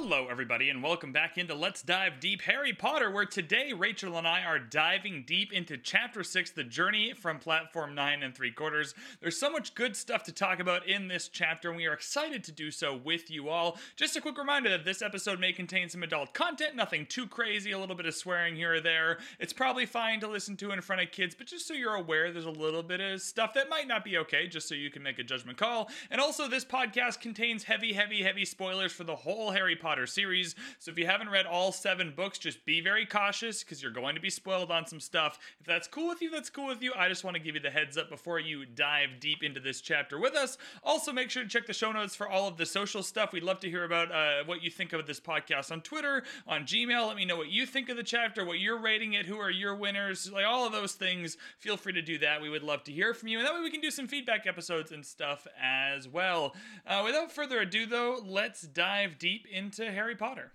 Hello, 0.00 0.28
everybody, 0.30 0.70
and 0.70 0.80
welcome 0.80 1.10
back 1.10 1.36
into 1.36 1.56
Let's 1.56 1.82
Dive 1.82 2.20
Deep 2.20 2.42
Harry 2.42 2.72
Potter, 2.72 3.10
where 3.10 3.24
today 3.24 3.72
Rachel 3.72 4.16
and 4.16 4.28
I 4.28 4.44
are 4.44 4.60
diving 4.60 5.24
deep 5.26 5.52
into 5.52 5.76
Chapter 5.76 6.22
6, 6.22 6.52
The 6.52 6.62
Journey 6.62 7.14
from 7.14 7.40
Platform 7.40 7.96
9 7.96 8.22
and 8.22 8.32
3 8.32 8.52
Quarters. 8.52 8.94
There's 9.20 9.36
so 9.36 9.50
much 9.50 9.74
good 9.74 9.96
stuff 9.96 10.22
to 10.22 10.32
talk 10.32 10.60
about 10.60 10.86
in 10.86 11.08
this 11.08 11.26
chapter, 11.26 11.68
and 11.68 11.76
we 11.76 11.86
are 11.86 11.92
excited 11.92 12.44
to 12.44 12.52
do 12.52 12.70
so 12.70 12.94
with 12.94 13.28
you 13.28 13.48
all. 13.48 13.76
Just 13.96 14.16
a 14.16 14.20
quick 14.20 14.38
reminder 14.38 14.70
that 14.70 14.84
this 14.84 15.02
episode 15.02 15.40
may 15.40 15.52
contain 15.52 15.88
some 15.88 16.04
adult 16.04 16.32
content, 16.32 16.76
nothing 16.76 17.04
too 17.04 17.26
crazy, 17.26 17.72
a 17.72 17.78
little 17.78 17.96
bit 17.96 18.06
of 18.06 18.14
swearing 18.14 18.54
here 18.54 18.74
or 18.74 18.80
there. 18.80 19.18
It's 19.40 19.52
probably 19.52 19.84
fine 19.84 20.20
to 20.20 20.28
listen 20.28 20.56
to 20.58 20.70
in 20.70 20.80
front 20.80 21.02
of 21.02 21.10
kids, 21.10 21.34
but 21.34 21.48
just 21.48 21.66
so 21.66 21.74
you're 21.74 21.96
aware, 21.96 22.30
there's 22.30 22.44
a 22.44 22.50
little 22.50 22.84
bit 22.84 23.00
of 23.00 23.20
stuff 23.20 23.52
that 23.54 23.68
might 23.68 23.88
not 23.88 24.04
be 24.04 24.16
okay, 24.18 24.46
just 24.46 24.68
so 24.68 24.76
you 24.76 24.92
can 24.92 25.02
make 25.02 25.18
a 25.18 25.24
judgment 25.24 25.58
call. 25.58 25.90
And 26.08 26.20
also, 26.20 26.46
this 26.46 26.64
podcast 26.64 27.20
contains 27.20 27.64
heavy, 27.64 27.92
heavy, 27.92 28.22
heavy 28.22 28.44
spoilers 28.44 28.92
for 28.92 29.02
the 29.02 29.16
whole 29.16 29.50
Harry 29.50 29.74
Potter 29.74 29.87
series. 30.06 30.54
So 30.78 30.90
if 30.90 30.98
you 30.98 31.06
haven't 31.06 31.30
read 31.30 31.46
all 31.46 31.72
seven 31.72 32.12
books, 32.14 32.38
just 32.38 32.64
be 32.64 32.80
very 32.80 33.06
cautious 33.06 33.62
because 33.62 33.82
you're 33.82 33.92
going 33.92 34.14
to 34.14 34.20
be 34.20 34.30
spoiled 34.30 34.70
on 34.70 34.86
some 34.86 35.00
stuff. 35.00 35.38
If 35.60 35.66
that's 35.66 35.88
cool 35.88 36.08
with 36.08 36.22
you, 36.22 36.30
that's 36.30 36.50
cool 36.50 36.66
with 36.66 36.82
you. 36.82 36.92
I 36.96 37.08
just 37.08 37.24
want 37.24 37.36
to 37.36 37.42
give 37.42 37.54
you 37.54 37.60
the 37.60 37.70
heads 37.70 37.96
up 37.96 38.08
before 38.08 38.40
you 38.40 38.64
dive 38.66 39.20
deep 39.20 39.42
into 39.42 39.60
this 39.60 39.80
chapter 39.80 40.18
with 40.18 40.34
us. 40.34 40.58
Also, 40.82 41.12
make 41.12 41.30
sure 41.30 41.42
to 41.42 41.48
check 41.48 41.66
the 41.66 41.72
show 41.72 41.92
notes 41.92 42.14
for 42.14 42.28
all 42.28 42.48
of 42.48 42.56
the 42.56 42.66
social 42.66 43.02
stuff. 43.02 43.32
We'd 43.32 43.42
love 43.42 43.60
to 43.60 43.70
hear 43.70 43.84
about 43.84 44.12
uh, 44.12 44.44
what 44.44 44.62
you 44.62 44.70
think 44.70 44.92
of 44.92 45.06
this 45.06 45.20
podcast 45.20 45.72
on 45.72 45.80
Twitter, 45.80 46.22
on 46.46 46.64
Gmail. 46.64 47.06
Let 47.06 47.16
me 47.16 47.24
know 47.24 47.36
what 47.36 47.50
you 47.50 47.66
think 47.66 47.88
of 47.88 47.96
the 47.96 48.02
chapter, 48.02 48.44
what 48.44 48.58
you're 48.58 48.80
rating 48.80 49.14
it, 49.14 49.26
who 49.26 49.38
are 49.38 49.50
your 49.50 49.74
winners, 49.74 50.30
like 50.32 50.46
all 50.46 50.66
of 50.66 50.72
those 50.72 50.92
things. 50.92 51.36
Feel 51.58 51.76
free 51.76 51.92
to 51.92 52.02
do 52.02 52.18
that. 52.18 52.40
We 52.40 52.50
would 52.50 52.62
love 52.62 52.84
to 52.84 52.92
hear 52.92 53.14
from 53.14 53.28
you. 53.28 53.38
And 53.38 53.46
that 53.46 53.54
way 53.54 53.60
we 53.60 53.70
can 53.70 53.80
do 53.80 53.90
some 53.90 54.08
feedback 54.08 54.46
episodes 54.46 54.92
and 54.92 55.04
stuff 55.04 55.46
as 55.62 56.08
well. 56.08 56.54
Uh, 56.86 57.02
without 57.04 57.32
further 57.32 57.60
ado, 57.60 57.86
though, 57.86 58.20
let's 58.24 58.62
dive 58.62 59.18
deep 59.18 59.46
into 59.50 59.77
Harry 59.86 60.16
Potter. 60.16 60.52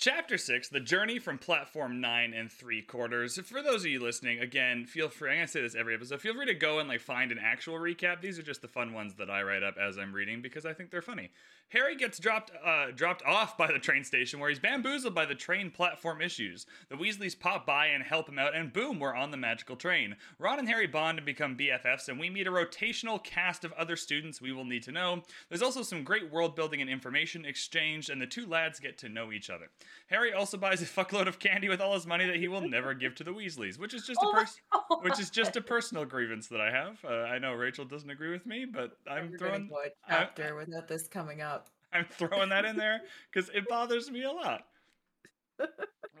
Chapter 0.00 0.38
6, 0.38 0.70
The 0.70 0.80
Journey 0.80 1.18
from 1.18 1.36
Platform 1.36 2.00
9 2.00 2.32
and 2.32 2.50
3 2.50 2.80
Quarters. 2.80 3.38
For 3.40 3.60
those 3.60 3.84
of 3.84 3.90
you 3.90 4.00
listening, 4.00 4.38
again, 4.38 4.86
feel 4.86 5.10
free, 5.10 5.28
I'm 5.28 5.36
going 5.36 5.46
to 5.46 5.52
say 5.52 5.60
this 5.60 5.74
every 5.74 5.94
episode, 5.94 6.22
feel 6.22 6.32
free 6.32 6.46
to 6.46 6.54
go 6.54 6.78
and 6.78 6.88
like 6.88 7.02
find 7.02 7.30
an 7.30 7.38
actual 7.38 7.74
recap. 7.74 8.22
These 8.22 8.38
are 8.38 8.42
just 8.42 8.62
the 8.62 8.66
fun 8.68 8.94
ones 8.94 9.12
that 9.16 9.28
I 9.28 9.42
write 9.42 9.62
up 9.62 9.76
as 9.76 9.98
I'm 9.98 10.14
reading 10.14 10.40
because 10.40 10.64
I 10.64 10.72
think 10.72 10.90
they're 10.90 11.02
funny. 11.02 11.28
Harry 11.70 11.94
gets 11.94 12.18
dropped 12.18 12.50
uh, 12.64 12.86
dropped 12.96 13.22
off 13.24 13.56
by 13.56 13.70
the 13.70 13.78
train 13.78 14.02
station 14.02 14.40
where 14.40 14.48
he's 14.48 14.58
bamboozled 14.58 15.14
by 15.14 15.24
the 15.24 15.36
train 15.36 15.70
platform 15.70 16.20
issues. 16.20 16.66
The 16.88 16.96
Weasleys 16.96 17.38
pop 17.38 17.64
by 17.64 17.86
and 17.86 18.02
help 18.02 18.28
him 18.28 18.40
out, 18.40 18.56
and 18.56 18.72
boom, 18.72 18.98
we're 18.98 19.14
on 19.14 19.30
the 19.30 19.36
magical 19.36 19.76
train. 19.76 20.16
Ron 20.40 20.58
and 20.58 20.68
Harry 20.68 20.88
bond 20.88 21.18
and 21.18 21.24
become 21.24 21.56
BFFs, 21.56 22.08
and 22.08 22.18
we 22.18 22.28
meet 22.28 22.48
a 22.48 22.50
rotational 22.50 23.22
cast 23.22 23.64
of 23.64 23.72
other 23.74 23.94
students 23.94 24.40
we 24.40 24.52
will 24.52 24.64
need 24.64 24.82
to 24.82 24.92
know. 24.92 25.22
There's 25.48 25.62
also 25.62 25.82
some 25.82 26.02
great 26.02 26.32
world 26.32 26.56
building 26.56 26.80
and 26.80 26.90
information 26.90 27.44
exchanged, 27.44 28.10
and 28.10 28.20
the 28.20 28.26
two 28.26 28.46
lads 28.46 28.80
get 28.80 28.98
to 28.98 29.08
know 29.08 29.30
each 29.30 29.48
other. 29.48 29.68
Harry 30.08 30.32
also 30.32 30.56
buys 30.56 30.82
a 30.82 30.86
fuckload 30.86 31.26
of 31.26 31.38
candy 31.38 31.68
with 31.68 31.80
all 31.80 31.94
his 31.94 32.06
money 32.06 32.26
that 32.26 32.36
he 32.36 32.48
will 32.48 32.60
never 32.60 32.94
give 32.94 33.14
to 33.16 33.24
the 33.24 33.32
Weasleys, 33.32 33.78
which 33.78 33.94
is 33.94 34.06
just 34.06 34.20
a 34.22 34.30
pers- 34.32 34.60
which 35.02 35.18
is 35.20 35.30
just 35.30 35.56
a 35.56 35.60
personal 35.60 36.04
grievance 36.04 36.48
that 36.48 36.60
I 36.60 36.70
have. 36.70 36.98
Uh, 37.04 37.22
I 37.22 37.38
know 37.38 37.52
Rachel 37.52 37.84
doesn't 37.84 38.10
agree 38.10 38.30
with 38.30 38.46
me, 38.46 38.64
but 38.64 38.96
I'm 39.08 39.30
We're 39.30 39.38
throwing 39.38 39.68
gonna 39.68 39.70
go 39.70 39.82
a 39.82 39.90
chapter 40.08 40.56
without 40.56 40.88
this 40.88 41.08
coming 41.08 41.40
up. 41.40 41.68
I'm 41.92 42.06
throwing 42.10 42.50
that 42.50 42.64
in 42.64 42.76
there 42.76 43.00
because 43.32 43.50
it 43.50 43.68
bothers 43.68 44.10
me 44.10 44.24
a 44.24 44.30
lot. 44.30 44.66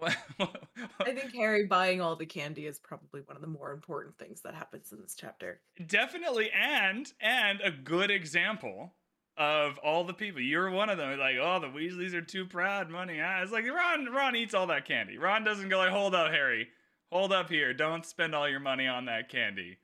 I 0.02 1.12
think 1.12 1.34
Harry 1.34 1.66
buying 1.66 2.00
all 2.00 2.16
the 2.16 2.26
candy 2.26 2.66
is 2.66 2.78
probably 2.78 3.20
one 3.26 3.36
of 3.36 3.42
the 3.42 3.48
more 3.48 3.72
important 3.72 4.16
things 4.18 4.40
that 4.42 4.54
happens 4.54 4.92
in 4.92 5.00
this 5.00 5.14
chapter. 5.14 5.60
Definitely, 5.86 6.50
and 6.50 7.12
and 7.20 7.60
a 7.60 7.70
good 7.70 8.10
example 8.10 8.94
of 9.40 9.78
all 9.78 10.04
the 10.04 10.12
people. 10.12 10.42
You're 10.42 10.70
one 10.70 10.90
of 10.90 10.98
them. 10.98 11.18
Like, 11.18 11.36
oh, 11.40 11.58
the 11.58 11.66
Weasleys 11.68 12.12
are 12.12 12.20
too 12.20 12.44
proud. 12.44 12.90
Money. 12.90 13.20
Ah. 13.24 13.40
It's 13.42 13.50
like 13.50 13.64
Ron. 13.66 14.12
Ron 14.12 14.36
eats 14.36 14.52
all 14.52 14.66
that 14.66 14.84
candy. 14.84 15.16
Ron 15.16 15.44
doesn't 15.44 15.70
go 15.70 15.78
like, 15.78 15.88
hold 15.90 16.14
up, 16.14 16.30
Harry. 16.30 16.68
Hold 17.10 17.32
up 17.32 17.48
here. 17.48 17.72
Don't 17.72 18.04
spend 18.04 18.34
all 18.34 18.46
your 18.48 18.60
money 18.60 18.86
on 18.86 19.06
that 19.06 19.30
candy 19.30 19.78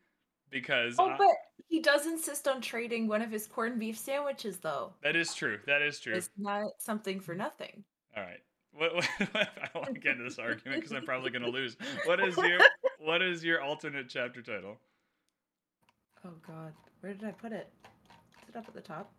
because. 0.50 0.97
Oh, 0.99 1.09
I- 1.09 1.16
but 1.16 1.34
he 1.69 1.81
does 1.81 2.06
insist 2.06 2.47
on 2.47 2.61
trading 2.61 3.09
one 3.09 3.22
of 3.22 3.31
his 3.31 3.47
corned 3.47 3.81
beef 3.81 3.97
sandwiches, 3.99 4.59
though. 4.59 4.93
that 5.03 5.16
is 5.16 5.34
true. 5.34 5.59
That 5.66 5.81
is 5.81 5.99
true. 5.99 6.15
It's 6.15 6.31
not 6.37 6.66
something 6.78 7.19
for 7.19 7.34
nothing. 7.34 7.83
All 8.15 8.22
right. 8.22 8.41
What, 8.72 8.95
what, 8.95 9.09
I 9.34 9.49
don't 9.72 9.83
want 9.83 9.95
to 9.95 10.00
get 10.00 10.12
into 10.12 10.25
this 10.25 10.39
argument 10.39 10.83
because 10.83 10.93
I'm 10.93 11.06
probably 11.06 11.31
going 11.31 11.43
to 11.43 11.50
lose. 11.50 11.78
What 12.05 12.21
is 12.21 12.37
your 12.37 12.61
what 12.99 13.22
is 13.22 13.43
your 13.43 13.62
alternate 13.62 14.11
chapter 14.11 14.43
title? 14.43 14.77
Oh 16.27 16.34
God, 16.47 16.75
where 17.00 17.15
did 17.15 17.25
I 17.27 17.31
put 17.31 17.53
it? 17.53 17.72
Is 18.43 18.50
it 18.50 18.56
up 18.56 18.66
at 18.69 18.75
the 18.75 18.83
top? 18.83 19.11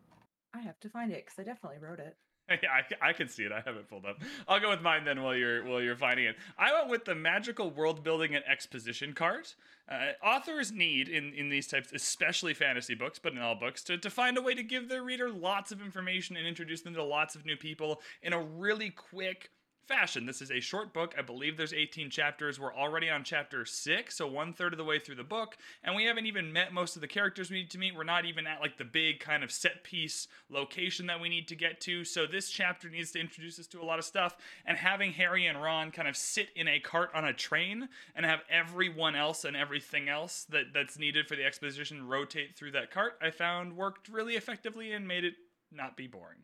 I 0.57 0.61
have 0.61 0.79
to 0.79 0.89
find 0.89 1.11
it 1.11 1.25
because 1.25 1.39
I 1.39 1.43
definitely 1.43 1.79
wrote 1.79 1.99
it. 1.99 2.17
I, 2.49 3.09
I 3.09 3.13
can 3.13 3.27
see 3.27 3.43
it. 3.43 3.51
I 3.51 3.61
have 3.65 3.75
it 3.75 3.89
pulled 3.89 4.05
up. 4.05 4.21
I'll 4.47 4.59
go 4.59 4.69
with 4.69 4.81
mine 4.81 5.03
then 5.03 5.21
while 5.21 5.35
you're 5.35 5.65
while 5.65 5.81
you're 5.81 5.97
finding 5.97 6.25
it. 6.25 6.37
I 6.57 6.73
went 6.73 6.89
with 6.89 7.05
the 7.05 7.15
magical 7.15 7.69
world 7.69 8.03
building 8.03 8.35
and 8.35 8.43
exposition 8.45 9.13
cart. 9.13 9.55
Uh, 9.91 10.11
authors 10.25 10.71
need 10.71 11.09
in 11.09 11.33
in 11.33 11.49
these 11.49 11.67
types, 11.67 11.91
especially 11.93 12.53
fantasy 12.53 12.95
books, 12.95 13.19
but 13.19 13.33
in 13.33 13.39
all 13.39 13.55
books, 13.55 13.83
to, 13.83 13.97
to 13.97 14.09
find 14.09 14.37
a 14.37 14.41
way 14.41 14.53
to 14.53 14.63
give 14.63 14.87
their 14.87 15.03
reader 15.03 15.29
lots 15.29 15.71
of 15.71 15.81
information 15.81 16.37
and 16.37 16.47
introduce 16.47 16.81
them 16.81 16.93
to 16.93 17.03
lots 17.03 17.35
of 17.35 17.45
new 17.45 17.57
people 17.57 18.01
in 18.21 18.33
a 18.33 18.41
really 18.41 18.91
quick 18.91 19.49
fashion. 19.87 20.25
This 20.25 20.41
is 20.41 20.51
a 20.51 20.59
short 20.59 20.93
book. 20.93 21.15
I 21.17 21.21
believe 21.21 21.55
there's 21.55 21.73
18 21.73 22.09
chapters. 22.09 22.59
We're 22.59 22.75
already 22.75 23.09
on 23.09 23.23
chapter 23.23 23.65
six, 23.65 24.17
so 24.17 24.27
one 24.27 24.53
third 24.53 24.73
of 24.73 24.77
the 24.77 24.83
way 24.83 24.99
through 24.99 25.15
the 25.15 25.23
book, 25.23 25.57
and 25.83 25.95
we 25.95 26.05
haven't 26.05 26.25
even 26.25 26.51
met 26.51 26.73
most 26.73 26.95
of 26.95 27.01
the 27.01 27.07
characters 27.07 27.49
we 27.49 27.57
need 27.57 27.71
to 27.71 27.77
meet. 27.77 27.95
We're 27.95 28.03
not 28.03 28.25
even 28.25 28.45
at 28.45 28.61
like 28.61 28.77
the 28.77 28.85
big 28.85 29.19
kind 29.19 29.43
of 29.43 29.51
set 29.51 29.83
piece 29.83 30.27
location 30.49 31.07
that 31.07 31.21
we 31.21 31.29
need 31.29 31.47
to 31.47 31.55
get 31.55 31.79
to. 31.81 32.03
So 32.03 32.25
this 32.25 32.49
chapter 32.49 32.89
needs 32.89 33.11
to 33.11 33.19
introduce 33.19 33.59
us 33.59 33.67
to 33.67 33.81
a 33.81 33.85
lot 33.85 33.99
of 33.99 34.05
stuff, 34.05 34.35
and 34.65 34.77
having 34.77 35.13
Harry 35.13 35.47
and 35.47 35.61
Ron 35.61 35.91
kind 35.91 36.07
of 36.07 36.17
sit 36.17 36.49
in 36.55 36.67
a 36.67 36.79
cart 36.79 37.09
on 37.13 37.25
a 37.25 37.33
train 37.33 37.87
and 38.15 38.25
have 38.25 38.41
everyone 38.49 39.15
else 39.15 39.45
and 39.45 39.55
everything 39.55 40.09
else 40.09 40.45
that 40.49 40.73
that's 40.73 40.99
needed 40.99 41.27
for 41.27 41.35
the 41.35 41.45
exposition 41.45 42.07
rotate 42.07 42.57
through 42.57 42.71
that 42.71 42.91
cart, 42.91 43.13
I 43.21 43.31
found 43.31 43.75
worked 43.75 44.09
really 44.09 44.35
effectively 44.35 44.91
and 44.91 45.07
made 45.07 45.23
it 45.23 45.33
not 45.71 45.95
be 45.95 46.07
boring. 46.07 46.39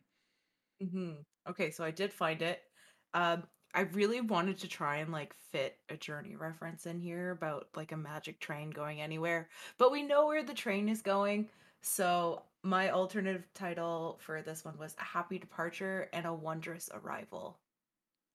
hmm 0.80 1.12
Okay, 1.48 1.70
so 1.70 1.84
I 1.84 1.90
did 1.90 2.12
find 2.12 2.40
it. 2.40 2.62
Um, 3.14 3.44
I 3.74 3.82
really 3.92 4.20
wanted 4.20 4.58
to 4.58 4.68
try 4.68 4.96
and 4.98 5.10
like 5.10 5.34
fit 5.50 5.78
a 5.88 5.96
journey 5.96 6.36
reference 6.36 6.86
in 6.86 7.00
here 7.00 7.30
about 7.30 7.68
like 7.74 7.92
a 7.92 7.96
magic 7.96 8.38
train 8.40 8.70
going 8.70 9.00
anywhere, 9.00 9.48
but 9.78 9.90
we 9.90 10.02
know 10.02 10.26
where 10.26 10.44
the 10.44 10.54
train 10.54 10.88
is 10.88 11.02
going. 11.02 11.48
So 11.80 12.42
my 12.62 12.90
alternative 12.90 13.46
title 13.54 14.18
for 14.22 14.42
this 14.42 14.64
one 14.64 14.78
was 14.78 14.94
A 15.00 15.04
Happy 15.04 15.38
Departure 15.38 16.08
and 16.12 16.24
a 16.26 16.32
Wondrous 16.32 16.88
Arrival. 16.94 17.58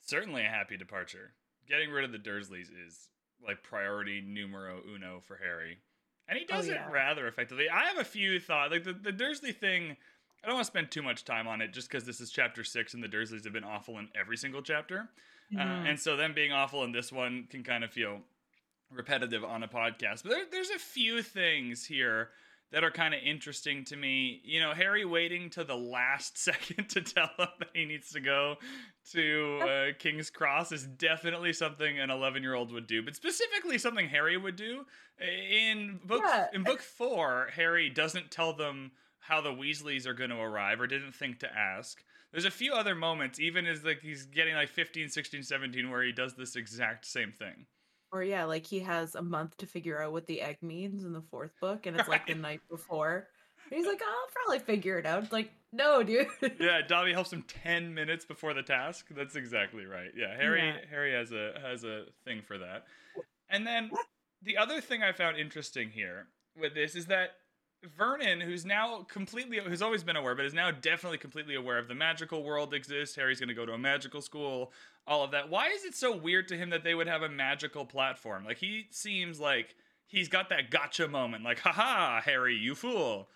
Certainly 0.01 0.45
a 0.45 0.49
happy 0.49 0.77
departure. 0.77 1.33
Getting 1.67 1.89
rid 1.89 2.03
of 2.03 2.11
the 2.11 2.17
Dursleys 2.19 2.67
is 2.85 3.09
like 3.45 3.63
priority 3.63 4.21
numero 4.21 4.81
uno 4.93 5.21
for 5.25 5.37
Harry. 5.37 5.79
And 6.27 6.37
he 6.37 6.45
Oh, 6.51 6.57
does 6.57 6.67
yeah. 6.67 6.87
it 6.87 6.91
rather 6.91 7.27
effectively. 7.27 7.69
I 7.69 7.85
have 7.85 7.97
a 7.97 8.03
few 8.03 8.39
thoughts. 8.39 8.71
Like 8.71 8.83
the, 8.83 8.93
the 8.93 9.11
Dursley 9.11 9.51
thing, 9.51 9.97
I 10.43 10.47
don't 10.47 10.55
want 10.55 10.65
to 10.65 10.71
spend 10.71 10.89
too 10.91 11.01
much 11.01 11.25
time 11.25 11.47
on 11.47 11.61
it 11.61 11.73
just 11.73 11.89
because 11.89 12.05
this 12.05 12.21
is 12.21 12.29
chapter 12.31 12.63
six 12.63 12.93
and 12.93 13.03
the 13.03 13.07
Dursleys 13.09 13.43
have 13.43 13.53
been 13.53 13.63
awful 13.63 13.97
in 13.99 14.07
every 14.19 14.37
single 14.37 14.61
chapter. 14.61 15.09
Uh, 15.55 15.61
Mhm. 15.61 15.89
and 15.89 15.99
so 15.99 16.15
them 16.15 16.33
being 16.33 16.51
awful 16.51 16.83
in 16.83 16.91
this 16.91 17.11
one 17.11 17.47
can 17.47 17.63
kind 17.63 17.83
of 17.83 17.91
feel 17.91 18.21
repetitive 18.91 19.43
on 19.43 19.63
a 19.63 19.67
podcast. 19.67 20.23
But 20.23 20.29
there, 20.29 20.45
there's 20.51 20.69
a 20.69 20.79
few 20.79 21.21
things 21.23 21.85
here 21.85 22.29
that 22.71 22.83
are 22.83 22.91
kind 22.91 23.15
of 23.15 23.21
interesting 23.23 23.83
to 23.85 23.95
me. 23.95 24.41
You 24.43 24.59
know, 24.59 24.73
Harry 24.73 25.03
waiting 25.05 25.49
to 25.51 25.63
the 25.63 25.75
last 25.75 26.37
second 26.43 26.89
to 26.89 27.01
tell 27.01 27.29
him 27.37 27.47
that 27.59 27.69
he 27.73 27.85
needs 27.85 28.11
to 28.11 28.19
go 28.19 28.57
to 29.11 29.59
uh, 29.63 29.85
King's 29.97 30.29
Cross 30.29 30.71
is 30.71 30.85
definitely 30.85 31.51
something 31.51 31.99
an 31.99 32.11
11 32.11 32.43
year 32.43 32.53
old 32.53 32.71
would 32.71 32.85
do, 32.87 33.01
but 33.01 33.15
specifically 33.15 33.77
something 33.79 34.07
Harry 34.07 34.37
would 34.37 34.55
do. 34.55 34.85
In 35.19 35.99
book 36.03 36.21
Yeah. 36.23 36.47
in 36.53 36.63
book 36.63 36.81
four, 36.81 37.49
Harry 37.55 37.89
doesn't 37.89 38.29
tell 38.29 38.53
them 38.53 38.91
how 39.19 39.41
the 39.41 39.49
Weasleys 39.51 40.05
are 40.05 40.13
going 40.13 40.29
to 40.29 40.39
arrive 40.39 40.81
or 40.81 40.87
didn't 40.87 41.13
think 41.13 41.39
to 41.39 41.53
ask. 41.55 42.03
There's 42.31 42.45
a 42.45 42.51
few 42.51 42.73
other 42.73 42.95
moments, 42.95 43.39
even 43.39 43.65
as 43.65 43.83
like 43.83 44.01
he's 44.01 44.25
getting 44.25 44.55
like 44.55 44.69
15, 44.69 45.09
16, 45.09 45.43
17, 45.43 45.89
where 45.89 46.03
he 46.03 46.11
does 46.11 46.35
this 46.35 46.55
exact 46.55 47.05
same 47.05 47.31
thing. 47.31 47.65
Or 48.11 48.23
yeah, 48.23 48.45
like 48.45 48.65
he 48.65 48.79
has 48.79 49.15
a 49.15 49.21
month 49.21 49.57
to 49.57 49.65
figure 49.65 50.01
out 50.01 50.11
what 50.11 50.25
the 50.25 50.41
egg 50.41 50.57
means 50.61 51.03
in 51.03 51.13
the 51.13 51.21
fourth 51.21 51.51
book, 51.61 51.85
and 51.85 51.99
it's 51.99 52.09
like 52.09 52.25
the 52.27 52.35
night 52.35 52.61
before. 52.69 53.27
And 53.69 53.77
he's 53.77 53.85
like, 53.85 54.01
"Oh, 54.03 54.07
I'll 54.07 54.31
probably 54.33 54.65
figure 54.65 54.97
it 54.97 55.05
out. 55.05 55.23
It's 55.23 55.31
like, 55.31 55.51
no, 55.71 56.01
dude. 56.01 56.27
yeah, 56.59 56.81
Dobby 56.87 57.13
helps 57.13 57.31
him 57.31 57.43
ten 57.47 57.93
minutes 57.93 58.25
before 58.25 58.55
the 58.55 58.63
task. 58.63 59.07
That's 59.11 59.35
exactly 59.35 59.85
right. 59.85 60.09
Yeah, 60.15 60.35
Harry 60.35 60.67
Yeah. 60.67 60.77
Harry 60.89 61.13
has 61.13 61.31
a 61.31 61.53
has 61.61 61.83
a 61.83 62.05
thing 62.25 62.41
for 62.41 62.57
that. 62.57 62.85
And 63.49 63.65
then 63.67 63.91
the 64.41 64.57
other 64.57 64.81
thing 64.81 65.03
I 65.03 65.11
found 65.11 65.37
interesting 65.37 65.89
here 65.89 66.27
with 66.59 66.73
this 66.73 66.95
is 66.95 67.07
that 67.07 67.31
Vernon, 67.97 68.41
who's 68.41 68.65
now 68.65 69.03
completely 69.03 69.59
who's 69.59 69.81
always 69.81 70.03
been 70.03 70.17
aware, 70.17 70.35
but 70.35 70.45
is 70.45 70.53
now 70.53 70.69
definitely 70.69 71.17
completely 71.17 71.55
aware 71.55 71.77
of 71.77 71.87
the 71.87 71.95
magical 71.95 72.43
world 72.43 72.73
exists. 72.73 73.15
Harry's 73.15 73.39
gonna 73.39 73.53
go 73.53 73.65
to 73.65 73.71
a 73.71 73.77
magical 73.77 74.21
school, 74.21 74.73
all 75.07 75.23
of 75.23 75.31
that. 75.31 75.49
Why 75.49 75.69
is 75.69 75.85
it 75.85 75.95
so 75.95 76.15
weird 76.15 76.47
to 76.49 76.57
him 76.57 76.69
that 76.71 76.83
they 76.83 76.93
would 76.93 77.07
have 77.07 77.21
a 77.21 77.29
magical 77.29 77.85
platform? 77.85 78.43
Like 78.43 78.57
he 78.57 78.87
seems 78.91 79.39
like 79.39 79.75
he's 80.07 80.27
got 80.27 80.49
that 80.49 80.71
gotcha 80.71 81.07
moment, 81.07 81.43
like, 81.43 81.59
haha, 81.59 82.21
Harry, 82.21 82.55
you 82.55 82.75
fool. 82.75 83.29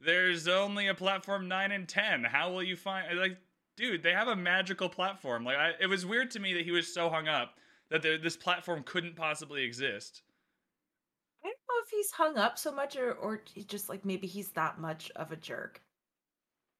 There's 0.00 0.46
only 0.46 0.86
a 0.86 0.94
platform 0.94 1.48
nine 1.48 1.72
and 1.72 1.88
ten. 1.88 2.22
How 2.22 2.52
will 2.52 2.62
you 2.62 2.76
find 2.76 3.18
like, 3.18 3.38
dude? 3.76 4.04
They 4.04 4.12
have 4.12 4.28
a 4.28 4.36
magical 4.36 4.88
platform. 4.88 5.44
Like, 5.44 5.56
I, 5.56 5.72
it 5.80 5.88
was 5.88 6.06
weird 6.06 6.30
to 6.32 6.40
me 6.40 6.54
that 6.54 6.64
he 6.64 6.70
was 6.70 6.92
so 6.92 7.10
hung 7.10 7.26
up 7.26 7.54
that 7.90 8.02
there, 8.02 8.18
this 8.18 8.36
platform 8.36 8.84
couldn't 8.84 9.16
possibly 9.16 9.64
exist. 9.64 10.22
I 11.44 11.48
don't 11.48 11.58
know 11.68 11.82
if 11.84 11.90
he's 11.90 12.12
hung 12.12 12.38
up 12.38 12.58
so 12.58 12.70
much 12.70 12.94
or 12.96 13.12
or 13.12 13.42
he 13.52 13.64
just 13.64 13.88
like 13.88 14.04
maybe 14.04 14.28
he's 14.28 14.52
that 14.52 14.78
much 14.78 15.10
of 15.16 15.32
a 15.32 15.36
jerk. 15.36 15.82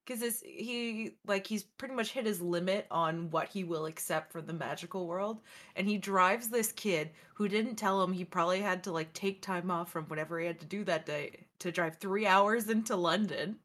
This 0.07 0.41
he 0.41 1.17
like 1.25 1.45
he's 1.45 1.63
pretty 1.63 1.93
much 1.93 2.11
hit 2.13 2.25
his 2.25 2.41
limit 2.41 2.87
on 2.89 3.29
what 3.29 3.47
he 3.49 3.63
will 3.63 3.85
accept 3.85 4.31
from 4.31 4.47
the 4.47 4.53
magical 4.53 5.05
world 5.07 5.41
and 5.75 5.87
he 5.87 5.97
drives 5.99 6.49
this 6.49 6.71
kid 6.71 7.11
who 7.35 7.47
didn't 7.47 7.75
tell 7.75 8.01
him 8.03 8.11
he 8.13 8.25
probably 8.25 8.59
had 8.61 8.83
to 8.85 8.91
like 8.91 9.13
take 9.13 9.41
time 9.43 9.69
off 9.69 9.91
from 9.91 10.05
whatever 10.07 10.39
he 10.39 10.47
had 10.47 10.59
to 10.61 10.65
do 10.65 10.83
that 10.85 11.05
day 11.05 11.45
to 11.59 11.71
drive 11.71 11.97
3 11.97 12.25
hours 12.25 12.69
into 12.69 12.95
London. 12.95 13.59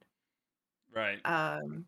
Right. 0.93 1.25
Um 1.25 1.87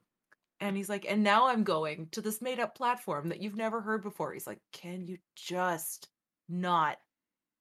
and 0.60 0.76
he's 0.76 0.88
like 0.90 1.06
and 1.10 1.22
now 1.24 1.48
I'm 1.48 1.64
going 1.64 2.08
to 2.10 2.22
this 2.22 2.42
made 2.42 2.60
up 2.60 2.76
platform 2.76 3.28
that 3.30 3.42
you've 3.42 3.56
never 3.56 3.80
heard 3.82 4.02
before. 4.02 4.32
He's 4.34 4.46
like 4.46 4.60
can 4.72 5.06
you 5.06 5.18
just 5.36 6.10
not 6.48 6.98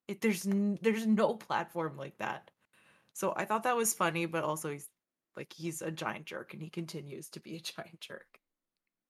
it, 0.07 0.22
there's 0.22 0.46
n- 0.48 0.80
there's 0.81 1.06
no 1.07 1.36
platform 1.36 1.98
like 1.98 2.18
that. 2.18 2.52
So 3.13 3.34
I 3.36 3.46
thought 3.46 3.63
that 3.63 3.78
was 3.78 3.94
funny, 3.96 4.25
but 4.28 4.44
also 4.44 4.72
he's 4.72 4.90
like 5.38 5.54
he's 5.54 5.81
a 5.81 5.92
giant 5.92 6.25
jerk, 6.28 6.54
and 6.54 6.63
he 6.63 6.69
continues 6.72 7.30
to 7.31 7.40
be 7.42 7.57
a 7.57 7.62
giant 7.62 8.02
jerk. 8.02 8.42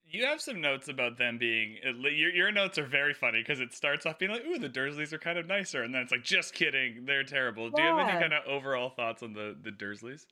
You 0.07 0.25
have 0.27 0.39
some 0.41 0.61
notes 0.61 0.87
about 0.87 1.17
them 1.17 1.37
being. 1.37 1.77
Your, 1.83 2.29
your 2.33 2.51
notes 2.51 2.77
are 2.77 2.85
very 2.85 3.13
funny 3.13 3.41
because 3.41 3.59
it 3.59 3.73
starts 3.73 4.05
off 4.05 4.19
being 4.19 4.31
like, 4.31 4.45
"Ooh, 4.45 4.57
the 4.59 4.69
Dursleys 4.69 5.11
are 5.11 5.19
kind 5.19 5.37
of 5.37 5.47
nicer," 5.47 5.83
and 5.83 5.93
then 5.93 6.03
it's 6.03 6.11
like, 6.11 6.23
"Just 6.23 6.53
kidding, 6.53 7.05
they're 7.05 7.23
terrible." 7.25 7.69
Do 7.71 7.81
you 7.81 7.87
have 7.89 7.97
any 7.97 8.15
kind 8.15 8.31
of 8.33 8.45
overall 8.45 8.89
thoughts 8.89 9.21
on 9.23 9.33
the 9.33 9.57
the 9.59 9.71
Dursleys? 9.71 10.27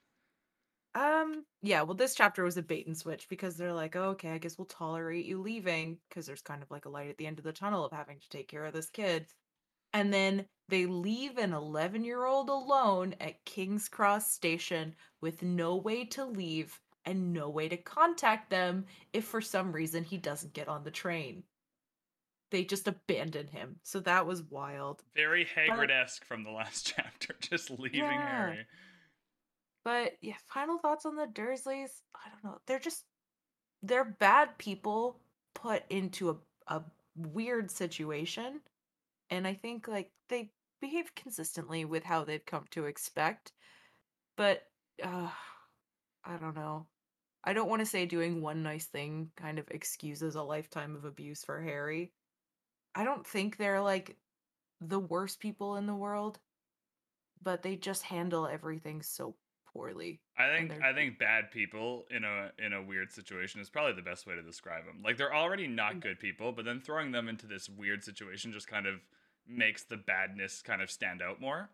Um, 0.96 1.46
yeah, 1.62 1.82
well, 1.82 1.96
this 1.96 2.14
chapter 2.16 2.44
was 2.44 2.58
a 2.58 2.62
bait 2.64 2.86
and 2.86 2.98
switch 2.98 3.28
because 3.28 3.58
they're 3.58 3.74
like, 3.74 3.96
oh, 3.96 4.10
okay, 4.12 4.30
I 4.32 4.38
guess 4.38 4.58
we'll 4.58 4.66
tolerate 4.66 5.26
you 5.26 5.42
leaving 5.42 6.00
because 6.10 6.28
there's 6.28 6.42
kind 6.44 6.62
of 6.62 6.70
like 6.70 6.86
a 6.86 6.90
light 6.90 7.10
at 7.10 7.18
the 7.18 7.26
end 7.26 7.40
of 7.40 7.46
the 7.46 7.54
tunnel 7.54 7.84
of 7.86 7.92
having 7.92 8.20
to 8.20 8.30
take 8.30 8.48
care 8.48 8.66
of 8.66 8.74
this 8.74 8.90
kid. 8.92 9.28
And 9.94 10.14
then 10.14 10.46
they 10.70 10.86
leave 10.86 11.38
an 11.38 11.54
11 11.54 12.04
year 12.04 12.26
old 12.26 12.50
alone 12.50 13.16
at 13.20 13.46
King's 13.46 13.88
Cross 13.88 14.32
Station 14.32 14.96
with 15.22 15.44
no 15.44 15.76
way 15.76 16.06
to 16.06 16.26
leave 16.26 16.80
and 17.06 17.34
no 17.34 17.50
way 17.50 17.68
to 17.68 17.78
contact 17.78 18.50
them 18.50 18.86
if 19.12 19.26
for 19.26 19.42
some 19.42 19.72
reason 19.72 20.04
he 20.04 20.18
doesn't 20.18 20.54
get 20.54 20.68
on 20.68 20.84
the 20.84 20.92
train. 20.92 21.44
They 22.52 22.64
just 22.64 22.88
abandon 22.88 23.48
him. 23.48 23.78
So 23.84 24.00
that 24.02 24.26
was 24.26 24.44
wild. 24.44 25.04
Very 25.16 25.46
Hagrid 25.46 25.90
esque 25.90 26.24
from 26.24 26.44
the 26.44 26.52
last 26.52 26.86
chapter, 26.96 27.36
just 27.42 27.70
leaving 27.72 28.00
Yeah. 28.00 28.48
Harry. 28.48 28.66
But 29.84 30.14
yeah, 30.22 30.36
final 30.48 30.78
thoughts 30.78 31.06
on 31.06 31.16
the 31.16 31.26
Dursleys. 31.26 31.90
I 32.16 32.30
don't 32.30 32.44
know. 32.44 32.60
They're 32.68 32.80
just 32.80 33.04
they're 33.82 34.06
bad 34.06 34.58
people 34.58 35.20
put 35.54 35.84
into 35.90 36.30
a, 36.30 36.36
a 36.68 36.82
weird 37.16 37.70
situation. 37.70 38.62
And 39.30 39.48
I 39.48 39.54
think 39.54 39.88
like 39.88 40.12
they 40.30 40.52
behave 40.82 41.16
consistently 41.16 41.86
with 41.86 42.04
how 42.04 42.24
they've 42.24 42.46
come 42.46 42.66
to 42.72 42.86
expect. 42.86 43.52
But 44.38 44.64
uh 45.04 45.30
I 46.26 46.38
don't 46.38 46.56
know. 46.56 46.88
I 47.44 47.54
don't 47.54 47.70
want 47.70 47.82
to 47.82 47.86
say 47.86 48.06
doing 48.06 48.42
one 48.42 48.64
nice 48.64 48.86
thing 48.86 49.32
kind 49.36 49.60
of 49.60 49.70
excuses 49.70 50.36
a 50.36 50.44
lifetime 50.44 50.96
of 50.96 51.06
abuse 51.06 51.44
for 51.44 51.62
Harry. 51.62 52.14
I 52.96 53.04
don't 53.04 53.26
think 53.28 53.58
they're 53.58 53.82
like 53.82 54.18
the 54.82 55.00
worst 55.00 55.40
people 55.40 55.76
in 55.76 55.88
the 55.88 55.96
world, 55.96 56.40
but 57.42 57.62
they 57.62 57.76
just 57.76 58.04
handle 58.04 58.48
everything 58.48 59.02
so 59.02 59.36
poorly. 59.74 60.22
I 60.38 60.48
think 60.56 60.72
I 60.84 60.94
think 60.94 61.20
bad 61.20 61.52
people 61.52 62.06
in 62.10 62.24
a 62.24 62.52
in 62.64 62.74
a 62.74 62.82
weird 62.82 63.12
situation 63.12 63.60
is 63.60 63.70
probably 63.70 63.94
the 63.94 64.02
best 64.02 64.28
way 64.28 64.36
to 64.36 64.42
describe 64.42 64.86
them. 64.86 65.02
Like 65.04 65.18
they're 65.18 65.34
already 65.34 65.68
not 65.68 66.00
good 66.00 66.20
people, 66.20 66.52
but 66.52 66.66
then 66.66 66.80
throwing 66.80 67.12
them 67.12 67.28
into 67.28 67.48
this 67.48 67.68
weird 67.70 68.04
situation 68.04 68.52
just 68.52 68.68
kind 68.68 68.86
of 68.86 68.96
makes 69.48 69.84
the 69.84 69.98
badness 69.98 70.62
kind 70.62 70.82
of 70.82 70.90
stand 70.90 71.22
out 71.22 71.42
more. 71.42 71.70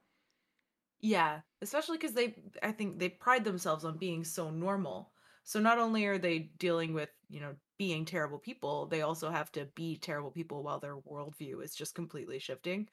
Yeah, 1.01 1.39
especially 1.61 1.97
because 1.97 2.13
they, 2.13 2.35
I 2.61 2.71
think 2.71 2.99
they 2.99 3.09
pride 3.09 3.45
themselves 3.45 3.85
on 3.85 3.97
being 3.97 4.23
so 4.23 4.49
normal. 4.49 5.11
So 5.43 5.59
not 5.59 5.79
only 5.79 6.05
are 6.05 6.17
they 6.17 6.51
dealing 6.57 6.93
with, 6.93 7.09
you 7.29 7.39
know, 7.39 7.55
being 7.77 8.03
terrible 8.05 8.37
people, 8.37 8.85
they 8.85 9.01
also 9.01 9.29
have 9.29 9.51
to 9.53 9.65
be 9.75 9.97
terrible 9.97 10.31
people 10.31 10.61
while 10.61 10.79
their 10.79 10.97
worldview 10.97 11.63
is 11.63 11.73
just 11.73 11.95
completely 11.95 12.37
shifting. 12.39 12.89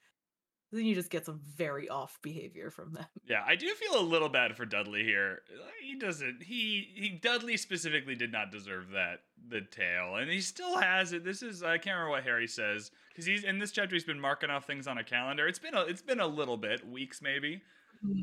Then 0.71 0.85
you 0.85 0.95
just 0.95 1.09
get 1.09 1.25
some 1.25 1.39
very 1.55 1.87
off 1.87 2.19
behavior 2.21 2.69
from 2.69 2.93
them. 2.93 3.05
Yeah, 3.25 3.43
I 3.45 3.55
do 3.55 3.67
feel 3.73 3.99
a 3.99 4.03
little 4.03 4.27
bad 4.27 4.57
for 4.57 4.65
Dudley 4.65 5.03
here. 5.03 5.41
He 5.81 5.97
doesn't. 5.97 6.43
He 6.43 6.89
he 6.93 7.09
Dudley 7.09 7.55
specifically 7.55 8.15
did 8.15 8.31
not 8.31 8.51
deserve 8.51 8.89
that 8.91 9.21
the 9.49 9.61
tail, 9.61 10.15
and 10.15 10.29
he 10.29 10.41
still 10.41 10.77
has 10.77 11.13
it. 11.13 11.23
This 11.23 11.41
is 11.41 11.63
I 11.63 11.77
can't 11.77 11.95
remember 11.95 12.11
what 12.11 12.23
Harry 12.23 12.47
says 12.47 12.91
because 13.09 13.25
he's 13.25 13.45
in 13.45 13.59
this 13.59 13.71
chapter. 13.71 13.95
He's 13.95 14.03
been 14.03 14.19
marking 14.19 14.49
off 14.49 14.65
things 14.65 14.87
on 14.87 14.97
a 14.97 15.03
calendar. 15.03 15.47
It's 15.47 15.59
been 15.59 15.73
a 15.73 15.81
it's 15.81 16.01
been 16.01 16.19
a 16.19 16.27
little 16.27 16.57
bit 16.57 16.85
weeks 16.85 17.21
maybe, 17.21 17.61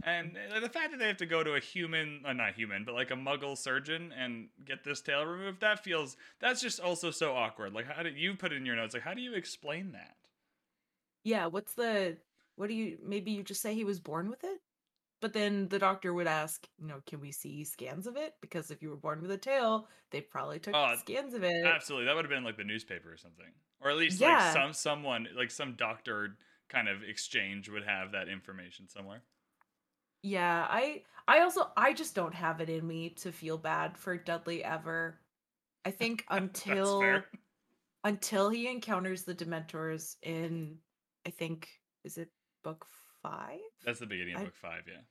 and 0.05 0.37
uh, 0.55 0.61
the 0.61 0.69
fact 0.69 0.91
that 0.91 0.99
they 0.99 1.08
have 1.08 1.17
to 1.19 1.26
go 1.26 1.43
to 1.43 1.55
a 1.55 1.61
human, 1.61 2.23
uh, 2.26 2.35
not 2.35 2.55
human, 2.55 2.85
but 2.85 2.94
like 2.94 3.11
a 3.11 3.17
Muggle 3.17 3.56
surgeon 3.56 4.12
and 4.19 4.49
get 4.67 4.85
this 4.85 5.00
tail 5.00 5.25
removed. 5.25 5.61
That 5.61 5.82
feels 5.82 6.19
that's 6.41 6.61
just 6.61 6.79
also 6.79 7.11
so 7.11 7.35
awkward. 7.35 7.73
Like 7.73 7.87
how 7.87 8.02
did 8.02 8.19
you 8.19 8.35
put 8.35 8.52
it 8.52 8.56
in 8.56 8.67
your 8.67 8.76
notes? 8.76 8.93
Like 8.93 9.02
how 9.02 9.14
do 9.14 9.23
you 9.23 9.32
explain 9.32 9.93
that? 9.93 10.17
Yeah, 11.25 11.46
what's 11.46 11.73
the, 11.73 12.19
what 12.56 12.69
do 12.69 12.75
you, 12.75 12.99
maybe 13.03 13.33
you 13.33 13.43
just 13.43 13.62
say 13.62 13.75
he 13.75 13.85
was 13.85 14.01
born 14.01 14.31
with 14.31 14.45
it? 14.45 14.61
But 15.21 15.33
then 15.33 15.69
the 15.69 15.79
doctor 15.79 16.15
would 16.15 16.27
ask, 16.27 16.69
you 16.79 16.87
know, 16.87 17.03
can 17.06 17.21
we 17.21 17.33
see 17.33 17.65
scans 17.65 18.06
of 18.06 18.17
it? 18.17 18.35
Because 18.43 18.71
if 18.71 18.83
you 18.83 18.91
were 18.91 18.97
born 18.97 19.23
with 19.23 19.31
a 19.33 19.39
tail, 19.39 19.89
they 20.11 20.21
probably 20.21 20.61
took 20.61 20.77
Oh, 20.77 20.97
scans 20.97 21.35
of 21.35 21.43
it. 21.45 21.55
Absolutely, 21.65 22.06
that 22.06 22.15
would 22.17 22.25
have 22.25 22.31
been 22.31 22.45
like 22.45 22.56
the 22.56 22.65
newspaper 22.65 23.12
or 23.12 23.17
something, 23.17 23.53
or 23.81 23.91
at 23.91 23.97
least 23.97 24.21
Yeah. 24.21 24.29
like 24.29 24.41
some 24.41 24.73
someone 24.73 25.29
like 25.35 25.51
some 25.51 25.77
doctor 25.77 26.39
kind 26.69 26.89
of 26.89 27.03
exchange 27.03 27.69
would 27.69 27.85
have 27.85 28.12
that 28.12 28.29
information 28.29 28.89
somewhere. 28.89 29.23
Yeah, 30.23 30.67
I 30.69 31.05
I 31.29 31.41
also 31.41 31.73
I 31.77 31.93
just 31.93 32.15
don't 32.15 32.35
have 32.35 32.61
it 32.61 32.71
in 32.71 32.87
me 32.87 33.11
to 33.11 33.33
feel 33.33 33.59
bad 33.59 33.99
for 33.99 34.17
Dudley 34.17 34.65
ever. 34.65 35.21
I 35.85 35.91
think 35.91 36.27
until 36.31 37.31
until 38.05 38.51
he 38.51 38.69
encounters 38.69 39.25
the 39.25 39.35
Dementors 39.35 40.17
in 40.23 40.81
I 41.27 41.31
think 41.31 41.70
is 42.05 42.19
it 42.19 42.31
book 42.65 42.87
5? 43.23 43.61
That's 43.85 44.01
the 44.01 44.06
beginning 44.06 44.35
of 44.37 44.43
I- 44.43 44.44
book 44.47 44.56
five. 44.56 44.83
Yeah, 44.89 45.03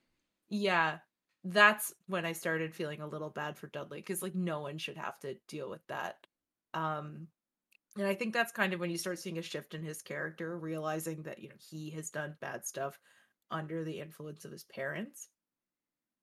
Yeah. 0.49 0.99
That's 1.45 1.93
when 2.07 2.25
I 2.25 2.31
started 2.31 2.73
feeling 2.73 3.01
a 3.01 3.07
little 3.07 3.29
bad 3.29 3.57
for 3.57 3.67
Dudley 3.67 4.01
cuz 4.01 4.21
like 4.21 4.35
no 4.35 4.61
one 4.61 4.77
should 4.77 4.97
have 4.97 5.19
to 5.21 5.35
deal 5.47 5.69
with 5.69 5.85
that. 5.87 6.27
Um 6.73 7.29
and 7.97 8.07
I 8.07 8.15
think 8.15 8.33
that's 8.33 8.51
kind 8.51 8.73
of 8.73 8.79
when 8.79 8.91
you 8.91 8.97
start 8.97 9.19
seeing 9.19 9.37
a 9.37 9.41
shift 9.43 9.73
in 9.75 9.83
his 9.83 10.01
character, 10.01 10.57
realizing 10.57 11.23
that 11.23 11.39
you 11.39 11.49
know 11.49 11.55
he 11.59 11.91
has 11.91 12.09
done 12.11 12.37
bad 12.41 12.65
stuff 12.65 12.99
under 13.51 13.83
the 13.83 13.99
influence 13.99 14.45
of 14.45 14.51
his 14.51 14.63
parents. 14.65 15.29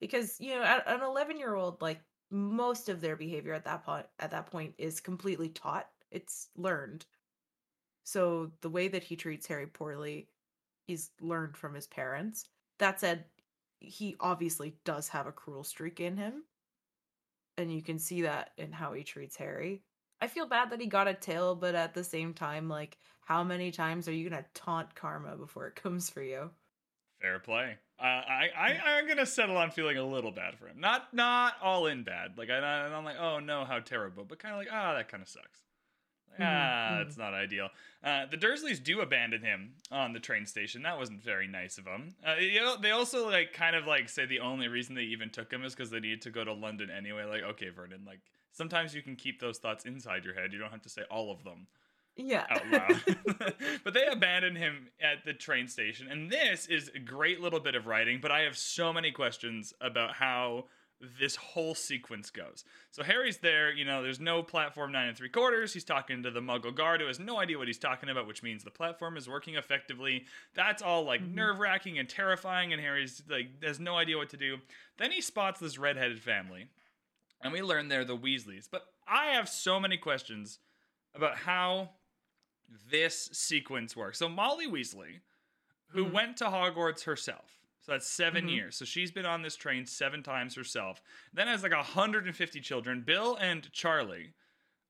Because 0.01 0.41
you 0.41 0.55
know, 0.55 0.63
an 0.63 1.01
11-year-old 1.03 1.81
like 1.83 2.03
most 2.31 2.89
of 2.89 3.01
their 3.01 3.17
behavior 3.17 3.55
at 3.55 3.65
that 3.65 3.85
point 3.85 4.07
at 4.19 4.31
that 4.33 4.47
point 4.47 4.75
is 4.79 5.01
completely 5.01 5.51
taught. 5.51 5.91
It's 6.11 6.51
learned. 6.57 7.07
So 8.05 8.53
the 8.61 8.71
way 8.71 8.89
that 8.89 9.05
he 9.05 9.17
treats 9.17 9.47
Harry 9.47 9.67
poorly 9.67 10.29
is 10.93 11.11
learned 11.21 11.57
from 11.57 11.75
his 11.75 11.87
parents. 11.87 12.47
That 12.79 13.01
said, 13.01 13.25
he 13.79 14.17
obviously 14.21 14.77
does 14.85 15.09
have 15.09 15.27
a 15.27 15.33
cruel 15.33 15.65
streak 15.65 16.01
in 16.01 16.17
him. 16.17 16.45
And 17.57 17.73
you 17.73 17.83
can 17.83 17.99
see 17.99 18.23
that 18.23 18.51
in 18.57 18.73
how 18.73 18.93
he 18.93 19.03
treats 19.03 19.37
Harry. 19.37 19.83
I 20.21 20.27
feel 20.27 20.47
bad 20.47 20.71
that 20.71 20.81
he 20.81 20.87
got 20.87 21.09
a 21.09 21.15
tail, 21.15 21.55
but 21.55 21.75
at 21.75 21.95
the 21.95 22.05
same 22.05 22.35
time, 22.35 22.69
like, 22.69 22.99
how 23.23 23.43
many 23.45 23.71
times 23.71 24.09
are 24.09 24.13
you 24.13 24.29
gonna 24.29 24.45
taunt 24.55 24.95
karma 24.95 25.37
before 25.37 25.67
it 25.67 25.77
comes 25.83 26.11
for 26.11 26.23
you? 26.23 26.51
fair 27.21 27.39
play. 27.39 27.77
Uh, 27.99 28.03
I 28.05 28.49
I 28.57 28.81
I'm 28.87 29.07
gonna 29.09 29.27
settle 29.27 29.57
on 29.57 29.71
feeling 29.71 29.99
a 29.99 30.05
little 30.05 30.33
bad 30.33 30.59
for 30.59 30.67
him. 30.67 30.81
Not 30.81 31.13
not 31.13 31.55
all 31.63 31.87
in 31.87 32.03
bad. 32.03 32.39
Like 32.39 32.51
I 32.51 32.59
I'm 32.59 33.05
like 33.05 33.19
oh 33.19 33.39
no 33.39 33.65
how 33.65 33.79
terrible, 33.81 34.25
but 34.25 34.39
kind 34.39 34.55
of 34.55 34.59
like 34.59 34.69
ah 34.73 34.95
that 34.95 35.09
kind 35.09 35.23
of 35.23 35.29
sucks. 35.29 35.61
Mhm, 36.41 36.47
Ah, 36.47 36.99
mhm. 36.99 37.07
it's 37.07 37.17
not 37.17 37.35
ideal. 37.35 37.69
Uh, 38.03 38.27
the 38.27 38.37
Dursleys 38.37 38.83
do 38.83 39.01
abandon 39.01 39.43
him 39.43 39.75
on 39.91 40.13
the 40.13 40.21
train 40.21 40.47
station. 40.47 40.83
That 40.83 40.99
wasn't 40.99 41.23
very 41.23 41.47
nice 41.47 41.77
of 41.79 41.85
them. 41.85 42.15
Uh, 42.27 42.37
you 42.37 42.61
know, 42.61 42.77
they 42.77 42.93
also 42.93 43.29
like 43.29 43.53
kind 43.53 43.77
of 43.77 43.87
like 43.87 44.09
say 44.09 44.27
the 44.27 44.41
only 44.41 44.69
reason 44.69 44.95
they 44.95 45.03
even 45.03 45.31
took 45.31 45.53
him 45.53 45.65
is 45.65 45.75
because 45.75 45.91
they 45.91 46.01
needed 46.01 46.23
to 46.23 46.31
go 46.31 46.45
to 46.45 46.53
London 46.53 46.91
anyway. 46.91 47.25
Like, 47.25 47.43
okay, 47.43 47.69
Vernon, 47.69 48.05
like 48.07 48.21
sometimes 48.53 48.95
you 48.95 49.03
can 49.03 49.17
keep 49.17 49.41
those 49.41 49.59
thoughts 49.59 49.85
inside 49.85 50.25
your 50.25 50.35
head. 50.35 50.53
You 50.53 50.59
don't 50.59 50.71
have 50.71 50.83
to 50.83 50.89
say 50.89 51.03
all 51.11 51.31
of 51.31 51.45
them 51.45 51.67
Yeah. 52.17 52.47
out 52.51 52.67
loud. 52.69 53.55
but 53.85 53.95
they 53.95 54.07
abandon 54.07 54.57
him 54.57 54.89
at 55.01 55.25
the 55.25 55.35
train 55.35 55.69
station, 55.69 56.09
and 56.11 56.31
this 56.31 56.67
is 56.67 56.91
a 56.95 56.99
great 56.99 57.41
little 57.41 57.61
bit 57.61 57.75
of 57.75 57.87
writing. 57.87 58.19
But 58.21 58.31
I 58.33 58.41
have 58.41 58.57
so 58.57 58.93
many 58.93 59.11
questions 59.13 59.75
about 59.81 60.15
how 60.15 60.67
this 61.01 61.35
whole 61.37 61.75
sequence 61.75 62.29
goes. 62.31 62.63
So 62.91 63.03
Harry's 63.03 63.39
there, 63.39 63.73
you 63.73 63.85
know, 63.87 64.03
there's 64.03 64.21
no 64.21 64.43
platform 64.43 64.93
nine 64.93 65.09
and 65.09 65.17
three 65.17 65.31
quarters. 65.31 65.73
He's 65.73 65.85
talking 65.85 66.23
to 66.23 66.31
the 66.31 66.41
Muggle 66.41 66.75
guard 66.75 67.01
who 67.01 67.07
has 67.07 67.19
no 67.19 67.39
idea 67.39 67.57
what 67.57 67.69
he's 67.69 67.79
talking 67.79 68.11
about, 68.11 68.27
which 68.27 68.43
means 68.43 68.65
the 68.65 68.71
platform 68.71 69.17
is 69.17 69.29
working 69.29 69.55
effectively. 69.55 70.27
That's 70.55 70.83
all 70.83 71.05
like 71.05 71.23
Mhm. 71.23 71.35
nerve 71.35 71.59
wracking 71.59 71.99
and 71.99 72.09
terrifying, 72.09 72.73
and 72.75 72.83
Harry's 72.83 73.23
like 73.29 73.63
has 73.63 73.81
no 73.81 73.97
idea 73.97 74.19
what 74.19 74.29
to 74.31 74.37
do. 74.37 74.61
Then 74.99 75.11
he 75.11 75.23
spots 75.23 75.59
this 75.59 75.79
redheaded 75.79 76.23
family, 76.23 76.69
and 77.41 77.53
we 77.53 77.63
learn 77.63 77.89
they're 77.89 78.05
the 78.05 78.17
Weasleys. 78.17 78.69
But 78.71 78.87
I 79.09 79.29
have 79.29 79.49
so 79.49 79.81
many 79.81 79.97
questions 79.97 80.59
about 81.15 81.39
how 81.39 81.95
this 82.69 83.27
sequence 83.33 83.97
works. 83.97 84.19
So 84.19 84.29
Molly 84.29 84.67
Weasley, 84.67 85.21
who 85.89 86.05
Mhm. 86.05 86.13
went 86.13 86.37
to 86.37 86.45
Hogwarts 86.45 87.05
herself. 87.05 87.60
So 87.83 87.93
that's 87.93 88.07
7 88.07 88.47
Mhm. 88.47 88.53
years. 88.55 88.77
So 88.77 88.85
she's 88.85 89.11
been 89.11 89.25
on 89.27 89.43
this 89.43 89.57
train 89.57 89.87
seven 89.87 90.23
times 90.23 90.55
herself. 90.55 91.03
Then 91.33 91.49
has 91.49 91.63
like 91.63 91.73
150 91.73 92.61
children. 92.61 93.01
Bill 93.03 93.37
and 93.37 93.73
Charlie 93.73 94.35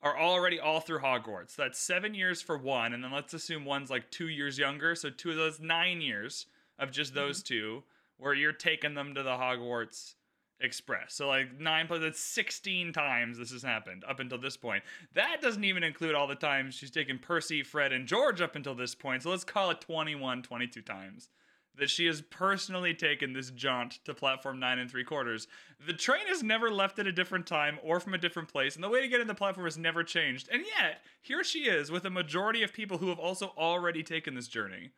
are 0.03 0.19
already 0.19 0.59
all 0.59 0.81
through 0.81 1.01
Hogwarts. 1.01 1.51
So 1.51 1.63
that's 1.63 1.79
seven 1.79 2.15
years 2.15 2.41
for 2.43 2.57
one, 2.57 2.93
and 2.93 3.05
then 3.05 3.13
let's 3.13 3.35
assume 3.35 3.65
one's 3.65 3.91
like 3.91 4.11
two 4.11 4.29
years 4.29 4.59
younger. 4.59 4.95
So 4.95 5.11
two 5.11 5.31
of 5.31 5.37
those 5.37 5.61
nine 5.61 6.01
years 6.01 6.47
of 6.79 6.91
just 6.91 7.15
those 7.15 7.43
two, 7.43 7.85
where 8.17 8.35
you're 8.35 8.53
taking 8.53 8.95
them 8.95 9.15
to 9.15 9.23
the 9.23 9.31
Hogwarts 9.37 10.15
Express. 10.63 11.15
So 11.15 11.27
like 11.29 11.59
nine 11.59 11.87
plus 11.87 12.01
that's 12.01 12.21
16 12.21 12.93
times 12.93 13.39
this 13.39 13.51
has 13.51 13.63
happened 13.63 14.05
up 14.07 14.21
until 14.21 14.37
this 14.39 14.57
point. 14.59 14.85
That 15.15 15.41
doesn't 15.41 15.65
even 15.65 15.83
include 15.83 16.15
all 16.15 16.27
the 16.27 16.35
times 16.35 16.75
she's 16.75 16.91
taken 16.91 17.19
Percy, 17.19 17.63
Fred, 17.63 17.93
and 17.93 18.07
George 18.07 18.41
up 18.43 18.57
until 18.57 18.75
this 18.75 18.95
point. 18.95 19.23
So 19.23 19.31
let's 19.31 19.45
call 19.45 19.71
it 19.71 19.81
21, 19.81 20.43
22 20.43 20.83
times 20.83 21.29
that 21.77 21.91
she 21.91 22.07
has 22.07 22.21
personally 22.21 22.95
taken 22.95 23.33
this 23.33 23.51
jaunt 23.51 24.01
to 24.05 24.15
platform 24.15 24.59
nine 24.59 24.79
and 24.79 24.91
three 24.91 25.05
quarters. 25.05 25.47
The 25.87 25.93
train 25.93 26.27
has 26.29 26.43
never 26.43 26.71
left 26.71 26.99
at 26.99 27.07
a 27.07 27.13
different 27.13 27.47
time 27.47 27.79
or 27.83 28.01
from 28.01 28.15
a 28.15 28.19
different 28.19 28.49
place, 28.49 28.75
and 28.75 28.85
the 28.85 28.89
way 28.89 29.01
to 29.01 29.09
get 29.09 29.21
in 29.21 29.27
the 29.27 29.35
platform 29.35 29.67
has 29.67 29.79
never 29.79 30.05
changed. 30.05 30.49
And 30.53 30.65
yet, 30.79 31.03
here 31.23 31.43
she 31.43 31.61
is 31.61 31.91
with 31.91 32.05
a 32.05 32.11
majority 32.11 32.63
of 32.63 32.73
people 32.73 32.99
who 32.99 33.09
have 33.09 33.19
also 33.19 33.53
already 33.57 34.03
taken 34.03 34.35
this 34.35 34.49
journey. 34.49 34.91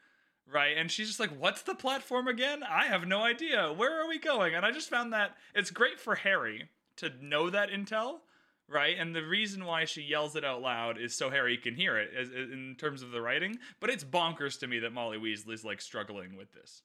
Right? 0.50 0.76
And 0.76 0.90
she's 0.90 1.06
just 1.06 1.20
like, 1.20 1.30
What's 1.38 1.62
the 1.62 1.74
platform 1.74 2.26
again? 2.26 2.62
I 2.62 2.86
have 2.86 3.06
no 3.06 3.22
idea. 3.22 3.72
Where 3.72 4.02
are 4.02 4.08
we 4.08 4.18
going? 4.18 4.54
And 4.54 4.66
I 4.66 4.72
just 4.72 4.90
found 4.90 5.12
that 5.12 5.36
it's 5.54 5.70
great 5.70 6.00
for 6.00 6.16
Harry 6.16 6.68
to 6.96 7.12
know 7.20 7.48
that 7.48 7.70
intel, 7.70 8.20
right? 8.68 8.96
And 8.98 9.14
the 9.14 9.24
reason 9.26 9.64
why 9.64 9.84
she 9.84 10.02
yells 10.02 10.36
it 10.36 10.44
out 10.44 10.62
loud 10.62 10.98
is 10.98 11.14
so 11.16 11.30
Harry 11.30 11.56
can 11.56 11.74
hear 11.74 11.98
it 11.98 12.10
as, 12.18 12.28
in 12.30 12.76
terms 12.78 13.02
of 13.02 13.10
the 13.10 13.20
writing. 13.20 13.58
But 13.80 13.90
it's 13.90 14.04
bonkers 14.04 14.58
to 14.60 14.66
me 14.66 14.78
that 14.80 14.92
Molly 14.92 15.18
Weasley's 15.18 15.64
like 15.64 15.80
struggling 15.80 16.36
with 16.36 16.52
this. 16.52 16.82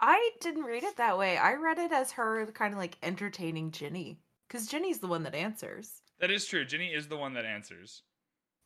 I 0.00 0.30
didn't 0.40 0.64
read 0.64 0.82
it 0.82 0.96
that 0.96 1.16
way. 1.18 1.38
I 1.38 1.54
read 1.54 1.78
it 1.78 1.92
as 1.92 2.12
her 2.12 2.46
kind 2.52 2.72
of 2.74 2.78
like 2.78 2.96
entertaining 3.02 3.70
Ginny. 3.70 4.20
Because 4.48 4.66
Ginny's 4.66 4.98
the 4.98 5.06
one 5.06 5.22
that 5.22 5.34
answers. 5.34 6.02
That 6.20 6.30
is 6.30 6.44
true. 6.44 6.64
Ginny 6.64 6.88
is 6.88 7.08
the 7.08 7.16
one 7.16 7.34
that 7.34 7.44
answers. 7.44 8.02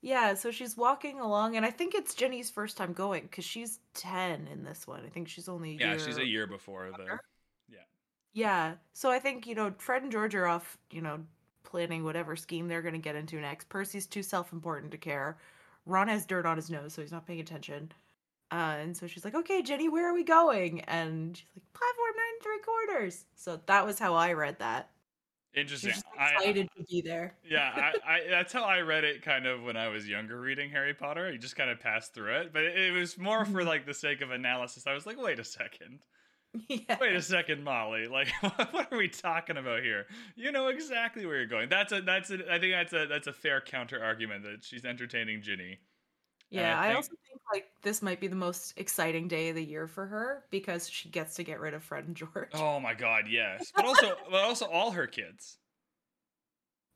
Yeah, 0.02 0.34
so 0.34 0.50
she's 0.50 0.76
walking 0.76 1.20
along, 1.20 1.56
and 1.56 1.64
I 1.64 1.70
think 1.70 1.94
it's 1.94 2.14
Ginny's 2.14 2.50
first 2.50 2.76
time 2.76 2.92
going 2.92 3.22
because 3.22 3.44
she's 3.44 3.80
10 3.94 4.46
in 4.46 4.62
this 4.62 4.86
one. 4.86 5.02
I 5.04 5.08
think 5.08 5.28
she's 5.28 5.48
only 5.48 5.70
a 5.70 5.74
Yeah, 5.78 5.90
year. 5.92 5.98
she's 5.98 6.18
a 6.18 6.26
year 6.26 6.46
before 6.46 6.90
the. 6.96 7.18
Yeah. 7.68 7.78
Yeah, 8.32 8.74
so 8.92 9.10
I 9.10 9.18
think, 9.18 9.46
you 9.46 9.54
know, 9.54 9.72
Fred 9.78 10.02
and 10.02 10.12
George 10.12 10.34
are 10.34 10.46
off, 10.46 10.76
you 10.90 11.00
know, 11.00 11.20
planning 11.66 12.02
whatever 12.04 12.36
scheme 12.36 12.68
they're 12.68 12.80
going 12.82 12.94
to 12.94 12.98
get 13.00 13.16
into 13.16 13.38
next. 13.40 13.68
Percy's 13.68 14.06
too 14.06 14.22
self 14.22 14.52
important 14.52 14.90
to 14.92 14.98
care. 14.98 15.36
Ron 15.84 16.08
has 16.08 16.24
dirt 16.24 16.46
on 16.46 16.56
his 16.56 16.70
nose, 16.70 16.94
so 16.94 17.02
he's 17.02 17.12
not 17.12 17.26
paying 17.26 17.40
attention. 17.40 17.92
Uh, 18.50 18.76
and 18.80 18.96
so 18.96 19.06
she's 19.06 19.24
like, 19.24 19.34
okay, 19.34 19.60
Ginny, 19.60 19.88
where 19.88 20.08
are 20.08 20.14
we 20.14 20.24
going? 20.24 20.80
And 20.82 21.36
she's 21.36 21.46
like, 21.56 21.72
platform 21.74 22.14
nine 22.16 22.24
and 22.34 22.42
three 22.42 22.60
quarters. 22.64 23.24
So 23.34 23.60
that 23.66 23.84
was 23.84 23.98
how 23.98 24.14
I 24.14 24.32
read 24.32 24.58
that. 24.60 24.90
Interesting. 25.54 25.90
She's 25.90 26.02
just 26.02 26.06
I, 26.18 26.32
excited 26.34 26.68
to 26.76 26.84
be 26.84 27.00
there. 27.00 27.34
yeah, 27.48 27.92
I, 28.06 28.14
I, 28.14 28.20
that's 28.28 28.52
how 28.52 28.62
I 28.64 28.80
read 28.80 29.04
it 29.04 29.22
kind 29.22 29.46
of 29.46 29.62
when 29.62 29.76
I 29.76 29.88
was 29.88 30.08
younger 30.08 30.38
reading 30.40 30.70
Harry 30.70 30.94
Potter. 30.94 31.32
You 31.32 31.38
just 31.38 31.56
kind 31.56 31.70
of 31.70 31.80
passed 31.80 32.14
through 32.14 32.36
it, 32.36 32.52
but 32.52 32.62
it, 32.62 32.76
it 32.78 32.92
was 32.92 33.16
more 33.18 33.44
for 33.44 33.62
Mhm. 33.62 33.66
like 33.66 33.86
the 33.86 33.94
sake 33.94 34.20
of 34.20 34.30
analysis. 34.30 34.86
I 34.86 34.92
was 34.94 35.06
like, 35.06 35.20
wait 35.20 35.38
a 35.38 35.44
second. 35.44 36.00
Yeah. 36.68 36.96
Wait 37.00 37.14
a 37.14 37.22
second, 37.22 37.64
Molly. 37.64 38.06
Like, 38.06 38.28
what 38.40 38.92
are 38.92 38.98
we 38.98 39.08
talking 39.08 39.56
about 39.56 39.82
here? 39.82 40.06
You 40.34 40.52
know 40.52 40.68
exactly 40.68 41.26
where 41.26 41.36
you're 41.36 41.46
going. 41.46 41.68
That's 41.68 41.92
a 41.92 42.00
that's 42.00 42.30
a. 42.30 42.52
I 42.52 42.58
think 42.58 42.72
that's 42.72 42.92
a 42.92 43.06
that's 43.06 43.26
a 43.26 43.32
fair 43.32 43.60
counter 43.60 44.02
argument 44.02 44.44
that 44.44 44.64
she's 44.64 44.84
entertaining 44.84 45.42
Ginny. 45.42 45.78
Yeah, 46.50 46.78
I 46.78 46.90
I, 46.90 46.94
also 46.94 47.10
think 47.28 47.40
like 47.52 47.66
this 47.82 48.02
might 48.02 48.20
be 48.20 48.28
the 48.28 48.36
most 48.36 48.74
exciting 48.76 49.26
day 49.26 49.48
of 49.48 49.56
the 49.56 49.64
year 49.64 49.88
for 49.88 50.06
her 50.06 50.44
because 50.50 50.88
she 50.88 51.08
gets 51.08 51.34
to 51.36 51.42
get 51.42 51.58
rid 51.58 51.74
of 51.74 51.82
Fred 51.82 52.06
and 52.06 52.16
George. 52.16 52.50
Oh 52.54 52.78
my 52.78 52.94
God, 52.94 53.24
yes. 53.28 53.72
But 53.76 53.84
also, 53.84 54.14
but 54.30 54.42
also 54.42 54.66
all 54.66 54.92
her 54.92 55.06
kids. 55.06 55.58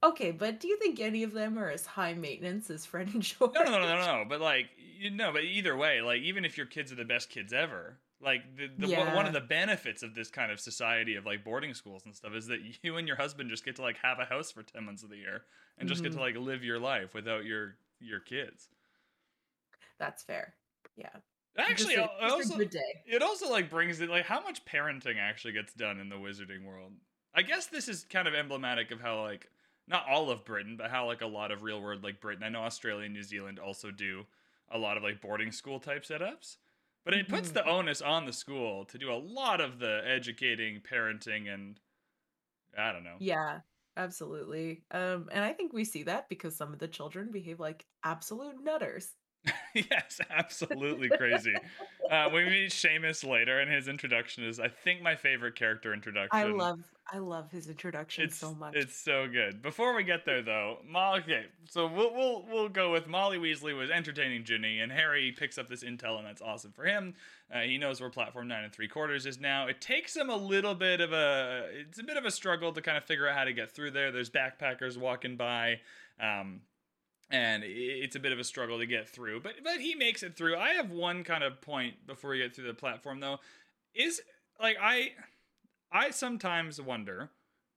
Okay, 0.03 0.31
but 0.31 0.61
do 0.61 0.69
you 0.69 0.79
think 0.79 0.99
any 0.99 1.25
of 1.25 1.33
them 1.33 1.59
are 1.59 1.69
as 1.69 1.85
high 1.85 2.15
maintenance 2.15 2.71
as 2.71 2.87
Fred 2.87 3.09
and 3.13 3.23
George? 3.23 3.53
No, 3.55 3.65
no, 3.65 3.71
no, 3.73 3.81
no, 3.81 3.97
no. 3.97 4.25
But 4.29 4.41
like, 4.41 4.67
you 4.99 5.11
know, 5.11 5.33
but 5.33 5.45
either 5.45 5.77
way, 5.77 6.01
like, 6.01 6.23
even 6.23 6.45
if 6.45 6.57
your 6.57 6.67
kids 6.67 6.91
are 6.93 6.97
the 6.97 7.05
best 7.05 7.29
kids 7.29 7.53
ever, 7.53 7.99
like, 8.23 8.43
the, 8.57 8.69
the 8.87 8.95
one- 8.97 9.15
one 9.15 9.27
of 9.27 9.33
the 9.33 9.41
benefits 9.41 10.03
of 10.03 10.15
this 10.15 10.31
kind 10.31 10.53
of 10.53 10.61
society 10.61 11.15
of 11.17 11.25
like 11.27 11.43
boarding 11.45 11.73
schools 11.75 12.03
and 12.05 12.15
stuff 12.15 12.35
is 12.35 12.47
that 12.49 12.61
you 12.83 12.97
and 12.97 13.07
your 13.09 13.17
husband 13.17 13.49
just 13.51 13.65
get 13.65 13.77
to 13.77 13.83
like 13.83 13.97
have 13.99 14.19
a 14.19 14.25
house 14.25 14.51
for 14.51 14.63
ten 14.63 14.85
months 14.85 15.03
of 15.03 15.09
the 15.11 15.17
year 15.17 15.43
and 15.79 15.89
just 15.89 16.03
get 16.03 16.13
to 16.13 16.19
Mhm. 16.19 16.23
like 16.23 16.37
live 16.37 16.63
your 16.65 16.79
life 16.79 17.15
without 17.15 17.45
your 17.45 17.77
your 18.01 18.21
kids. 18.21 18.69
That's 19.99 20.23
fair. 20.23 20.55
Yeah. 20.97 21.09
Actually, 21.59 21.97
just 21.97 22.11
a, 22.21 22.23
just 22.23 22.33
also 22.35 22.55
a 22.55 22.59
good 22.59 22.71
day. 22.71 23.03
it 23.07 23.23
also 23.23 23.51
like 23.51 23.69
brings 23.69 24.01
it 24.01 24.09
like 24.09 24.25
how 24.25 24.41
much 24.41 24.65
parenting 24.65 25.19
actually 25.19 25.53
gets 25.53 25.73
done 25.75 25.99
in 25.99 26.09
the 26.09 26.17
wizarding 26.17 26.65
world. 26.65 26.93
I 27.35 27.43
guess 27.43 27.67
this 27.67 27.89
is 27.89 28.05
kind 28.05 28.27
of 28.29 28.35
emblematic 28.35 28.91
of 28.93 29.01
how 29.01 29.23
like 29.23 29.49
not 29.89 30.05
all 30.09 30.31
of 30.31 30.45
Britain, 30.45 30.77
but 30.77 30.91
how 30.91 31.07
like 31.07 31.21
a 31.23 31.27
lot 31.27 31.51
of 31.51 31.63
real 31.63 31.81
world 31.81 32.03
like 32.05 32.21
Britain. 32.21 32.45
I 32.45 32.49
know 32.49 32.61
Australia 32.63 33.05
and 33.05 33.15
New 33.15 33.23
Zealand 33.23 33.59
also 33.59 33.91
do 33.91 34.25
a 34.71 34.79
lot 34.79 34.97
of 34.97 35.03
like 35.03 35.21
boarding 35.21 35.53
school 35.53 35.81
type 35.81 36.05
setups. 36.05 36.57
But 37.05 37.15
it 37.15 37.29
puts 37.29 37.51
Mhm. 37.51 37.53
the 37.53 37.67
onus 37.67 38.01
on 38.03 38.25
the 38.27 38.33
school 38.33 38.87
to 38.87 38.99
do 38.99 39.13
a 39.13 39.17
lot 39.17 39.61
of 39.61 39.79
the 39.81 40.03
educating, 40.05 40.81
parenting, 40.81 41.53
and 41.53 41.81
I 42.77 42.93
don't 42.93 43.05
know. 43.05 43.21
Yeah, 43.21 43.61
absolutely. 43.97 44.85
Um, 44.91 45.29
and 45.33 45.45
I 45.45 45.53
think 45.53 45.73
we 45.73 45.85
see 45.85 46.05
that 46.05 46.29
because 46.29 46.57
some 46.57 46.73
of 46.73 46.79
the 46.79 46.89
children 46.89 47.31
behave 47.31 47.61
like 47.61 47.87
absolute 48.03 48.63
nutters. 48.63 49.17
yes, 49.75 50.21
absolutely 50.31 51.09
crazy. 51.09 51.55
uh, 52.11 52.29
we 52.33 52.45
meet 52.45 52.71
Seamus 52.71 53.27
later, 53.27 53.61
and 53.61 53.71
his 53.71 53.89
introduction 53.89 54.45
is, 54.45 54.61
I 54.61 54.69
think, 54.69 55.03
my 55.03 55.17
favorite 55.17 55.55
character 55.55 55.95
introduction. 55.95 56.31
I 56.33 56.45
love 56.45 56.81
I 57.13 57.19
love 57.19 57.51
his 57.51 57.69
introduction 57.69 58.25
it's 58.25 58.37
so 58.37 58.55
much. 58.55 58.77
It's 58.77 58.97
so 58.97 59.27
good. 59.27 59.63
Before 59.63 59.97
we 59.97 60.05
get 60.05 60.25
there, 60.25 60.43
though, 60.43 60.79
Molly. 60.87 61.21
Okay, 61.21 61.47
so 61.69 61.87
we'll 61.87 62.15
we'll 62.15 62.47
we'll 62.49 62.69
go 62.69 62.93
with 62.93 63.09
Molly 63.09 63.39
Weasley 63.39 63.77
was 63.77 63.91
entertaining 63.91 64.45
Ginny, 64.45 64.79
and 64.79 64.93
Harry 64.93 65.35
picks 65.37 65.59
up 65.59 65.69
this 65.69 65.83
intel, 65.83 66.19
and 66.19 66.27
that's 66.27 66.43
awesome 66.43 66.71
for 66.71 66.85
him. 66.85 67.15
Uh, 67.53 67.61
he 67.61 67.79
knows 67.79 68.01
where 68.01 68.11
platform 68.11 68.47
nine 68.47 68.63
and 68.63 68.73
three 68.73 68.89
quarters 68.89 69.27
is 69.27 69.41
now. 69.41 69.67
It 69.67 69.81
takes 69.81 70.15
him 70.15 70.31
a 70.31 70.37
little 70.37 70.75
bit 70.75 71.01
of 71.01 71.13
a 71.13 71.69
it's 71.73 71.99
a 71.99 72.05
bit 72.05 72.17
of 72.17 72.27
a 72.27 72.31
struggle 72.31 72.73
to 72.73 72.81
kind 72.81 72.97
of 72.97 73.05
figure 73.05 73.29
out 73.29 73.37
how 73.37 73.45
to 73.45 73.53
get 73.53 73.73
through 73.73 73.91
there. 73.91 74.13
There's 74.13 74.31
backpackers 74.31 74.97
walking 74.97 75.37
by. 75.37 75.81
Um, 76.21 76.61
and 77.31 77.63
it's 77.65 78.17
a 78.17 78.21
bit 78.21 78.33
of 78.33 78.39
a 78.39 78.45
struggle 78.45 78.79
to 78.79 78.87
get 78.87 79.09
through, 79.09 79.41
but 79.41 79.55
but 79.63 79.81
he 79.81 79.95
makes 79.95 80.23
it 80.23 80.37
through. 80.37 80.57
I 80.57 80.71
have 80.71 80.91
one 80.91 81.25
kind 81.25 81.45
of 81.45 81.61
point 81.61 82.07
before 82.07 82.31
we 82.31 82.39
get 82.39 82.55
through 82.55 82.67
the 82.67 82.75
platform 82.75 83.21
though. 83.21 83.39
Is 83.95 84.21
like 84.61 84.77
I 84.81 85.13
I 85.93 86.11
sometimes 86.11 86.81
wonder 86.81 87.31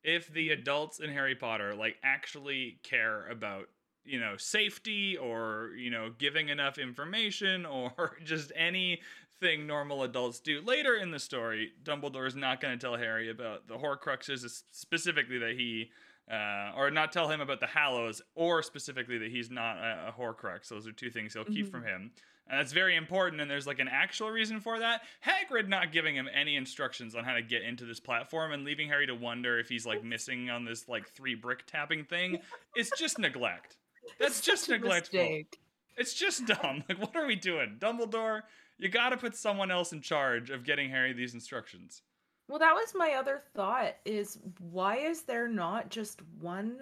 if 0.04 0.28
the 0.28 0.50
adults 0.50 1.00
in 1.00 1.10
Harry 1.12 1.36
Potter 1.36 1.76
like 1.76 1.98
actually 2.04 2.80
care 2.84 3.28
about 3.28 3.68
you 4.06 4.20
know 4.20 4.36
safety 4.38 5.18
or 5.18 5.72
you 5.78 5.90
know 5.90 6.12
giving 6.18 6.50
enough 6.50 6.78
information 6.78 7.66
or 7.66 8.18
just 8.24 8.52
anything 8.56 9.68
normal 9.68 10.04
adults 10.04 10.40
do 10.40 10.62
later 10.62 10.96
in 10.96 11.12
the 11.12 11.20
story 11.20 11.72
dumbledore 11.84 12.28
is 12.28 12.36
not 12.36 12.62
going 12.62 12.78
to 12.78 12.82
tell 12.82 12.96
harry 12.96 13.30
about 13.30 13.68
the 13.68 13.76
horcruxes 13.76 14.64
specifically 14.72 15.38
that 15.38 15.56
he 15.58 15.90
uh, 16.32 16.72
or 16.76 16.90
not 16.92 17.12
tell 17.12 17.30
him 17.30 17.42
about 17.42 17.60
the 17.60 17.68
hallows 17.68 18.22
or 18.36 18.64
specifically 18.64 19.18
that 19.18 19.30
he's 19.32 19.50
not 19.52 19.78
a, 19.78 20.08
a 20.10 20.12
horcrux 20.18 20.70
those 20.70 20.88
are 20.88 20.92
two 20.94 21.10
things 21.10 21.34
he'll 21.34 21.44
keep 21.46 21.68
Mhm. 21.68 21.72
from 21.72 21.84
him. 21.84 22.12
And 22.50 22.60
that's 22.60 22.74
very 22.74 22.98
important 22.98 23.42
and 23.42 23.50
there's 23.50 23.66
like 23.68 23.80
an 23.80 23.88
actual 23.88 24.30
reason 24.30 24.60
for 24.60 24.80
that. 24.80 25.02
Hagrid 25.26 25.70
not 25.70 25.92
giving 25.94 26.14
him 26.16 26.28
any 26.34 26.58
instructions 26.58 27.16
on 27.16 27.24
how 27.24 27.34
to 27.36 27.42
get 27.42 27.62
into 27.62 27.86
this 27.86 28.00
platform 28.02 28.52
and 28.52 28.64
leaving 28.66 28.90
harry 28.90 29.08
to 29.08 29.16
wonder 29.16 29.60
if 29.60 29.70
he's 29.70 29.86
like 29.86 30.04
missing 30.04 30.50
on 30.50 30.66
this 30.66 30.88
like 30.90 31.08
three 31.10 31.36
brick 31.36 31.66
tapping 31.66 32.04
thing 32.06 32.40
it's 32.76 32.92
just 33.00 33.18
neglect. 33.20 33.78
That's 34.20 34.42
just 34.42 34.70
neglectful. 34.70 35.20
mistake. 35.20 35.58
it's 35.98 36.14
just 36.14 36.46
dumb. 36.46 36.84
Like 36.90 37.00
what 37.00 37.16
are 37.16 37.26
we 37.26 37.36
doing? 37.36 37.78
Dumbledore 37.80 38.42
you 38.78 38.90
gotta 38.90 39.16
put 39.18 39.36
someone 39.36 39.72
else 39.72 39.94
in 39.94 40.02
charge 40.02 40.50
of 40.50 40.64
getting 40.66 40.90
harry 40.90 41.14
these 41.14 41.34
instructions 41.34 42.02
Well, 42.48 42.60
that 42.60 42.74
was 42.74 42.94
my 42.96 43.14
other 43.14 43.42
thought 43.56 43.96
is 44.06 44.38
why 44.60 44.98
is 44.98 45.24
there 45.24 45.48
not 45.48 45.90
just 45.90 46.22
one 46.40 46.80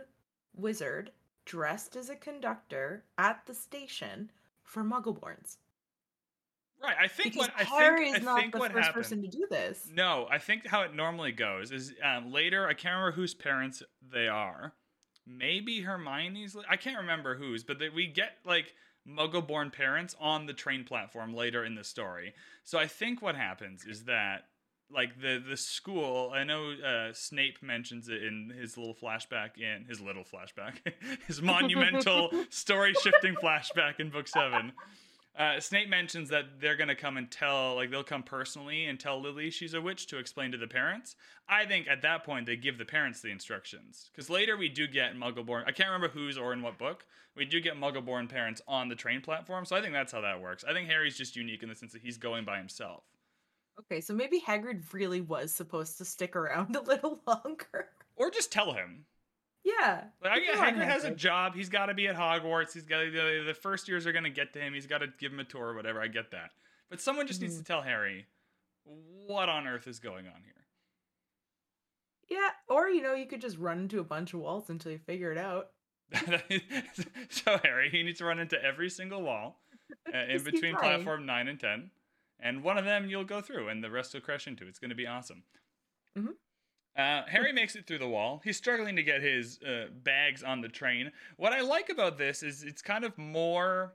wizard 0.55 1.11
dressed 1.45 1.95
as 1.95 2.09
a 2.09 2.15
conductor 2.15 3.03
at 3.17 3.45
the 3.45 3.53
station 3.53 4.31
for 4.63 4.83
muggleborns? 4.83 5.57
Right. 6.81 6.95
I 6.99 7.07
think 7.07 7.33
Because 7.33 7.49
what 7.49 7.59
I 7.59 7.63
Harry 7.63 8.05
think 8.05 8.17
is 8.17 8.23
I 8.23 8.25
not 8.25 8.39
think 8.39 8.53
the 8.53 8.59
what 8.59 8.71
first 8.71 8.87
happened. 8.87 9.03
person 9.03 9.21
to 9.21 9.27
do 9.27 9.45
this. 9.49 9.87
No, 9.93 10.27
I 10.31 10.39
think 10.39 10.65
how 10.65 10.81
it 10.81 10.95
normally 10.95 11.31
goes 11.31 11.71
is 11.71 11.93
um, 12.03 12.31
later. 12.31 12.67
I 12.67 12.73
can't 12.73 12.95
remember 12.95 13.11
whose 13.11 13.35
parents 13.35 13.83
they 14.11 14.27
are. 14.27 14.73
Maybe 15.27 15.81
Hermione's. 15.81 16.57
I 16.67 16.77
can't 16.77 16.97
remember 16.97 17.35
whose, 17.35 17.63
but 17.63 17.77
they, 17.77 17.89
we 17.89 18.07
get 18.07 18.37
like 18.45 18.73
Muggle-born 19.07 19.69
parents 19.69 20.15
on 20.19 20.47
the 20.47 20.53
train 20.53 20.83
platform 20.83 21.35
later 21.35 21.63
in 21.63 21.75
the 21.75 21.83
story. 21.83 22.33
So 22.63 22.79
I 22.79 22.87
think 22.87 23.21
what 23.21 23.35
happens 23.35 23.85
is 23.85 24.05
that 24.05 24.45
like 24.93 25.21
the 25.21 25.43
the 25.47 25.57
school. 25.57 26.31
I 26.33 26.43
know 26.43 26.71
uh, 26.71 27.13
Snape 27.13 27.61
mentions 27.61 28.09
it 28.09 28.23
in 28.23 28.53
his 28.59 28.77
little 28.77 28.95
flashback 28.95 29.57
in 29.57 29.85
his 29.85 30.01
little 30.01 30.23
flashback, 30.23 30.75
his 31.27 31.41
monumental 31.41 32.31
story 32.49 32.93
shifting 33.01 33.35
flashback 33.35 33.99
in 33.99 34.09
book 34.09 34.27
seven. 34.27 34.73
Uh, 35.37 35.61
Snape 35.61 35.89
mentions 35.89 36.29
that 36.29 36.59
they're 36.59 36.75
gonna 36.75 36.95
come 36.95 37.15
and 37.15 37.31
tell, 37.31 37.75
like 37.75 37.89
they'll 37.89 38.03
come 38.03 38.23
personally 38.23 38.85
and 38.85 38.99
tell 38.99 39.21
Lily 39.21 39.49
she's 39.49 39.73
a 39.73 39.81
witch 39.81 40.07
to 40.07 40.17
explain 40.17 40.51
to 40.51 40.57
the 40.57 40.67
parents. 40.67 41.15
I 41.47 41.65
think 41.65 41.87
at 41.87 42.01
that 42.01 42.25
point 42.25 42.45
they 42.45 42.57
give 42.57 42.77
the 42.77 42.85
parents 42.85 43.21
the 43.21 43.29
instructions 43.29 44.09
because 44.13 44.29
later 44.29 44.57
we 44.57 44.67
do 44.67 44.87
get 44.87 45.15
Muggleborn. 45.15 45.63
I 45.65 45.71
can't 45.71 45.89
remember 45.89 46.09
whose 46.09 46.37
or 46.37 46.51
in 46.53 46.61
what 46.61 46.77
book. 46.77 47.05
We 47.33 47.45
do 47.45 47.61
get 47.61 47.79
Muggleborn 47.79 48.27
parents 48.27 48.61
on 48.67 48.89
the 48.89 48.95
train 48.95 49.21
platform, 49.21 49.63
so 49.63 49.73
I 49.73 49.81
think 49.81 49.93
that's 49.93 50.11
how 50.11 50.19
that 50.19 50.41
works. 50.41 50.65
I 50.67 50.73
think 50.73 50.89
Harry's 50.89 51.17
just 51.17 51.37
unique 51.37 51.63
in 51.63 51.69
the 51.69 51.75
sense 51.75 51.93
that 51.93 52.01
he's 52.01 52.17
going 52.17 52.43
by 52.43 52.57
himself. 52.57 53.03
Okay, 53.79 54.01
so 54.01 54.13
maybe 54.13 54.39
Hagrid 54.39 54.91
really 54.93 55.21
was 55.21 55.51
supposed 55.53 55.97
to 55.97 56.05
stick 56.05 56.35
around 56.35 56.75
a 56.75 56.81
little 56.81 57.19
longer. 57.25 57.87
Or 58.15 58.29
just 58.29 58.51
tell 58.51 58.73
him. 58.73 59.05
Yeah. 59.63 60.03
Like, 60.23 60.31
I 60.31 60.39
good 60.39 60.45
get 60.47 60.57
on 60.57 60.73
Hagrid 60.75 60.85
has 60.85 61.03
a 61.03 61.11
job. 61.11 61.55
He's 61.55 61.69
got 61.69 61.87
to 61.87 61.93
be 61.93 62.07
at 62.07 62.15
Hogwarts. 62.15 62.73
He's 62.73 62.85
got 62.85 62.99
the, 63.11 63.43
the 63.45 63.53
first 63.53 63.87
years 63.87 64.05
are 64.05 64.11
going 64.11 64.23
to 64.23 64.29
get 64.29 64.53
to 64.53 64.59
him. 64.59 64.73
He's 64.73 64.87
got 64.87 64.99
to 64.99 65.07
give 65.19 65.31
him 65.31 65.39
a 65.39 65.43
tour 65.43 65.67
or 65.67 65.75
whatever. 65.75 66.01
I 66.01 66.07
get 66.07 66.31
that. 66.31 66.51
But 66.89 66.99
someone 67.01 67.27
just 67.27 67.41
needs 67.41 67.55
Mhm. 67.55 67.59
to 67.59 67.63
tell 67.63 67.81
Harry 67.81 68.25
what 68.83 69.49
on 69.49 69.67
earth 69.67 69.87
is 69.87 69.99
going 69.99 70.27
on 70.27 70.41
here. 70.43 70.53
Yeah, 72.29 72.49
or 72.67 72.87
you 72.89 73.01
know, 73.01 73.13
you 73.13 73.25
could 73.25 73.41
just 73.41 73.57
run 73.57 73.79
into 73.79 73.99
a 73.99 74.03
bunch 74.03 74.33
of 74.33 74.39
walls 74.39 74.69
until 74.69 74.91
you 74.91 74.97
figure 74.99 75.31
it 75.31 75.37
out. 75.37 75.71
so 77.29 77.57
Harry, 77.63 77.89
he 77.89 78.03
needs 78.03 78.19
to 78.19 78.25
run 78.25 78.39
into 78.39 78.61
every 78.63 78.89
single 78.89 79.21
wall 79.21 79.61
uh, 80.13 80.17
in 80.29 80.43
between 80.43 80.75
platform 80.75 81.25
nine 81.25 81.47
and 81.47 81.59
ten, 81.59 81.91
and 82.41 82.63
one 82.63 82.77
of 82.77 82.85
them 82.85 83.09
you'll 83.09 83.23
go 83.23 83.41
through, 83.41 83.69
and 83.69 83.83
the 83.83 83.91
rest 83.91 84.13
will 84.13 84.21
crash 84.21 84.47
into. 84.47 84.67
It's 84.67 84.79
going 84.79 84.89
to 84.89 84.95
be 84.95 85.07
awesome. 85.07 85.43
Mhm. 86.17 86.35
Uh, 86.95 87.23
Harry 87.27 87.53
makes 87.53 87.75
it 87.75 87.87
through 87.87 87.99
the 87.99 88.07
wall. 88.07 88.41
He's 88.43 88.57
struggling 88.57 88.97
to 88.97 89.03
get 89.03 89.21
his 89.21 89.61
uh, 89.63 89.87
bags 90.03 90.43
on 90.43 90.59
the 90.61 90.67
train. 90.67 91.11
What 91.37 91.53
I 91.53 91.61
like 91.61 91.89
about 91.89 92.17
this 92.17 92.43
is 92.43 92.63
it's 92.63 92.81
kind 92.81 93.05
of 93.05 93.17
more. 93.17 93.93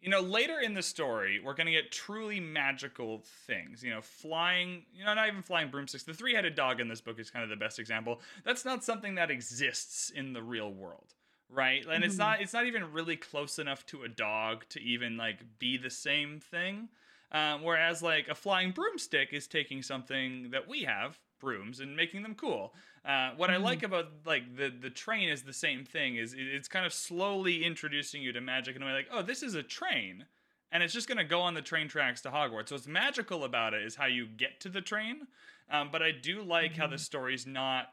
You 0.00 0.10
know, 0.10 0.20
later 0.20 0.60
in 0.60 0.74
the 0.74 0.82
story, 0.82 1.40
we're 1.42 1.54
going 1.54 1.66
to 1.66 1.72
get 1.72 1.90
truly 1.90 2.38
magical 2.38 3.22
things. 3.46 3.82
You 3.82 3.90
know, 3.90 4.00
flying, 4.02 4.84
you 4.94 5.04
know, 5.04 5.14
not 5.14 5.26
even 5.26 5.42
flying 5.42 5.68
broomsticks. 5.70 6.04
The 6.04 6.14
three 6.14 6.34
headed 6.34 6.54
dog 6.54 6.80
in 6.80 6.88
this 6.88 7.00
book 7.00 7.18
is 7.18 7.30
kind 7.30 7.42
of 7.42 7.48
the 7.50 7.56
best 7.56 7.78
example. 7.78 8.20
That's 8.44 8.64
not 8.64 8.84
something 8.84 9.14
that 9.16 9.30
exists 9.30 10.10
in 10.10 10.32
the 10.32 10.42
real 10.42 10.72
world 10.72 11.14
right 11.48 11.86
and 11.86 12.02
it's 12.02 12.16
Mhm. 12.16 12.18
not 12.18 12.40
it's 12.40 12.52
not 12.52 12.66
even 12.66 12.90
really 12.92 13.16
close 13.16 13.60
enough 13.60 13.86
to 13.86 14.02
a 14.02 14.08
dog 14.08 14.68
to 14.68 14.80
even 14.82 15.16
like 15.16 15.58
be 15.60 15.76
the 15.76 15.90
same 15.90 16.40
thing 16.40 16.88
um, 17.32 17.62
whereas 17.62 18.02
like 18.02 18.28
a 18.28 18.34
flying 18.34 18.70
broomstick 18.72 19.32
is 19.32 19.46
taking 19.46 19.82
something 19.82 20.50
that 20.50 20.66
we 20.68 20.82
have 20.84 21.18
brooms 21.40 21.80
and 21.80 21.94
making 21.96 22.22
them 22.22 22.34
cool 22.34 22.74
uh, 23.04 23.30
what 23.36 23.50
i 23.50 23.56
Mhm. 23.56 23.62
like 23.62 23.82
about 23.82 24.06
like 24.24 24.56
the 24.56 24.70
the 24.70 24.90
train 24.90 25.28
is 25.28 25.42
the 25.42 25.52
same 25.52 25.84
thing 25.84 26.16
is 26.16 26.32
it- 26.32 26.40
it's 26.40 26.68
kind 26.68 26.86
of 26.86 26.92
slowly 26.92 27.64
introducing 27.64 28.22
you 28.22 28.32
to 28.32 28.40
magic 28.40 28.74
in 28.76 28.82
a 28.82 28.86
way 28.86 28.92
like 28.92 29.08
oh 29.12 29.22
this 29.22 29.42
is 29.42 29.54
a 29.54 29.62
train 29.62 30.24
and 30.72 30.82
it's 30.82 30.92
just 30.94 31.06
going 31.08 31.18
to 31.18 31.24
go 31.24 31.40
on 31.40 31.54
the 31.54 31.62
train 31.62 31.88
tracks 31.88 32.20
to 32.22 32.30
hogwarts 32.30 32.68
so 32.70 32.74
what's 32.74 32.86
magical 32.86 33.44
about 33.44 33.74
it 33.74 33.82
is 33.82 33.94
how 33.96 34.06
you 34.06 34.26
get 34.26 34.60
to 34.60 34.68
the 34.68 34.80
train 34.80 35.26
um, 35.70 35.90
but 35.92 36.02
i 36.02 36.10
do 36.10 36.42
like 36.42 36.74
how 36.76 36.86
the 36.86 36.96
Mhm. 36.96 37.00
story's 37.00 37.46
not 37.46 37.92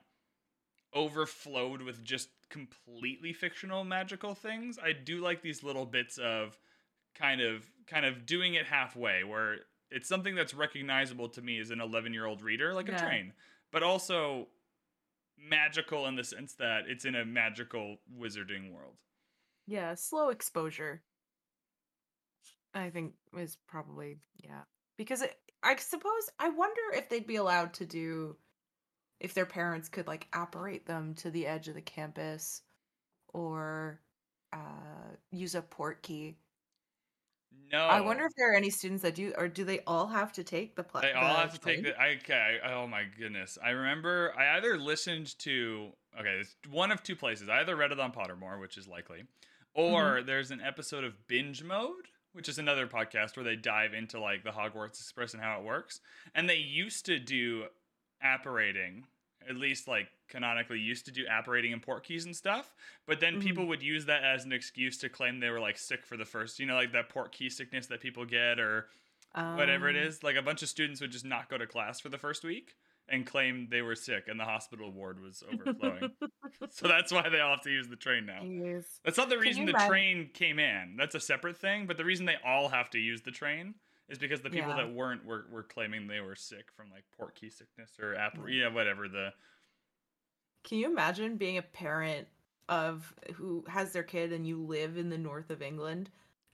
overflowed 0.94 1.82
with 1.82 2.04
just 2.04 2.30
completely 2.50 3.34
fictional 3.34 3.84
magical 3.84 4.36
things. 4.36 4.78
I 4.78 4.92
do 4.94 5.22
like 5.22 5.42
these 5.42 5.64
little 5.64 5.86
bits 5.86 6.18
of 6.20 6.58
kind 7.16 7.42
of 7.42 7.70
kind 7.88 8.06
of 8.06 8.26
doing 8.26 8.54
it 8.56 8.66
halfway 8.66 9.24
where 9.24 9.58
it's 9.92 10.10
something 10.10 10.36
that's 10.36 10.54
recognizable 10.54 11.30
to 11.30 11.42
me 11.42 11.60
as 11.60 11.70
an 11.70 11.80
11-year-old 11.80 12.42
reader 12.42 12.74
like 12.74 12.90
a 12.90 12.98
train, 12.98 13.34
but 13.72 13.84
also 13.84 14.48
magical 15.38 16.08
in 16.08 16.16
the 16.16 16.24
sense 16.24 16.54
that 16.56 16.84
it's 16.88 17.06
in 17.06 17.16
a 17.16 17.26
magical 17.26 17.98
wizarding 18.20 18.72
world. 18.72 18.96
Yeah, 19.68 19.94
slow 19.96 20.30
exposure. 20.30 21.02
I 22.74 22.90
think 22.90 23.14
is 23.38 23.58
probably 23.68 24.18
yeah. 24.44 24.64
Because 24.98 25.22
it, 25.22 25.36
I 25.62 25.76
suppose 25.76 26.30
I 26.40 26.50
wonder 26.50 26.82
if 26.94 27.10
they'd 27.10 27.28
be 27.28 27.36
allowed 27.36 27.74
to 27.76 27.86
do 27.86 28.36
if 29.20 29.34
their 29.34 29.46
parents 29.46 29.90
could 29.90 30.08
like 30.08 30.28
apparate 30.34 30.86
them 30.86 31.14
to 31.16 31.30
the 31.30 31.46
edge 31.46 31.68
of 31.68 31.76
the 31.76 31.82
campus 31.82 32.62
or 33.34 34.02
uh 34.52 35.16
use 35.32 35.56
a 35.56 35.62
port 35.62 36.02
key. 36.02 36.38
No. 37.72 37.80
I 37.80 38.02
wonder 38.02 38.26
if 38.26 38.32
there 38.38 38.52
are 38.52 38.56
any 38.56 38.70
students 38.70 39.02
that 39.02 39.16
do 39.16 39.34
or 39.36 39.48
do 39.48 39.64
they 39.64 39.80
all 39.88 40.06
have 40.08 40.32
to 40.34 40.44
take 40.44 40.76
the 40.76 40.84
pla- 40.84 41.02
They 41.02 41.12
all 41.12 41.34
the 41.34 41.40
have 41.40 41.54
to 41.54 41.60
take 41.60 41.84
the. 41.84 42.00
I, 42.00 42.18
okay. 42.22 42.60
I- 42.64 42.74
Oh 42.74 42.88
my 42.88 43.04
goodness. 43.18 43.58
I 43.64 43.72
remember 43.72 44.32
I 44.38 44.58
either 44.58 44.78
listened 44.78 45.38
to. 45.40 45.90
Okay, 46.20 46.42
it's 46.42 46.56
one 46.70 46.92
of 46.92 47.02
two 47.02 47.16
places. 47.16 47.50
I 47.50 47.62
either 47.62 47.76
read 47.76 47.92
it 47.92 48.00
on 48.00 48.12
Pottermore, 48.12 48.60
which 48.62 48.78
is 48.78 48.88
likely, 48.88 49.24
mm-hmm. 49.76 49.82
or 49.82 50.22
there's 50.22 50.52
an 50.52 50.62
episode 50.62 51.04
of 51.04 51.14
Binge 51.28 51.64
Mode, 51.64 52.06
which 52.34 52.48
is 52.48 52.60
another 52.60 52.86
podcast 52.86 53.36
where 53.36 53.44
they 53.44 53.56
dive 53.56 53.96
into 53.96 54.20
like 54.20 54.44
the 54.44 54.52
Hogwarts 54.52 55.02
Express 55.02 55.34
and 55.34 55.42
how 55.42 55.60
it 55.60 55.66
works. 55.66 56.00
And 56.36 56.48
they 56.48 56.58
used 56.58 57.08
to 57.08 57.18
do 57.18 57.66
apparating, 58.22 59.06
at 59.50 59.56
least 59.56 59.88
like 59.88 60.08
canonically 60.30 60.80
used 60.80 61.06
to 61.06 61.12
do 61.12 61.26
apparating 61.28 61.74
and 61.74 61.82
port 61.82 62.04
keys 62.04 62.26
and 62.26 62.36
stuff. 62.36 62.74
But 63.06 63.20
then 63.20 63.36
Mhm. 63.36 63.42
people 63.44 63.66
would 63.68 63.84
use 63.84 64.06
that 64.06 64.24
as 64.24 64.46
an 64.46 64.52
excuse 64.52 64.98
to 65.00 65.10
claim 65.10 65.40
they 65.40 65.50
were 65.50 65.60
like 65.60 65.78
sick 65.78 66.06
for 66.06 66.18
the 66.18 66.26
first, 66.26 66.60
you 66.60 66.66
know, 66.66 66.76
like 66.76 66.92
that 66.94 67.10
port 67.10 67.32
key 67.32 67.50
sickness 67.50 67.88
that 67.88 68.02
people 68.02 68.26
get 68.26 68.60
or 68.60 68.90
whatever 69.36 69.90
it 69.90 69.96
Um. 69.96 70.14
Like 70.24 70.36
a 70.36 70.42
bunch 70.42 70.62
of 70.64 70.70
students 70.70 71.02
would 71.02 71.12
just 71.12 71.26
not 71.26 71.50
go 71.50 71.58
to 71.58 71.66
class 71.68 72.00
for 72.00 72.10
the 72.10 72.18
first 72.18 72.44
week 72.44 72.76
and 73.10 73.26
claim 73.28 73.68
they 73.70 73.82
were 73.82 73.96
sick 73.96 74.28
and 74.28 74.40
the 74.40 74.46
hospital 74.46 74.92
ward 74.92 75.20
was 75.22 75.44
overflowing. 75.52 76.12
so 76.70 76.88
that's 76.88 77.12
why 77.12 77.28
they 77.30 77.40
all 77.40 77.52
have 77.56 77.62
to 77.64 77.72
use 77.72 77.88
the 77.90 77.96
train 77.96 78.26
now. 78.26 78.42
Jeez. 78.44 78.86
That's 79.04 79.18
not 79.18 79.30
the 79.30 79.38
reason 79.40 79.66
the 79.66 79.72
imagine- 79.72 79.90
train 79.90 80.30
came 80.34 80.60
in. 80.60 80.96
That's 80.98 81.16
a 81.16 81.20
separate 81.20 81.58
thing. 81.58 81.86
But 81.88 81.98
the 81.98 82.06
reason 82.06 82.26
they 82.26 82.38
all 82.46 82.70
have 82.70 82.90
to 82.92 83.00
use 83.00 83.22
the 83.24 83.32
train 83.32 83.76
is 84.10 84.18
because 84.20 84.42
the 84.42 84.50
people 84.50 84.70
Yeah. 84.70 84.78
that 84.78 84.94
weren't 84.94 85.26
were, 85.26 85.46
were 85.52 85.64
claiming 85.64 86.08
they 86.08 86.20
were 86.22 86.36
sick 86.36 86.72
from 86.76 86.90
like 86.92 87.04
port 87.18 87.36
key 87.36 87.50
sickness 87.50 87.92
or 88.00 88.16
app, 88.16 88.38
Mm. 88.38 88.46
yeah, 88.60 88.68
whatever 88.68 89.08
the. 89.08 89.34
Can 90.64 90.78
you 90.78 90.88
imagine 90.90 91.36
being 91.38 91.58
a 91.58 91.62
parent 91.62 92.28
of 92.70 93.14
who 93.36 93.64
has 93.68 93.92
their 93.92 94.04
kid 94.04 94.32
and 94.32 94.48
you 94.48 94.58
live 94.58 94.98
in 94.98 95.10
the 95.10 95.18
north 95.18 95.50
of 95.50 95.62
England 95.62 96.10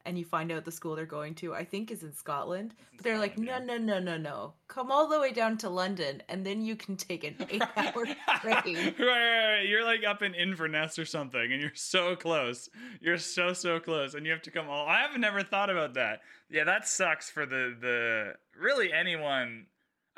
and 0.09 0.17
you 0.17 0.25
find 0.25 0.51
out 0.51 0.65
the 0.65 0.71
school 0.71 0.95
they're 0.95 1.05
going 1.05 1.35
to, 1.35 1.53
I 1.53 1.63
think 1.63 1.91
is 1.91 2.03
in 2.03 2.11
Scotland. 2.13 2.73
But 2.95 3.03
they're 3.03 3.19
like, 3.19 3.37
no, 3.37 3.51
yeah. 3.53 3.59
no, 3.59 3.77
no, 3.77 3.99
no, 3.99 4.17
no. 4.17 4.53
Come 4.67 4.91
all 4.91 5.07
the 5.07 5.19
way 5.19 5.31
down 5.31 5.57
to 5.59 5.69
London 5.69 6.21
and 6.27 6.45
then 6.45 6.61
you 6.63 6.75
can 6.75 6.97
take 6.97 7.23
an 7.23 7.35
eight 7.49 7.61
hour 7.77 8.05
train. 8.05 8.15
right, 8.43 8.99
right, 8.99 8.99
right. 8.99 9.61
You're 9.67 9.85
like 9.85 10.03
up 10.05 10.21
in 10.21 10.33
Inverness 10.33 10.97
or 10.99 11.05
something, 11.05 11.51
and 11.53 11.61
you're 11.61 11.71
so 11.75 12.15
close. 12.15 12.69
You're 12.99 13.17
so 13.19 13.53
so 13.53 13.79
close, 13.79 14.13
and 14.15 14.25
you 14.25 14.31
have 14.31 14.41
to 14.43 14.51
come 14.51 14.67
all. 14.67 14.87
I 14.87 15.01
have 15.01 15.17
never 15.19 15.43
thought 15.43 15.69
about 15.69 15.93
that. 15.93 16.21
Yeah, 16.49 16.63
that 16.65 16.87
sucks 16.87 17.29
for 17.29 17.45
the 17.45 17.75
the 17.79 18.33
really 18.59 18.91
anyone. 18.91 19.67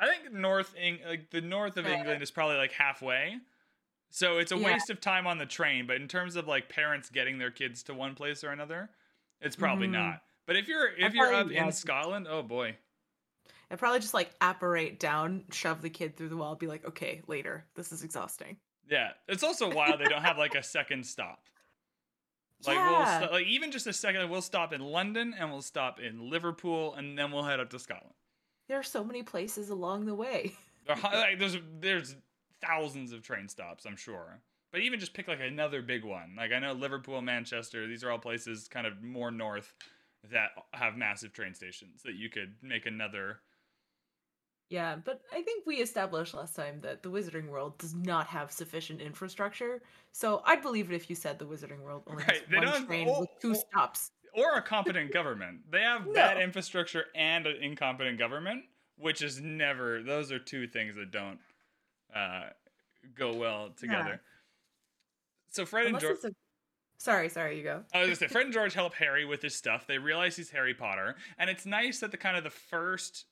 I 0.00 0.06
think 0.08 0.32
North 0.32 0.74
Eng 0.76 0.98
like 1.06 1.30
the 1.30 1.40
north 1.42 1.76
of 1.76 1.84
Yeah. 1.84 1.98
England 1.98 2.22
is 2.22 2.30
probably 2.30 2.56
like 2.56 2.72
halfway. 2.72 3.36
So 4.10 4.38
it's 4.38 4.52
a 4.52 4.56
Yeah. 4.56 4.72
waste 4.72 4.90
of 4.90 5.00
time 5.00 5.26
on 5.26 5.38
the 5.38 5.46
train, 5.46 5.86
but 5.86 5.96
in 5.96 6.06
terms 6.08 6.36
of 6.36 6.46
like 6.48 6.68
parents 6.68 7.08
getting 7.08 7.38
their 7.38 7.50
kids 7.50 7.82
to 7.84 7.94
one 7.94 8.14
place 8.14 8.42
or 8.44 8.50
another, 8.50 8.90
it's 9.42 9.56
probably 9.56 9.88
Mhm. 9.88 9.92
not. 9.92 10.22
But 10.46 10.56
if 10.56 10.68
you're 10.68 10.88
if 10.94 11.04
I'd 11.06 11.14
you're 11.14 11.32
up 11.34 11.50
in 11.50 11.72
Scotland, 11.72 12.26
oh 12.28 12.42
boy. 12.42 12.76
I 13.70 13.76
probably 13.76 14.00
just 14.00 14.12
like 14.14 14.30
apparate 14.40 15.00
down, 15.00 15.44
shove 15.50 15.80
the 15.80 15.88
kid 15.90 16.16
through 16.16 16.28
the 16.28 16.36
wall, 16.36 16.54
be 16.56 16.66
like, 16.66 16.84
okay, 16.84 17.22
later. 17.26 17.64
This 17.74 17.90
is 17.92 18.02
exhausting. 18.04 18.58
Yeah, 18.88 19.12
it's 19.28 19.42
also 19.42 19.70
wild 19.72 20.00
they 20.00 20.04
don't 20.04 20.22
have 20.22 20.36
like 20.38 20.54
a 20.54 20.62
second 20.62 21.06
stop. 21.06 21.44
Like 22.64 22.76
we'll 22.78 22.92
yeah. 22.92 23.20
sto- 23.22 23.32
like 23.32 23.46
even 23.46 23.72
just 23.72 23.88
a 23.88 23.92
second, 23.92 24.30
we'll 24.30 24.40
stop 24.40 24.72
in 24.72 24.80
London 24.82 25.34
and 25.36 25.50
we'll 25.50 25.62
stop 25.62 25.98
in 25.98 26.30
Liverpool 26.30 26.94
and 26.94 27.18
then 27.18 27.32
we'll 27.32 27.42
head 27.42 27.58
up 27.58 27.70
to 27.70 27.78
Scotland. 27.80 28.14
there 28.68 28.78
are 28.78 28.84
so 28.84 29.02
many 29.02 29.24
places 29.24 29.68
along 29.70 30.04
the 30.06 30.14
way. 30.14 30.52
There 30.86 30.96
like, 31.02 31.38
there's 31.40 31.56
there's 31.80 32.14
thousands 32.60 33.12
of 33.12 33.22
train 33.22 33.48
stops, 33.48 33.84
I'm 33.84 33.96
sure. 33.96 34.40
But 34.72 34.80
even 34.80 34.98
just 34.98 35.12
pick 35.14 35.28
like 35.28 35.40
another 35.40 35.82
big 35.82 36.02
one. 36.04 36.34
Like 36.36 36.50
I 36.52 36.58
know 36.58 36.72
Liverpool, 36.72 37.20
Manchester, 37.20 37.86
these 37.86 38.02
are 38.02 38.10
all 38.10 38.18
places 38.18 38.68
kind 38.68 38.86
of 38.86 39.02
more 39.02 39.30
north 39.30 39.74
that 40.30 40.50
have 40.72 40.96
massive 40.96 41.32
train 41.32 41.54
stations 41.54 42.02
that 42.04 42.14
you 42.14 42.30
could 42.30 42.54
make 42.62 42.86
another. 42.86 43.40
Yeah, 44.70 44.96
but 45.04 45.20
I 45.30 45.42
think 45.42 45.66
we 45.66 45.76
established 45.76 46.32
last 46.32 46.56
time 46.56 46.80
that 46.80 47.02
the 47.02 47.10
Wizarding 47.10 47.48
World 47.48 47.76
does 47.76 47.94
not 47.94 48.26
have 48.28 48.50
sufficient 48.50 49.02
infrastructure. 49.02 49.82
So 50.12 50.40
I'd 50.46 50.62
believe 50.62 50.90
it 50.90 50.94
if 50.94 51.10
you 51.10 51.16
said 51.16 51.38
the 51.38 51.44
Wizarding 51.44 51.80
World 51.82 52.04
only 52.06 52.24
Right, 52.24 52.38
has 52.40 52.48
they 52.48 52.56
one 52.56 52.66
don't 52.66 52.86
train 52.86 53.14
with 53.18 53.28
two 53.42 53.54
stops. 53.54 54.10
or 54.34 54.54
a 54.54 54.62
competent 54.62 55.12
government. 55.12 55.70
They 55.70 55.82
have 55.82 56.06
No. 56.06 56.14
bad 56.14 56.40
infrastructure 56.40 57.04
and 57.14 57.46
an 57.46 57.56
incompetent 57.62 58.18
government, 58.18 58.64
which 58.96 59.20
is 59.20 59.38
never. 59.42 60.02
Those 60.02 60.32
are 60.32 60.38
two 60.38 60.66
things 60.66 60.94
that 60.96 61.10
don't 61.10 61.38
uh, 62.14 62.44
go 63.14 63.34
well 63.34 63.70
together. 63.76 64.22
So 65.52 65.64
Fred 65.66 65.86
and 65.86 66.00
George. 66.00 66.18
a... 66.24 66.30
Sorry, 66.98 67.28
sorry, 67.28 67.58
you 67.58 67.62
go. 67.64 67.82
I 67.92 68.00
was 68.00 68.06
gonna 68.06 68.16
say 68.16 68.26
Fred 68.28 68.44
and 68.46 68.54
George 68.54 68.74
help 68.74 68.94
Harry 68.94 69.24
with 69.24 69.42
his 69.42 69.54
stuff. 69.54 69.86
They 69.86 69.98
realize 69.98 70.36
he's 70.36 70.50
Harry 70.50 70.74
Potter, 70.74 71.16
and 71.38 71.50
it's 71.50 71.66
nice 71.66 72.00
that 72.00 72.10
the 72.10 72.16
kind 72.16 72.36
of 72.36 72.44
the 72.44 72.50
first 72.50 73.26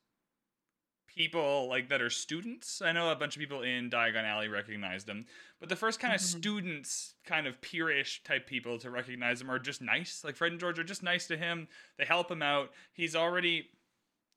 people 1.07 1.69
like 1.69 1.89
that 1.89 2.01
are 2.01 2.11
students. 2.11 2.81
I 2.83 2.93
know 2.93 3.11
a 3.11 3.17
bunch 3.17 3.35
of 3.37 3.41
people 3.41 3.63
in 3.63 3.91
Diagon 3.91 4.25
Alley 4.25 4.49
recognized 4.49 5.09
him, 5.09 5.27
but 5.59 5.69
the 5.69 5.77
first 5.77 5.99
kind 5.99 6.15
of 6.15 6.21
Mhm. 6.21 6.39
students, 6.39 7.15
kind 7.25 7.47
of 7.47 7.61
peerish 7.61 8.23
type 8.23 8.47
people 8.47 8.79
to 8.79 8.91
recognize 8.91 9.41
him 9.41 9.51
are 9.51 9.59
just 9.59 9.81
nice. 9.81 10.23
Like 10.23 10.37
Fred 10.37 10.53
and 10.53 10.61
George 10.61 10.79
are 10.79 10.85
just 10.85 11.03
nice 11.03 11.27
to 11.29 11.37
him. 11.37 11.69
They 11.97 12.05
help 12.05 12.31
him 12.31 12.43
out. 12.43 12.73
He's 12.93 13.17
already. 13.17 13.71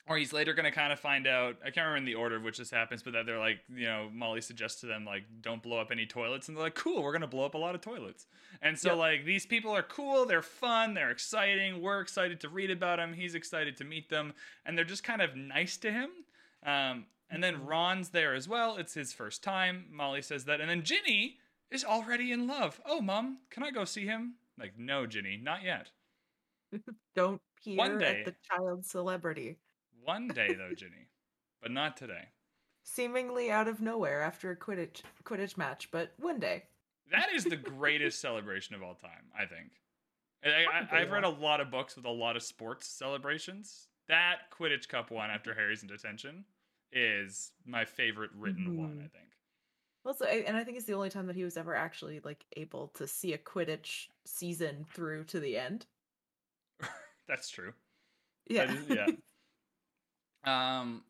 Or 0.05 0.17
he's 0.17 0.33
later 0.33 0.53
going 0.53 0.65
to 0.65 0.71
kind 0.71 0.91
of 0.91 0.99
find 0.99 1.25
out. 1.27 1.55
I 1.61 1.65
can't 1.71 1.85
remember 1.87 1.97
in 1.97 2.03
the 2.05 2.15
order 2.15 2.35
of 2.35 2.43
which 2.43 2.57
this 2.57 2.69
happens, 2.69 3.01
but 3.01 3.13
that 3.13 3.25
they're 3.25 3.39
like, 3.39 3.59
you 3.73 3.85
know, 3.85 4.09
Molly 4.11 4.41
suggests 4.41 4.81
to 4.81 4.85
them, 4.85 5.05
like, 5.05 5.23
don't 5.41 5.63
blow 5.63 5.79
up 5.79 5.91
any 5.91 6.05
toilets. 6.05 6.49
And 6.49 6.57
they're 6.57 6.63
like, 6.65 6.75
cool, 6.75 7.01
we're 7.01 7.13
going 7.13 7.21
to 7.21 7.27
blow 7.27 7.45
up 7.45 7.53
a 7.53 7.57
lot 7.57 7.73
of 7.73 7.79
toilets. 7.79 8.27
And 8.61 8.77
so, 8.77 8.89
Yep. 8.89 8.97
like, 8.97 9.25
these 9.25 9.45
people 9.45 9.71
are 9.71 9.81
cool, 9.83 10.25
they're 10.25 10.41
fun, 10.41 10.93
they're 10.93 11.09
exciting. 11.09 11.81
We're 11.81 12.01
excited 12.01 12.41
to 12.41 12.49
read 12.49 12.69
about 12.69 12.99
him. 12.99 13.13
He's 13.13 13.33
excited 13.33 13.77
to 13.77 13.85
meet 13.85 14.09
them. 14.09 14.33
And 14.65 14.77
they're 14.77 14.83
just 14.83 15.05
kind 15.05 15.21
of 15.21 15.37
nice 15.37 15.77
to 15.77 15.91
him. 15.91 16.09
Um, 16.63 17.05
and 17.29 17.41
then 17.41 17.55
Mhm. 17.59 17.67
Ron's 17.69 18.09
there 18.09 18.33
as 18.33 18.45
well. 18.47 18.75
It's 18.75 18.93
his 18.93 19.13
first 19.13 19.41
time. 19.41 19.87
Molly 19.89 20.21
says 20.21 20.43
that. 20.45 20.59
And 20.59 20.69
then 20.69 20.83
Ginny 20.83 21.39
is 21.71 21.85
already 21.85 22.33
in 22.33 22.45
love. 22.45 22.81
Oh, 22.85 22.99
mom, 23.01 23.39
can 23.49 23.63
I 23.63 23.71
go 23.71 23.85
see 23.85 24.05
him? 24.05 24.35
Like, 24.57 24.77
no, 24.77 25.05
Ginny, 25.07 25.37
not 25.37 25.63
yet. 25.63 25.91
Don't 27.15 27.41
peer 27.63 27.77
One 27.77 27.97
day. 27.99 28.19
at 28.19 28.25
the 28.25 28.35
child 28.51 28.85
celebrity. 28.85 29.59
One 30.03 30.27
day, 30.27 30.53
though, 30.53 30.73
Ginny, 30.75 31.07
but 31.61 31.71
not 31.71 31.97
today. 31.97 32.29
Seemingly 32.83 33.49
out 33.49 33.67
of 33.67 33.81
nowhere 33.81 34.21
after 34.21 34.51
a 34.51 34.55
Quidditch 34.55 35.01
Quidditch 35.23 35.57
match, 35.57 35.89
but 35.91 36.13
one 36.17 36.39
day. 36.39 36.63
That 37.11 37.29
is 37.33 37.43
the 37.43 37.55
greatest 37.55 38.19
celebration 38.19 38.75
of 38.75 38.83
all 38.83 38.95
time, 38.95 39.31
I 39.37 39.45
think. 39.45 39.71
I, 40.45 40.87
I've 40.91 41.11
read 41.11 41.23
a 41.23 41.29
lot 41.29 41.61
of 41.61 41.71
books 41.71 41.95
with 41.95 42.05
a 42.05 42.11
lot 42.11 42.35
of 42.35 42.43
sports 42.43 42.87
celebrations. 42.87 43.87
That 44.09 44.51
Quidditch 44.51 44.89
Cup 44.89 45.11
one 45.11 45.29
after 45.29 45.53
Harry's 45.53 45.81
in 45.81 45.87
detention 45.87 46.43
is 46.91 47.51
my 47.65 47.85
favorite 47.85 48.31
written 48.35 48.65
mm-hmm. 48.65 48.81
one, 48.81 48.97
I 48.97 49.07
think. 49.17 49.29
Also, 50.05 50.25
and 50.25 50.57
I 50.57 50.65
think 50.65 50.75
it's 50.75 50.85
the 50.85 50.93
only 50.93 51.09
time 51.09 51.27
that 51.27 51.35
he 51.35 51.45
was 51.45 51.55
ever 51.55 51.73
actually 51.73 52.19
like 52.25 52.43
able 52.57 52.89
to 52.95 53.07
see 53.07 53.33
a 53.33 53.37
Quidditch 53.37 54.07
season 54.25 54.85
through 54.93 55.23
to 55.25 55.39
the 55.39 55.57
end. 55.57 55.85
That's 57.27 57.49
true. 57.49 57.71
Yeah. 58.47 58.71
is- 58.71 58.89
yeah. 58.89 59.05
Um, 60.43 61.03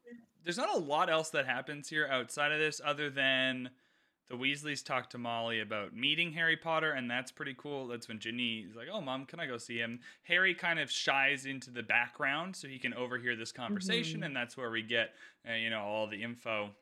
there's 0.43 0.57
not 0.57 0.69
a 0.75 0.77
lot 0.77 1.09
else 1.09 1.29
that 1.31 1.45
happens 1.45 1.89
here 1.89 2.07
outside 2.07 2.51
of 2.51 2.59
this, 2.59 2.81
other 2.83 3.09
than 3.09 3.71
the 4.29 4.35
Weasleys 4.35 4.83
talk 4.85 5.09
to 5.11 5.17
Molly 5.17 5.59
about 5.59 5.95
meeting 5.95 6.31
Harry 6.33 6.55
Potter, 6.57 6.91
and 6.91 7.09
that's 7.09 7.31
pretty 7.31 7.53
cool. 7.57 7.87
That's 7.87 8.07
when 8.07 8.19
Ginny's 8.19 8.75
like, 8.75 8.87
"Oh, 8.91 9.01
mom, 9.01 9.25
can 9.25 9.39
I 9.39 9.47
go 9.47 9.57
see 9.57 9.77
him?" 9.77 10.01
Harry 10.23 10.53
kind 10.55 10.79
of 10.79 10.89
shies 10.91 11.45
into 11.45 11.71
the 11.71 11.83
background 11.83 12.55
so 12.55 12.67
he 12.67 12.79
can 12.79 12.93
overhear 12.93 13.35
this 13.35 13.51
conversation, 13.51 14.21
Mhm. 14.21 14.25
and 14.27 14.35
that's 14.35 14.55
where 14.57 14.71
we 14.71 14.81
get, 14.81 15.15
uh, 15.47 15.53
you 15.53 15.69
know, 15.69 15.81
all 15.81 16.07
the 16.07 16.23
info 16.23 16.75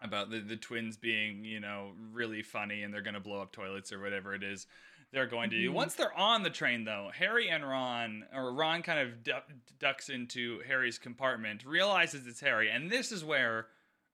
about 0.00 0.30
the 0.30 0.40
the 0.40 0.56
twins 0.56 0.96
being, 0.96 1.44
you 1.44 1.60
know, 1.60 1.94
really 1.96 2.42
funny, 2.42 2.82
and 2.82 2.92
they're 2.92 3.02
gonna 3.02 3.20
blow 3.20 3.40
up 3.42 3.52
toilets 3.52 3.92
or 3.92 4.00
whatever 4.00 4.34
it 4.34 4.42
is 4.42 4.66
they're 5.12 5.26
going 5.26 5.50
to 5.50 5.58
do. 5.60 5.70
Mhm. 5.70 5.74
Once 5.74 5.94
they're 5.94 6.16
on 6.16 6.42
the 6.42 6.50
train, 6.50 6.84
though, 6.84 7.10
Harry 7.14 7.48
and 7.50 7.66
Ron, 7.68 8.26
or 8.32 8.52
Ron 8.52 8.82
kind 8.82 8.98
of 8.98 9.22
du- 9.22 9.42
ducks 9.78 10.08
into 10.08 10.60
Harry's 10.66 10.98
compartment, 10.98 11.64
realizes 11.64 12.26
it's 12.26 12.40
Harry, 12.40 12.70
and 12.70 12.90
this 12.90 13.12
is 13.12 13.24
where 13.24 13.68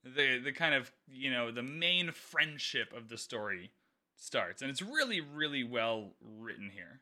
the 0.04 0.38
the 0.38 0.52
kind 0.52 0.74
of 0.74 0.92
you 1.08 1.30
know 1.30 1.50
the 1.50 1.62
main 1.62 2.12
friendship 2.12 2.92
of 2.92 3.08
the 3.08 3.18
story 3.18 3.72
starts, 4.16 4.60
and 4.62 4.70
it's 4.70 4.82
really 4.82 5.20
really 5.20 5.64
well 5.64 6.14
written 6.20 6.70
here. 6.70 7.00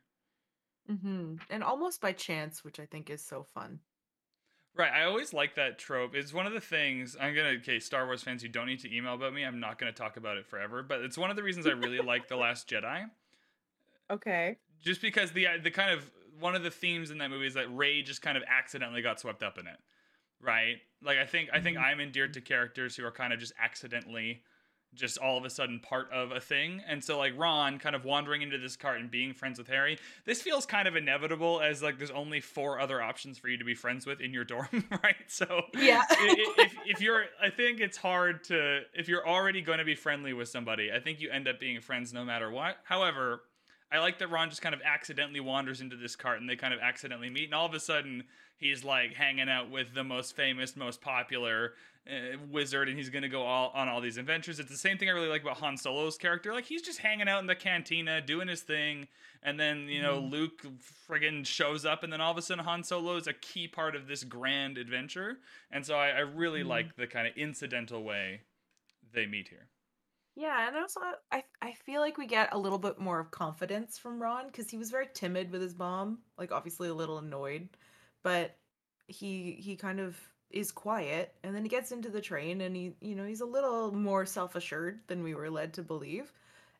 hmm 0.86 1.36
And 1.50 1.64
almost 1.64 2.00
by 2.00 2.12
chance, 2.12 2.62
which 2.64 2.78
I 2.78 2.86
think 2.86 3.10
is 3.10 3.22
so 3.24 3.42
fun. 3.42 3.80
Right, 4.74 4.92
I 4.92 5.04
always 5.04 5.32
like 5.32 5.54
that 5.54 5.78
trope. 5.78 6.14
It's 6.14 6.34
one 6.34 6.46
of 6.46 6.52
the 6.52 6.60
things 6.60 7.16
I'm 7.18 7.34
gonna. 7.34 7.56
Okay, 7.60 7.78
Star 7.80 8.04
Wars 8.04 8.22
fans, 8.22 8.42
you 8.42 8.50
don't 8.50 8.66
need 8.66 8.80
to 8.80 8.94
email 8.94 9.14
about 9.14 9.32
me. 9.32 9.42
I'm 9.42 9.58
not 9.58 9.78
gonna 9.78 9.92
talk 9.92 10.18
about 10.18 10.36
it 10.36 10.46
forever, 10.46 10.82
but 10.82 11.00
it's 11.00 11.16
one 11.16 11.30
of 11.30 11.36
the 11.36 11.42
reasons 11.42 11.66
I 11.66 11.70
really 11.70 12.00
like 12.00 12.28
the 12.28 12.36
Last 12.44 12.68
Jedi. 12.68 13.10
Okay. 14.10 14.58
just 14.82 15.00
because 15.00 15.32
the 15.32 15.46
the 15.62 15.70
kind 15.70 15.90
of 15.92 16.10
one 16.38 16.54
of 16.54 16.62
the 16.62 16.70
themes 16.70 17.10
in 17.10 17.18
that 17.18 17.30
movie 17.30 17.46
is 17.46 17.54
that 17.54 17.74
Rey 17.74 18.02
just 18.02 18.22
kind 18.22 18.36
of 18.36 18.44
accidentally 18.46 19.02
got 19.02 19.18
swept 19.18 19.42
up 19.42 19.58
in 19.58 19.66
it, 19.66 19.78
right? 20.40 20.76
Like 21.02 21.18
I 21.18 21.26
think 21.26 21.50
I 21.52 21.60
think 21.60 21.78
Mhm. 21.78 21.82
I'm 21.82 22.00
endeared 22.00 22.34
to 22.34 22.40
characters 22.40 22.96
who 22.96 23.04
are 23.04 23.12
kind 23.12 23.32
of 23.32 23.40
just 23.40 23.52
accidentally 23.58 24.42
just 24.94 25.18
all 25.18 25.36
of 25.36 25.44
a 25.44 25.50
sudden 25.50 25.80
part 25.80 26.10
of 26.10 26.30
a 26.32 26.40
thing. 26.40 26.80
And 26.86 27.04
so 27.04 27.18
like 27.18 27.34
Ron 27.36 27.78
kind 27.78 27.94
of 27.94 28.04
wandering 28.04 28.40
into 28.42 28.56
this 28.56 28.76
cart 28.76 28.98
and 29.00 29.10
being 29.10 29.34
friends 29.34 29.58
with 29.58 29.68
Harry, 29.68 29.98
this 30.24 30.40
feels 30.40 30.64
kind 30.64 30.88
of 30.88 30.96
inevitable 30.96 31.60
as 31.60 31.82
like 31.82 31.98
there's 31.98 32.10
only 32.10 32.40
four 32.40 32.80
other 32.80 33.02
options 33.02 33.38
for 33.38 33.48
you 33.48 33.58
to 33.58 33.64
be 33.64 33.74
friends 33.74 34.06
with 34.06 34.20
in 34.20 34.32
your 34.32 34.44
dorm, 34.44 34.68
right? 35.02 35.16
So 35.28 35.62
Yeah. 35.72 36.02
if, 36.18 36.74
if 36.84 37.00
you're 37.00 37.24
i 37.42 37.50
think 37.50 37.80
it's 37.80 37.96
hard 37.98 38.44
to 38.44 38.82
if 38.94 39.08
you're 39.08 39.26
already 39.26 39.60
going 39.60 39.78
to 39.78 39.84
be 39.84 39.94
friendly 39.94 40.32
with 40.32 40.48
somebody 40.48 40.90
i 40.92 40.98
think 41.00 41.20
you 41.20 41.30
end 41.30 41.46
up 41.48 41.60
being 41.60 41.80
friends 41.80 42.12
no 42.12 42.24
matter 42.24 42.50
what 42.50 42.76
however 42.84 43.42
i 43.92 43.98
like 43.98 44.18
that 44.18 44.28
ron 44.30 44.48
just 44.50 44.62
kind 44.62 44.74
of 44.74 44.80
accidentally 44.82 45.40
wanders 45.40 45.80
into 45.80 45.96
this 45.96 46.16
cart 46.16 46.40
and 46.40 46.48
they 46.48 46.56
kind 46.56 46.74
of 46.74 46.80
accidentally 46.80 47.30
meet 47.30 47.44
and 47.44 47.54
all 47.54 47.66
of 47.66 47.74
a 47.74 47.80
sudden 47.80 48.24
he's 48.58 48.84
like 48.84 49.12
hanging 49.14 49.48
out 49.48 49.70
with 49.70 49.94
the 49.94 50.04
most 50.04 50.34
famous 50.34 50.76
most 50.76 51.00
popular 51.00 51.72
uh, 52.08 52.36
wizard 52.50 52.88
and 52.88 52.96
he's 52.96 53.10
going 53.10 53.22
to 53.22 53.28
go 53.28 53.42
all 53.42 53.70
on 53.74 53.88
all 53.88 54.00
these 54.00 54.16
adventures 54.16 54.60
it's 54.60 54.70
the 54.70 54.76
same 54.76 54.96
thing 54.96 55.08
i 55.08 55.12
really 55.12 55.28
like 55.28 55.42
about 55.42 55.56
han 55.56 55.76
solo's 55.76 56.16
character 56.16 56.52
like 56.52 56.64
he's 56.64 56.82
just 56.82 56.98
hanging 57.00 57.28
out 57.28 57.40
in 57.40 57.46
the 57.46 57.54
cantina 57.54 58.20
doing 58.20 58.46
his 58.48 58.62
thing 58.62 59.08
and 59.42 59.58
then 59.58 59.88
you 59.88 60.00
know 60.00 60.20
Mhm. 60.20 60.30
luke 60.30 60.66
friggin 61.08 61.44
shows 61.44 61.84
up 61.84 62.02
and 62.04 62.12
then 62.12 62.20
all 62.20 62.30
of 62.30 62.38
a 62.38 62.42
sudden 62.42 62.64
han 62.64 62.84
solo 62.84 63.16
is 63.16 63.26
a 63.26 63.32
key 63.32 63.66
part 63.66 63.96
of 63.96 64.06
this 64.06 64.22
grand 64.24 64.78
adventure 64.78 65.38
and 65.70 65.84
so 65.84 65.96
i, 65.96 66.10
I 66.10 66.20
really 66.20 66.62
Mhm. 66.62 66.68
like 66.68 66.96
the 66.96 67.06
kind 67.08 67.26
of 67.26 67.36
incidental 67.36 68.02
way 68.04 68.42
they 69.12 69.26
meet 69.26 69.48
here 69.48 69.66
Yeah, 70.36 70.68
and 70.68 70.76
also 70.76 71.00
uh, 71.00 71.12
I 71.32 71.44
I 71.62 71.72
feel 71.72 72.00
like 72.00 72.18
we 72.18 72.26
get 72.26 72.52
a 72.52 72.58
little 72.58 72.78
bit 72.78 72.98
more 72.98 73.18
of 73.20 73.30
confidence 73.30 73.98
from 73.98 74.20
Ron 74.22 74.46
because 74.48 74.70
he 74.70 74.76
was 74.78 74.90
very 74.90 75.08
timid 75.14 75.50
with 75.50 75.62
his 75.62 75.76
mom, 75.78 76.18
like 76.38 76.52
obviously 76.52 76.88
a 76.88 76.94
little 76.94 77.18
annoyed, 77.18 77.68
but 78.22 78.56
he 79.08 79.52
he 79.52 79.76
kind 79.76 79.98
of 80.00 80.16
is 80.50 80.70
quiet, 80.72 81.34
and 81.42 81.54
then 81.54 81.62
he 81.64 81.68
gets 81.70 81.90
into 81.92 82.10
the 82.10 82.20
train, 82.20 82.60
and 82.60 82.76
he 82.76 82.94
you 83.00 83.14
know 83.16 83.24
he's 83.24 83.40
a 83.40 83.46
little 83.46 83.92
more 83.94 84.26
self 84.26 84.54
assured 84.56 85.00
than 85.08 85.22
we 85.22 85.34
were 85.34 85.50
led 85.50 85.72
to 85.74 85.82
believe, 85.82 86.32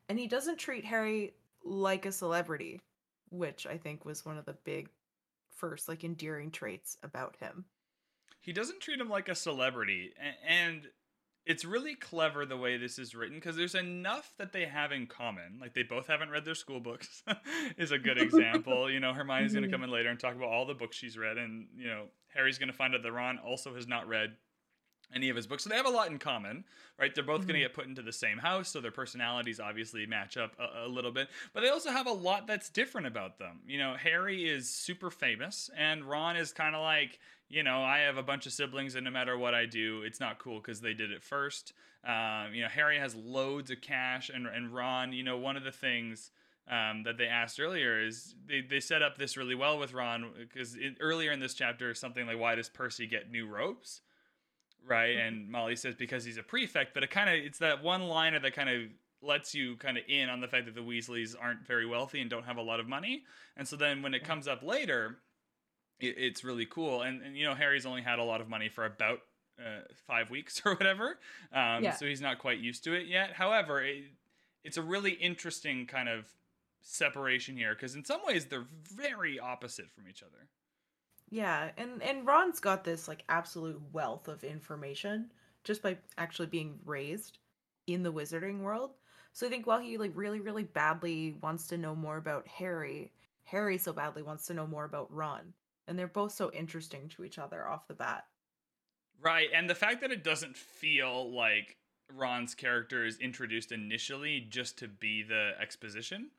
and 0.09 0.19
he 0.19 0.27
doesn't 0.27 0.57
treat 0.59 0.85
Harry 0.85 1.33
like 1.63 2.05
a 2.05 2.11
celebrity, 2.11 2.79
which 3.29 3.65
I 3.67 3.77
think 3.77 4.05
was 4.05 4.25
one 4.25 4.37
of 4.37 4.45
the 4.45 4.53
big 4.65 4.89
first 5.51 5.89
like 5.89 6.03
endearing 6.03 6.51
traits 6.51 6.97
about 7.03 7.37
him. 7.37 7.65
he 8.41 8.53
doesn't 8.53 8.79
treat 8.79 8.99
him 8.99 9.09
like 9.09 9.29
a 9.29 9.35
celebrity 9.35 10.13
and 10.47 10.87
it's 11.47 11.63
really 11.63 11.95
clever 11.95 12.45
the 12.45 12.57
way 12.57 12.77
this 12.77 12.99
is 12.99 13.15
written 13.15 13.37
because 13.37 13.55
there's 13.55 13.75
enough 13.75 14.33
that 14.37 14.51
they 14.51 14.65
have 14.65 14.91
in 14.91 15.07
common 15.07 15.57
like 15.59 15.73
they 15.73 15.83
both 15.83 16.07
haven't 16.07 16.29
read 16.29 16.43
their 16.45 16.55
school 16.55 16.79
books 16.79 17.23
is 17.77 17.91
a 17.91 17.97
good 17.97 18.17
example. 18.17 18.91
You 18.91 18.99
know 18.99 19.13
hermione's 19.13 19.53
going 19.53 19.63
to 19.63 19.67
mm-hmm. 19.67 19.75
come 19.75 19.83
in 19.83 19.91
later 19.91 20.09
and 20.09 20.19
talk 20.19 20.35
about 20.35 20.49
all 20.49 20.65
the 20.65 20.73
books 20.73 20.97
she's 20.97 21.17
read 21.17 21.37
and 21.37 21.67
you 21.75 21.87
know 21.87 22.05
harry's 22.33 22.57
going 22.57 22.67
to 22.67 22.75
find 22.75 22.93
out 22.93 23.01
that 23.01 23.11
ron 23.11 23.39
also 23.39 23.73
has 23.73 23.87
not 23.87 24.07
read 24.07 24.35
any 25.13 25.29
of 25.29 25.35
his 25.35 25.47
books. 25.47 25.63
So 25.63 25.69
they 25.69 25.75
have 25.75 25.85
a 25.85 25.89
lot 25.89 26.09
in 26.09 26.19
common 26.19 26.63
right? 26.99 27.13
They're 27.13 27.23
both 27.23 27.41
going 27.41 27.53
to 27.53 27.59
get 27.59 27.75
put 27.75 27.85
into 27.85 28.01
the 28.01 28.11
same 28.11 28.39
house 28.39 28.69
so 28.69 28.81
their 28.81 28.89
personalities 28.89 29.59
obviously 29.59 30.07
match 30.07 30.35
up 30.35 30.53
a, 30.59 30.85
a 30.85 30.87
little 30.87 31.11
bit. 31.11 31.27
But 31.53 31.61
they 31.61 31.69
also 31.69 31.91
have 31.91 32.07
a 32.07 32.11
lot 32.11 32.47
that's 32.47 32.69
different 32.71 33.05
about 33.05 33.37
them. 33.37 33.59
You 33.67 33.77
know 33.77 33.93
harry 33.93 34.49
is 34.49 34.67
super 34.69 35.11
famous 35.11 35.69
and 35.77 36.03
ron 36.03 36.37
is 36.37 36.51
kind 36.51 36.75
of 36.75 36.81
like 36.81 37.19
you 37.49 37.63
know, 37.63 37.81
I 37.81 37.99
have 37.99 38.17
a 38.17 38.23
bunch 38.23 38.45
of 38.45 38.53
siblings, 38.53 38.95
and 38.95 39.05
no 39.05 39.11
matter 39.11 39.37
what 39.37 39.53
I 39.53 39.65
do, 39.65 40.03
it's 40.03 40.19
not 40.19 40.39
cool 40.39 40.57
because 40.57 40.81
they 40.81 40.93
did 40.93 41.11
it 41.11 41.23
first. 41.23 41.73
Um, 42.05 42.53
you 42.53 42.61
know, 42.61 42.67
Harry 42.67 42.99
has 42.99 43.15
loads 43.15 43.71
of 43.71 43.81
cash, 43.81 44.29
and 44.29 44.47
and 44.47 44.73
Ron, 44.73 45.13
you 45.13 45.23
know, 45.23 45.37
one 45.37 45.55
of 45.55 45.63
the 45.63 45.71
things 45.71 46.31
um, 46.69 47.03
that 47.03 47.17
they 47.17 47.27
asked 47.27 47.59
earlier 47.59 48.05
is 48.05 48.35
they, 48.47 48.61
they 48.61 48.81
set 48.81 49.01
up 49.01 49.17
this 49.17 49.37
really 49.37 49.55
well 49.55 49.79
with 49.79 49.93
Ron 49.93 50.31
because 50.37 50.77
earlier 50.99 51.31
in 51.31 51.39
this 51.39 51.53
chapter, 51.53 51.93
something 51.93 52.27
like, 52.27 52.39
why 52.39 52.55
does 52.55 52.67
Percy 52.67 53.07
get 53.07 53.31
new 53.31 53.47
robes? 53.47 54.01
Right, 54.85 55.17
Mhm. 55.17 55.27
and 55.27 55.49
Molly 55.49 55.75
says 55.75 55.95
because 55.95 56.23
he's 56.23 56.37
a 56.37 56.43
prefect, 56.43 56.93
but 56.93 57.03
it 57.03 57.09
kind 57.11 57.29
of 57.29 57.35
it's 57.35 57.59
that 57.59 57.83
one 57.83 58.03
liner 58.03 58.39
that 58.39 58.53
kind 58.53 58.69
of 58.69 58.89
lets 59.21 59.53
you 59.55 59.75
kind 59.77 59.97
of 59.97 60.03
in 60.07 60.29
on 60.29 60.39
the 60.41 60.47
fact 60.47 60.65
that 60.65 60.75
the 60.75 60.81
Weasleys 60.81 61.35
aren't 61.39 61.65
very 61.67 61.85
wealthy 61.85 62.21
and 62.21 62.29
don't 62.29 62.45
have 62.45 62.57
a 62.57 62.61
lot 62.61 62.79
of 62.79 62.87
money, 62.87 63.25
and 63.57 63.67
so 63.67 63.75
then 63.75 64.01
when 64.01 64.13
it 64.13 64.23
comes 64.23 64.47
up 64.47 64.63
later 64.63 65.19
it, 65.99 66.15
it's 66.17 66.43
really 66.43 66.65
cool. 66.67 67.01
And, 67.01 67.23
and, 67.23 67.35
you 67.35 67.43
know, 67.43 67.55
Harry's 67.55 67.85
only 67.87 68.03
had 68.03 68.19
a 68.19 68.23
lot 68.23 68.39
of 68.39 68.47
money 68.47 68.69
for 68.69 68.85
about 68.85 69.19
uh, 69.59 69.79
five 70.05 70.29
weeks 70.29 70.61
or 70.65 70.75
whatever. 70.75 71.19
Um, 71.51 71.83
Yeah. 71.83 71.93
So 71.93 72.05
he's 72.05 72.21
not 72.21 72.37
quite 72.37 72.59
used 72.59 72.83
to 72.83 72.93
it 72.93 73.07
yet. 73.07 73.33
However, 73.33 73.81
it, 73.83 74.03
it's 74.63 74.77
a 74.77 74.83
really 74.83 75.13
interesting 75.13 75.87
kind 75.87 76.07
of 76.07 76.25
separation 76.81 77.57
here 77.57 77.73
because 77.73 77.95
in 77.95 78.05
some 78.05 78.21
ways 78.25 78.45
they're 78.45 78.67
very 78.93 79.39
opposite 79.39 79.91
from 79.91 80.07
each 80.07 80.21
other. 80.21 80.47
Yeah, 81.29 81.71
and 81.77 82.01
and 82.01 82.25
Ron's 82.25 82.59
got 82.59 82.83
this 82.83 83.07
like 83.07 83.23
absolute 83.27 83.81
wealth 83.91 84.27
of 84.27 84.43
information 84.43 85.31
just 85.63 85.81
by 85.81 85.97
actually 86.17 86.47
being 86.47 86.79
raised 86.85 87.39
in 87.85 88.03
the 88.03 88.13
wizarding 88.13 88.61
world. 88.61 88.91
So 89.33 89.45
I 89.45 89.49
think 89.49 89.67
while 89.67 89.79
he 89.79 89.97
like 89.97 90.13
really 90.15 90.39
really 90.39 90.63
badly 90.63 91.37
wants 91.41 91.67
to 91.67 91.77
know 91.77 91.95
more 91.95 92.17
about 92.17 92.47
Harry, 92.47 93.11
Harry 93.43 93.77
so 93.77 93.91
badly 93.93 94.23
wants 94.23 94.45
to 94.47 94.53
know 94.53 94.67
more 94.67 94.85
about 94.85 95.13
Ron, 95.13 95.53
and 95.87 95.99
they're 95.99 96.07
both 96.07 96.31
so 96.31 96.51
interesting 96.51 97.09
to 97.09 97.23
each 97.23 97.37
other 97.37 97.67
off 97.67 97.87
the 97.87 97.93
bat. 97.93 98.25
Right, 99.19 99.49
and 99.53 99.69
the 99.69 99.75
fact 99.75 100.01
that 100.01 100.11
it 100.11 100.23
doesn't 100.23 100.55
feel 100.55 101.31
like 101.31 101.77
Ron's 102.13 102.55
character 102.55 103.05
is 103.05 103.17
introduced 103.17 103.71
initially 103.71 104.41
just 104.49 104.77
to 104.79 104.87
be 104.87 105.23
the 105.23 105.53
exposition, 105.59 106.29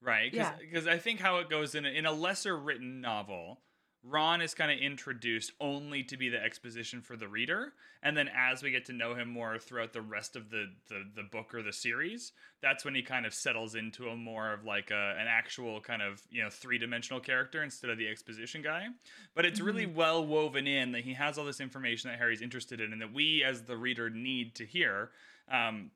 right? 0.00 0.30
Because 0.32 0.86
Yeah. 0.86 0.92
I 0.92 0.98
think 0.98 1.20
how 1.20 1.38
it 1.38 1.50
goes 1.50 1.74
in 1.74 1.84
a, 1.84 1.88
in 1.88 2.06
a 2.06 2.12
lesser 2.12 2.56
written 2.56 3.00
novel, 3.00 3.60
Ron 4.06 4.42
is 4.42 4.52
kind 4.52 4.70
of 4.70 4.78
introduced 4.78 5.52
only 5.60 6.02
to 6.04 6.18
be 6.18 6.28
the 6.28 6.42
exposition 6.42 7.00
for 7.00 7.16
the 7.16 7.26
reader, 7.26 7.72
and 8.02 8.14
then 8.14 8.28
as 8.36 8.62
we 8.62 8.70
get 8.70 8.84
to 8.86 8.92
know 8.92 9.14
him 9.14 9.30
more 9.30 9.58
throughout 9.58 9.94
the 9.94 10.02
rest 10.02 10.36
of 10.36 10.50
the 10.50 10.66
the, 10.88 11.04
the 11.16 11.22
book 11.22 11.54
or 11.54 11.62
the 11.62 11.72
series, 11.72 12.32
that's 12.60 12.84
when 12.84 12.94
he 12.94 13.02
kind 13.02 13.24
of 13.24 13.32
settles 13.32 13.74
into 13.74 14.08
a 14.08 14.16
more 14.16 14.52
of 14.52 14.64
like 14.64 14.90
a, 14.90 15.16
an 15.18 15.26
actual 15.26 15.80
kind 15.80 16.02
of 16.02 16.20
you 16.30 16.42
know 16.42 16.50
three 16.50 16.76
dimensional 16.76 17.18
character 17.18 17.62
instead 17.62 17.88
of 17.88 17.96
the 17.96 18.06
exposition 18.06 18.60
guy. 18.60 18.86
But 19.34 19.46
it's 19.46 19.60
really 19.60 19.86
well 19.86 20.24
woven 20.24 20.66
in 20.66 20.92
that 20.92 21.04
he 21.04 21.14
has 21.14 21.38
all 21.38 21.46
this 21.46 21.60
information 21.60 22.10
that 22.10 22.18
Harry's 22.18 22.42
interested 22.42 22.82
in, 22.82 22.92
and 22.92 23.00
that 23.00 23.14
we 23.14 23.42
as 23.42 23.62
the 23.62 23.76
reader 23.76 24.10
need 24.10 24.54
to 24.56 24.66
hear. 24.66 25.10
Um, 25.50 25.90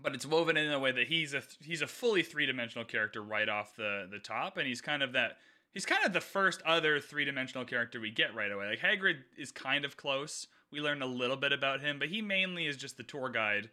but 0.00 0.14
it's 0.14 0.26
woven 0.26 0.56
in 0.56 0.72
a 0.72 0.78
way 0.78 0.92
that 0.92 1.06
he's 1.08 1.34
a 1.34 1.42
he's 1.60 1.82
a 1.82 1.86
fully 1.86 2.22
three 2.22 2.46
dimensional 2.46 2.86
character 2.86 3.20
right 3.20 3.48
off 3.48 3.76
the 3.76 4.08
the 4.10 4.18
top, 4.18 4.56
and 4.56 4.66
he's 4.66 4.80
kind 4.80 5.02
of 5.02 5.12
that 5.12 5.36
he's 5.72 5.86
kind 5.86 6.04
of 6.04 6.12
the 6.12 6.20
first 6.20 6.62
other 6.62 7.00
three 7.00 7.24
dimensional 7.24 7.64
character 7.64 8.00
we 8.00 8.10
get 8.10 8.34
right 8.34 8.52
away. 8.52 8.66
Like 8.66 8.80
Hagrid 8.80 9.16
is 9.36 9.50
kind 9.50 9.84
of 9.84 9.96
close. 9.96 10.46
We 10.70 10.80
learn 10.80 11.02
a 11.02 11.06
little 11.06 11.36
bit 11.36 11.52
about 11.52 11.80
him, 11.80 11.98
but 11.98 12.08
he 12.08 12.22
mainly 12.22 12.66
is 12.66 12.76
just 12.76 12.96
the 12.96 13.02
tour 13.02 13.28
guide 13.28 13.70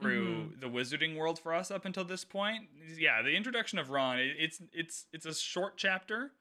through 0.00 0.52
the 0.60 0.66
wizarding 0.66 1.16
world 1.16 1.38
for 1.38 1.54
us 1.54 1.70
up 1.70 1.84
until 1.84 2.04
this 2.04 2.24
point. 2.24 2.64
Yeah, 2.98 3.22
the 3.22 3.34
introduction 3.34 3.78
of 3.78 3.90
Ron, 3.90 4.18
it's 4.18 4.60
it's 4.72 5.06
it's 5.12 5.26
a 5.26 5.34
short 5.34 5.76
chapter, 5.76 6.32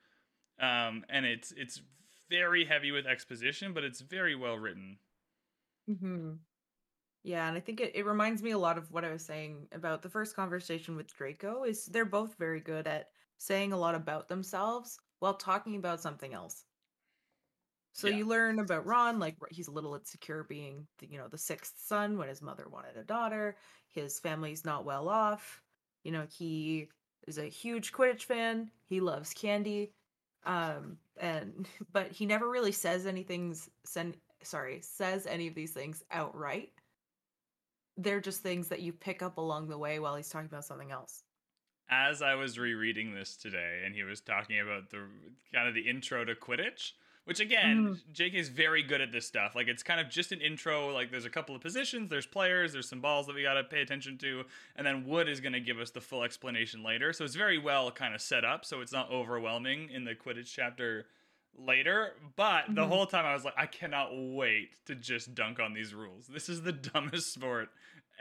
um, 0.59 1.05
and 1.09 1.25
it's 1.25 1.53
it's 1.55 1.81
very 2.29 2.65
heavy 2.65 2.91
with 2.91 3.05
exposition, 3.05 3.73
but 3.73 3.83
it's 3.83 4.01
very 4.01 4.35
well 4.35 4.57
written. 4.57 4.97
Mm-hmm. 5.89 6.31
Yeah, 7.23 7.47
and 7.47 7.57
I 7.57 7.59
think 7.59 7.81
it, 7.81 7.95
it 7.95 8.05
reminds 8.05 8.43
me 8.43 8.51
a 8.51 8.57
lot 8.57 8.77
of 8.77 8.91
what 8.91 9.05
I 9.05 9.11
was 9.11 9.25
saying 9.25 9.67
about 9.71 10.01
the 10.01 10.09
first 10.09 10.35
conversation 10.35 10.95
with 10.95 11.15
Draco 11.15 11.63
is 11.63 11.85
they're 11.85 12.05
both 12.05 12.35
very 12.37 12.59
good 12.59 12.87
at 12.87 13.09
saying 13.37 13.73
a 13.73 13.77
lot 13.77 13.95
about 13.95 14.27
themselves 14.27 14.99
while 15.19 15.35
talking 15.35 15.75
about 15.77 16.01
something 16.01 16.33
else. 16.33 16.65
So 17.93 18.07
Yeah. 18.07 18.17
you 18.17 18.25
learn 18.25 18.59
about 18.59 18.85
Ron, 18.85 19.19
like 19.19 19.37
he's 19.51 19.67
a 19.67 19.71
little 19.71 19.95
insecure 19.95 20.43
being, 20.43 20.87
the, 20.99 21.07
you 21.07 21.17
know, 21.17 21.27
the 21.27 21.37
sixth 21.37 21.75
son 21.79 22.17
when 22.17 22.27
his 22.29 22.41
mother 22.41 22.67
wanted 22.69 22.97
a 22.97 23.03
daughter. 23.03 23.57
His 23.89 24.19
family's 24.19 24.65
not 24.65 24.85
well 24.85 25.09
off. 25.09 25.63
You 26.03 26.11
know, 26.11 26.27
he 26.27 26.89
is 27.27 27.37
a 27.37 27.45
huge 27.45 27.93
Quidditch 27.93 28.23
fan. 28.25 28.71
He 28.85 28.99
loves 29.01 29.33
candy. 29.33 29.93
Um, 30.45 30.99
and 31.17 31.67
but 31.93 32.11
he 32.11 32.25
never 32.25 32.49
really 32.49 32.73
says 32.73 33.05
anything's 33.07 33.69
sen- 33.85 34.21
sorry, 34.43 34.81
says 34.81 35.25
any 35.27 35.47
of 35.47 35.55
these 35.55 35.73
things 35.73 36.03
outright. 36.11 36.73
They're 37.97 38.21
just 38.21 38.41
things 38.41 38.69
that 38.69 38.79
you 38.81 38.93
pick 38.93 39.21
up 39.21 39.37
along 39.37 39.67
the 39.67 39.77
way 39.77 39.99
while 39.99 40.15
he's 40.15 40.29
talking 40.29 40.47
about 40.47 40.63
something 40.63 40.91
else. 40.93 41.24
As 41.89 42.21
I 42.21 42.35
was 42.35 42.57
rereading 42.57 43.13
this 43.13 43.35
today, 43.35 43.81
and 43.85 43.93
he 43.93 44.03
was 44.03 44.21
talking 44.21 44.59
about 44.59 44.89
the 44.89 45.01
kind 45.53 45.67
of 45.67 45.73
the 45.75 45.81
intro 45.81 46.25
to 46.25 46.33
Quidditch, 46.35 46.93
which 47.25 47.39
again, 47.39 47.99
J.K. 48.13 48.37
is 48.37 48.49
very 48.49 48.83
good 48.83 49.01
at 49.01 49.11
this 49.11 49.25
stuff. 49.27 49.55
Like 49.55 49.67
it's 49.67 49.81
kind 49.83 49.99
of 49.99 50.09
just 50.09 50.31
an 50.31 50.41
intro. 50.41 50.93
Like 50.93 51.11
there's 51.11 51.25
a 51.25 51.29
couple 51.29 51.55
of 51.55 51.61
positions, 51.61 52.09
there's 52.09 52.25
players, 52.27 52.73
there's 52.73 52.87
some 52.89 53.01
balls 53.01 53.25
that 53.27 53.35
we 53.35 53.43
got 53.43 53.53
to 53.55 53.63
pay 53.63 53.81
attention 53.81 54.17
to, 54.19 54.43
and 54.75 54.85
then 54.85 55.05
Wood 55.07 55.27
is 55.27 55.39
going 55.39 55.53
to 55.53 55.59
give 55.59 55.79
us 55.79 55.91
the 55.91 56.01
full 56.01 56.23
explanation 56.23 56.83
later. 56.83 57.13
So 57.13 57.23
it's 57.23 57.35
very 57.35 57.57
well 57.57 57.89
kind 57.91 58.13
of 58.13 58.21
set 58.21 58.45
up, 58.45 58.63
so 58.65 58.81
it's 58.81 58.91
not 58.91 59.11
overwhelming 59.11 59.89
in 59.91 60.05
the 60.05 60.13
Quidditch 60.15 60.51
chapter 60.53 61.05
later. 61.57 62.13
But 62.35 62.65
the 62.75 62.81
Mhm. 62.83 62.87
whole 62.89 63.05
time 63.07 63.25
I 63.25 63.33
was 63.33 63.45
like, 63.45 63.53
I 63.57 63.65
cannot 63.65 64.09
wait 64.13 64.71
to 64.85 64.95
just 64.95 65.33
dunk 65.33 65.59
on 65.59 65.73
these 65.73 65.93
rules. 65.93 66.27
This 66.27 66.49
is 66.49 66.61
the 66.63 66.71
dumbest 66.93 67.33
sport 67.33 67.69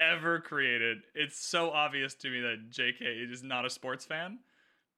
ever 0.01 0.41
created. 0.41 0.99
It's 1.15 1.39
so 1.39 1.71
obvious 1.71 2.15
to 2.17 2.31
me 2.31 2.41
that 2.41 2.71
JK 2.71 3.31
is 3.33 3.43
not 3.43 3.65
a 3.65 3.71
sports 3.71 4.05
fan. 4.05 4.39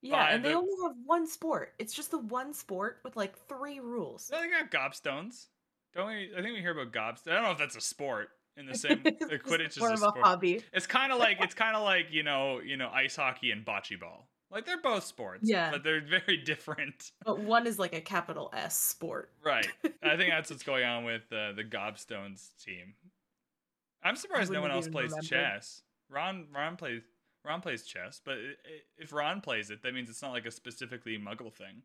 Yeah, 0.02 0.26
and 0.28 0.44
they 0.44 0.54
only 0.54 0.72
have 0.84 0.94
one 1.04 1.26
sport. 1.26 1.72
It's 1.78 1.92
just 1.94 2.10
the 2.10 2.18
one 2.18 2.52
sport 2.52 2.98
with 3.04 3.16
like 3.16 3.36
three 3.48 3.80
rules. 3.80 4.28
No, 4.30 4.40
they 4.40 4.48
got 4.48 4.70
gobstones. 4.70 5.46
Don't 5.94 6.08
we? 6.08 6.30
I 6.36 6.42
think 6.42 6.54
we 6.54 6.60
hear 6.60 6.78
about 6.78 6.92
gobstones. 6.92 7.32
I 7.32 7.34
don't 7.34 7.42
know 7.44 7.50
if 7.52 7.58
that's 7.58 7.76
a 7.76 7.80
sport 7.80 8.28
in 8.56 8.66
the 8.66 8.74
same. 8.76 9.00
It's 9.04 9.26
the 9.26 9.38
Quidditch 9.38 9.68
is 9.70 9.78
more 9.78 9.90
a 9.90 9.92
of 9.94 9.98
sport. 10.00 10.18
a 10.18 10.22
hobby. 10.22 10.62
It's 10.72 10.86
kind 10.86 11.12
of 11.12 11.18
like 11.18 11.38
it's 11.40 11.54
kind 11.54 11.74
of 11.76 11.82
like 11.82 12.06
you 12.10 12.22
know 12.22 12.60
you 12.60 12.76
know 12.76 12.88
ice 12.90 13.16
hockey 13.16 13.50
and 13.50 13.64
bocce 13.64 13.98
ball. 13.98 14.28
Like 14.48 14.64
they're 14.64 14.80
both 14.80 15.02
sports, 15.04 15.40
Yeah. 15.42 15.72
but 15.72 15.82
they're 15.82 16.00
very 16.00 16.36
different. 16.44 17.10
But 17.24 17.40
one 17.40 17.66
is 17.66 17.80
like 17.80 17.94
a 17.94 18.00
capital 18.00 18.50
S 18.54 18.78
sport. 18.78 19.32
Right. 19.44 19.66
I 20.04 20.16
think 20.16 20.30
that's 20.30 20.50
what's 20.50 20.62
going 20.62 20.84
on 20.84 21.04
with 21.04 21.22
uh, 21.32 21.50
the 21.52 21.64
Gobstones 21.64 22.50
team. 22.64 22.94
I'm 24.06 24.16
surprised 24.16 24.52
no 24.52 24.60
one 24.62 24.70
else 24.70 24.88
plays 24.88 25.10
remembered. 25.10 25.28
chess. 25.28 25.82
Ron 26.08 26.46
Ron 26.54 26.76
plays 26.76 27.02
Ron 27.44 27.60
plays 27.60 27.84
chess, 27.84 28.20
but 28.24 28.38
if 28.96 29.12
Ron 29.12 29.40
plays 29.40 29.70
it, 29.70 29.82
that 29.82 29.94
means 29.94 30.08
it's 30.10 30.22
not 30.22 30.32
like 30.32 30.46
a 30.46 30.50
specifically 30.50 31.18
Muggle 31.18 31.52
thing. 31.52 31.82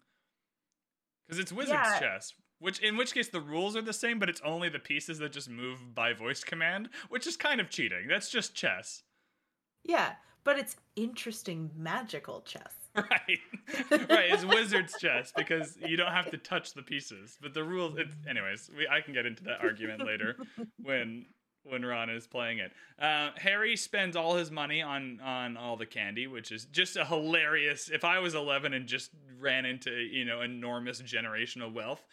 Because 1.27 1.39
it's 1.39 1.51
Wizards 1.53 1.79
Yeah. 1.83 1.99
chess, 1.99 2.33
which 2.59 2.79
in 2.79 2.97
which 2.97 3.13
case 3.13 3.29
the 3.29 3.41
rules 3.41 3.75
are 3.75 3.81
the 3.81 3.93
same, 3.93 4.19
but 4.19 4.29
it's 4.29 4.41
only 4.41 4.69
the 4.69 4.79
pieces 4.79 5.19
that 5.19 5.31
just 5.31 5.49
move 5.49 5.93
by 5.95 6.13
voice 6.13 6.43
command, 6.43 6.89
which 7.09 7.25
is 7.27 7.37
kind 7.37 7.61
of 7.61 7.69
cheating. 7.69 8.07
That's 8.07 8.29
just 8.29 8.53
chess, 8.55 9.03
Yeah, 9.83 10.15
but 10.43 10.57
it's 10.59 10.75
interesting 10.95 11.71
magical 11.75 12.41
chess. 12.41 12.73
right? 12.95 13.39
right. 13.89 14.31
It's 14.33 14.43
Wizards 14.43 14.95
chess 14.99 15.31
because 15.35 15.77
you 15.87 15.95
don't 15.95 16.11
have 16.11 16.29
to 16.31 16.37
touch 16.37 16.73
the 16.73 16.83
pieces, 16.83 17.37
but 17.41 17.53
the 17.53 17.63
rules. 17.63 17.97
It's 17.97 18.13
anyways. 18.27 18.69
We 18.75 18.87
I 18.87 18.99
can 19.01 19.13
get 19.13 19.25
into 19.25 19.43
that 19.45 19.61
argument 19.61 20.03
later 20.05 20.35
when 20.81 21.25
when 21.63 21.85
Ron 21.85 22.09
is 22.09 22.27
playing 22.27 22.59
it. 22.59 22.71
Uh, 22.99 23.31
Harry 23.37 23.75
spends 23.75 24.15
all 24.15 24.35
his 24.35 24.51
money 24.51 24.81
on 24.81 25.19
on 25.21 25.57
all 25.57 25.77
the 25.77 25.85
candy, 25.85 26.27
which 26.27 26.51
is 26.51 26.65
just 26.65 26.97
a 26.97 27.05
hilarious. 27.05 27.89
If 27.89 28.03
I 28.03 28.19
was 28.19 28.35
11 28.35 28.73
and 28.73 28.87
just 28.87 29.11
ran 29.39 29.65
into 29.65 29.91
you 29.91 30.25
know 30.25 30.41
enormous 30.41 31.01
generational 31.01 31.73
wealth 31.73 32.03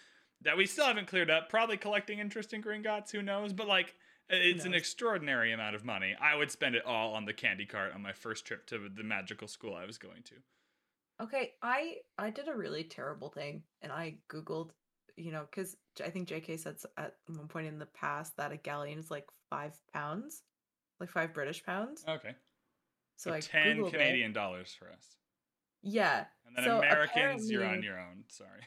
that 0.43 0.57
we 0.57 0.67
still 0.67 0.87
haven't 0.87 1.09
cleared 1.09 1.31
up, 1.31 1.49
probably 1.49 1.77
collecting 1.77 2.19
interest 2.19 2.53
in 2.53 2.63
Gringotts, 2.63 3.11
who 3.11 3.23
knows? 3.23 3.53
But 3.53 3.69
like. 3.69 3.95
It's 4.31 4.67
an 4.67 4.75
extraordinary 4.75 5.53
amount 5.53 5.75
of 5.75 5.87
money. 5.87 6.15
I 6.21 6.37
would 6.37 6.51
spend 6.51 6.75
it 6.75 6.85
all 6.85 7.15
on 7.15 7.25
the 7.25 7.33
candy 7.33 7.65
cart 7.65 7.95
on 7.95 8.03
my 8.03 8.13
first 8.13 8.45
trip 8.45 8.67
to 8.67 8.91
the 8.95 9.03
magical 9.03 9.49
school 9.49 9.75
I 9.75 9.87
was 9.87 9.97
going 9.97 10.23
to. 10.25 10.35
Okay, 11.21 11.55
I 11.63 11.97
I 12.17 12.31
did 12.31 12.47
a 12.47 12.55
really 12.55 12.85
terrible 12.85 13.31
thing, 13.31 13.63
and 13.83 13.91
I 13.91 14.19
googled, 14.31 14.71
you 15.19 15.33
know, 15.33 15.47
because 15.51 15.77
I 16.05 16.11
think 16.11 16.29
J.K. 16.29 16.57
said 16.59 16.77
at 16.97 17.15
one 17.27 17.49
point 17.49 17.67
in 17.67 17.79
the 17.79 17.87
past 17.87 18.37
that 18.37 18.53
a 18.53 18.57
galleon 18.57 18.99
is 18.99 19.11
like 19.11 19.27
five 19.51 19.75
pounds, 19.93 20.43
like 21.01 21.11
five 21.11 21.35
British 21.35 21.65
pounds. 21.65 22.05
Okay. 22.09 22.35
So 23.17 23.31
So, 23.31 23.37
I 23.37 23.41
10 23.41 23.79
googled 23.79 23.89
it. 23.89 23.93
Canadian 23.93 24.33
dollars 24.33 24.75
for 24.79 24.87
us. 24.91 25.17
Yeah, 25.83 26.25
And 26.47 26.57
then 26.57 26.65
So 26.65 26.79
Americans, 26.79 27.51
you're 27.51 27.65
on 27.65 27.83
your 27.83 27.99
own. 28.01 28.25
Sorry. 28.29 28.63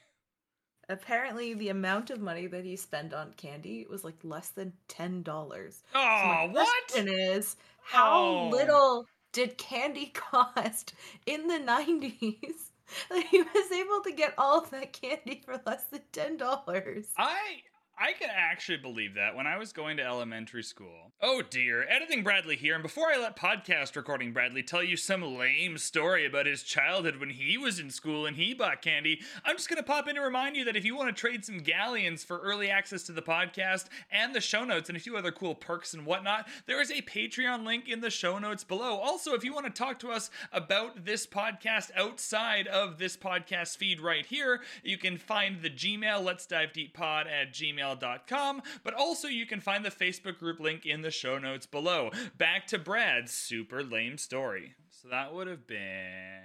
apparently 0.90 1.54
the 1.54 1.70
amount 1.70 2.10
of 2.10 2.20
money 2.20 2.48
that 2.48 2.66
he 2.66 2.76
spent 2.76 3.14
on 3.14 3.34
candy 3.38 3.86
was 3.90 4.04
like 4.04 4.18
less 4.24 4.50
than 4.50 4.74
ten 4.88 5.24
dollars. 5.24 5.84
Oh, 5.94 6.20
So 6.22 6.28
my 6.28 6.46
what? 6.48 6.68
question 6.88 7.08
is, 7.10 7.56
how 7.84 8.18
Oh. 8.20 8.50
little 8.50 9.06
did 9.32 9.58
candy 9.58 10.08
cost 10.14 10.94
in 11.26 11.48
the 11.48 11.60
nineties 11.60 12.71
he 13.30 13.42
was 13.42 13.72
able 13.72 14.02
to 14.02 14.12
get 14.12 14.34
all 14.38 14.60
of 14.64 14.70
that 14.72 14.94
candy 14.94 15.42
for 15.46 15.62
less 15.66 15.84
than 15.86 16.02
ten 16.12 16.38
dollars? 16.38 17.08
I 17.18 17.64
I 18.02 18.14
can 18.14 18.30
actually 18.36 18.80
believe 18.80 19.14
that 19.14 19.36
when 19.36 19.46
I 19.46 19.58
was 19.58 19.72
going 19.74 19.98
to 19.98 20.04
elementary 20.04 20.64
school. 20.64 21.12
Oh 21.22 21.44
dear, 21.48 21.88
editing 21.88 22.24
Bradley 22.24 22.56
here, 22.56 22.74
and 22.74 22.82
before 22.82 23.10
I 23.14 23.18
let 23.18 23.36
podcast 23.36 23.96
recording 23.96 24.34
Bradley 24.34 24.64
tell 24.64 24.84
you 24.84 24.98
some 24.98 25.22
lame 25.22 25.78
story 25.78 26.26
about 26.26 26.48
his 26.48 26.64
childhood 26.64 27.18
when 27.18 27.30
he 27.30 27.60
was 27.60 27.78
in 27.78 27.92
school 27.92 28.26
and 28.26 28.36
he 28.36 28.56
bought 28.56 28.82
candy, 28.82 29.22
I'm 29.46 29.56
just 29.56 29.70
gonna 29.70 29.84
pop 29.84 30.08
in 30.08 30.16
to 30.16 30.22
remind 30.22 30.56
you 30.56 30.66
that 30.66 30.76
if 30.76 30.84
you 30.84 30.96
want 30.96 31.16
to 31.16 31.20
trade 31.22 31.46
some 31.46 31.60
galleons 31.60 32.24
for 32.24 32.40
early 32.40 32.72
access 32.72 33.04
to 33.04 33.12
the 33.12 33.22
podcast 33.22 33.86
and 34.10 34.34
the 34.34 34.42
show 34.42 34.64
notes 34.64 34.90
and 34.90 34.98
a 34.98 35.02
few 35.02 35.16
other 35.16 35.32
cool 35.32 35.54
perks 35.54 35.94
and 35.94 36.04
whatnot, 36.04 36.48
there 36.66 36.82
is 36.82 36.90
a 36.90 37.04
Patreon 37.04 37.64
link 37.64 37.88
in 37.88 38.02
the 38.02 38.10
show 38.10 38.40
notes 38.40 38.64
below. 38.64 38.96
Also, 38.98 39.36
if 39.36 39.44
you 39.44 39.54
want 39.54 39.68
to 39.68 39.72
talk 39.72 40.00
to 40.00 40.10
us 40.10 40.32
about 40.52 41.06
this 41.06 41.28
podcast 41.28 41.92
outside 41.96 42.66
of 42.66 42.98
this 42.98 43.16
podcast 43.16 43.78
feed 43.78 44.02
right 44.02 44.26
here, 44.26 44.62
you 44.84 44.98
can 44.98 45.20
find 45.20 45.62
the 45.62 45.70
Gmail, 45.70 46.24
let's 46.24 46.48
dive 46.48 46.74
deep 46.74 46.96
pod 46.96 47.28
at 47.28 47.54
gmail.com, 48.00 48.62
but 48.84 48.94
also 48.94 49.28
you 49.28 49.46
can 49.46 49.60
find 49.60 49.86
the 49.86 49.90
Facebook 49.90 50.38
group 50.40 50.60
link 50.60 50.86
in 50.86 51.02
the 51.02 51.12
show 51.12 51.38
notes 51.38 51.66
below. 51.66 52.12
Back 52.38 52.68
to 52.68 52.80
Brad's 52.80 53.32
super 53.32 53.84
lame 53.84 54.18
story. 54.18 54.76
So 54.90 55.10
that 55.10 55.34
would 55.34 55.48
have 55.48 55.68
been 55.68 56.42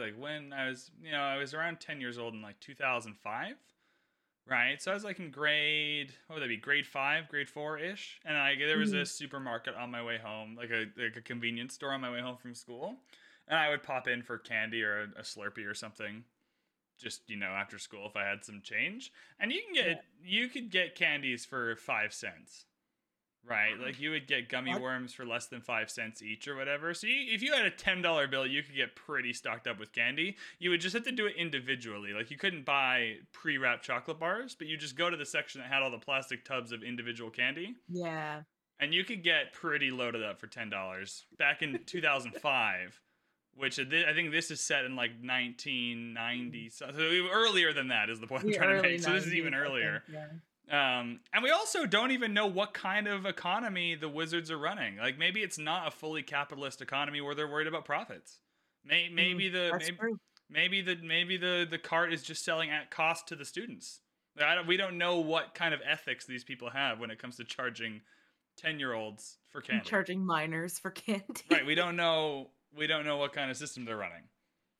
like 0.00 0.14
when 0.18 0.52
I 0.52 0.68
was, 0.68 0.90
you 1.02 1.12
know, 1.12 1.20
I 1.20 1.36
was 1.36 1.54
around 1.54 1.80
10 1.80 2.00
years 2.00 2.18
old 2.18 2.34
in 2.34 2.42
like 2.42 2.60
2005. 2.60 3.54
Right. 4.48 4.80
So 4.80 4.92
I 4.92 4.94
was 4.94 5.02
like 5.02 5.18
in 5.18 5.32
grade, 5.32 6.12
what 6.26 6.36
would 6.36 6.42
that 6.42 6.48
be? 6.48 6.56
Grade 6.56 6.86
five, 6.86 7.28
grade 7.28 7.48
four 7.48 7.78
ish. 7.78 8.20
And 8.24 8.36
I, 8.36 8.54
there 8.54 8.78
was 8.78 8.92
a 8.92 8.96
mm-hmm. 8.96 9.04
supermarket 9.04 9.74
on 9.74 9.90
my 9.90 10.04
way 10.04 10.18
home, 10.22 10.54
like 10.56 10.70
a, 10.70 10.86
like 10.96 11.16
a 11.16 11.20
convenience 11.20 11.74
store 11.74 11.92
on 11.92 12.00
my 12.00 12.12
way 12.12 12.20
home 12.20 12.36
from 12.36 12.54
school. 12.54 12.94
And 13.48 13.58
I 13.58 13.70
would 13.70 13.82
pop 13.82 14.06
in 14.06 14.22
for 14.22 14.38
candy 14.38 14.84
or 14.84 15.00
a, 15.00 15.20
a 15.20 15.22
Slurpee 15.22 15.68
or 15.68 15.74
something 15.74 16.22
just, 16.98 17.22
you 17.28 17.36
know, 17.36 17.46
after 17.46 17.78
school 17.78 18.06
if 18.08 18.16
I 18.16 18.24
had 18.24 18.44
some 18.44 18.60
change. 18.62 19.12
And 19.40 19.52
you 19.52 19.60
can 19.64 19.74
get, 19.74 20.04
you 20.24 20.48
could 20.48 20.70
get 20.70 20.94
candies 20.94 21.44
for 21.44 21.76
five 21.76 22.12
cents. 22.12 22.64
Right, 23.48 23.78
like 23.80 24.00
you 24.00 24.10
would 24.10 24.26
get 24.26 24.48
gummy 24.48 24.72
What? 24.72 24.82
worms 24.82 25.12
for 25.14 25.24
less 25.24 25.46
than 25.46 25.60
five 25.60 25.88
cents 25.88 26.20
each 26.20 26.48
or 26.48 26.56
whatever. 26.56 26.92
So 26.94 27.06
you, 27.06 27.32
if 27.32 27.42
you 27.42 27.52
had 27.52 27.64
a 27.64 27.70
ten 27.70 28.02
dollar 28.02 28.26
bill, 28.26 28.44
you 28.44 28.60
could 28.60 28.74
get 28.74 28.96
pretty 28.96 29.32
stocked 29.32 29.68
up 29.68 29.78
with 29.78 29.92
candy. 29.92 30.36
You 30.58 30.70
would 30.70 30.80
just 30.80 30.94
have 30.94 31.04
to 31.04 31.12
do 31.12 31.26
it 31.26 31.36
individually. 31.36 32.12
Like 32.12 32.28
you 32.32 32.36
couldn't 32.38 32.64
buy 32.64 33.18
pre-wrapped 33.32 33.84
chocolate 33.84 34.18
bars, 34.18 34.56
but 34.58 34.66
you 34.66 34.76
just 34.76 34.96
go 34.96 35.10
to 35.10 35.16
the 35.16 35.24
section 35.24 35.60
that 35.60 35.70
had 35.70 35.84
all 35.84 35.92
the 35.92 35.98
plastic 35.98 36.44
tubs 36.44 36.72
of 36.72 36.82
individual 36.82 37.30
candy, 37.30 37.76
Yeah. 37.88 38.40
and 38.80 38.92
you 38.92 39.04
could 39.04 39.22
get 39.22 39.52
pretty 39.52 39.92
loaded 39.92 40.24
up 40.24 40.40
for 40.40 40.48
ten 40.48 40.68
dollars. 40.68 41.24
Back 41.38 41.62
in 41.62 41.78
two 41.86 42.00
thousand 42.00 42.32
five, 42.34 43.00
which 43.56 43.78
I 43.78 44.12
think 44.12 44.32
this 44.32 44.50
is 44.50 44.60
set 44.60 44.84
in 44.84 44.96
like 44.96 45.12
nineteen 45.22 46.12
ninety. 46.12 46.68
So 46.70 46.86
so 46.92 47.00
earlier 47.00 47.72
than 47.72 47.88
that 47.88 48.10
is 48.10 48.20
the 48.20 48.26
point 48.26 48.44
I'm 48.44 48.52
trying 48.52 48.76
to 48.76 48.82
make. 48.82 49.00
So 49.00 49.12
this 49.12 49.26
is 49.26 49.34
even 49.34 49.52
90s, 49.52 49.56
think, 49.56 49.70
earlier. 49.70 50.02
Yeah. 50.12 50.26
Um, 50.68 51.20
and 51.32 51.42
we 51.44 51.50
also 51.50 51.86
don't 51.86 52.10
even 52.10 52.34
know 52.34 52.46
what 52.46 52.74
kind 52.74 53.06
of 53.06 53.24
economy 53.24 53.94
the 53.94 54.08
Wizards 54.08 54.50
are 54.50 54.58
running. 54.58 54.96
Like 54.96 55.18
maybe 55.18 55.42
it's 55.42 55.58
not 55.58 55.86
a 55.86 55.90
fully 55.90 56.22
capitalist 56.22 56.82
economy 56.82 57.20
where 57.20 57.34
they're 57.34 57.48
worried 57.48 57.68
about 57.68 57.84
profits. 57.84 58.40
May, 58.84 59.08
maybe 59.08 59.48
the 59.48 59.58
Mm, 59.58 59.72
That's 59.72 59.90
maybe, 59.90 60.12
maybe 60.50 60.80
the 60.82 60.96
maybe 61.02 61.36
the 61.36 61.66
the 61.68 61.78
cart 61.78 62.12
is 62.12 62.22
just 62.22 62.44
selling 62.44 62.70
at 62.70 62.90
cost 62.90 63.28
to 63.28 63.36
the 63.36 63.44
students. 63.44 64.00
I 64.38 64.54
don't, 64.54 64.66
we 64.66 64.76
don't 64.76 64.98
know 64.98 65.20
what 65.20 65.54
kind 65.54 65.72
of 65.72 65.80
ethics 65.88 66.26
these 66.26 66.44
people 66.44 66.68
have 66.70 66.98
when 67.00 67.10
it 67.10 67.18
comes 67.18 67.36
to 67.36 67.44
charging 67.44 68.02
ten 68.56 68.78
year 68.78 68.92
olds 68.92 69.38
for 69.50 69.60
candy. 69.60 69.88
Charging 69.88 70.24
minors 70.24 70.78
for 70.78 70.90
candy. 70.90 71.42
right, 71.50 71.64
we 71.64 71.74
don't 71.74 71.96
know 71.96 72.50
we 72.76 72.86
don't 72.86 73.04
know 73.04 73.16
what 73.16 73.32
kind 73.32 73.50
of 73.50 73.56
system 73.56 73.84
they're 73.84 73.96
running. 73.96 74.22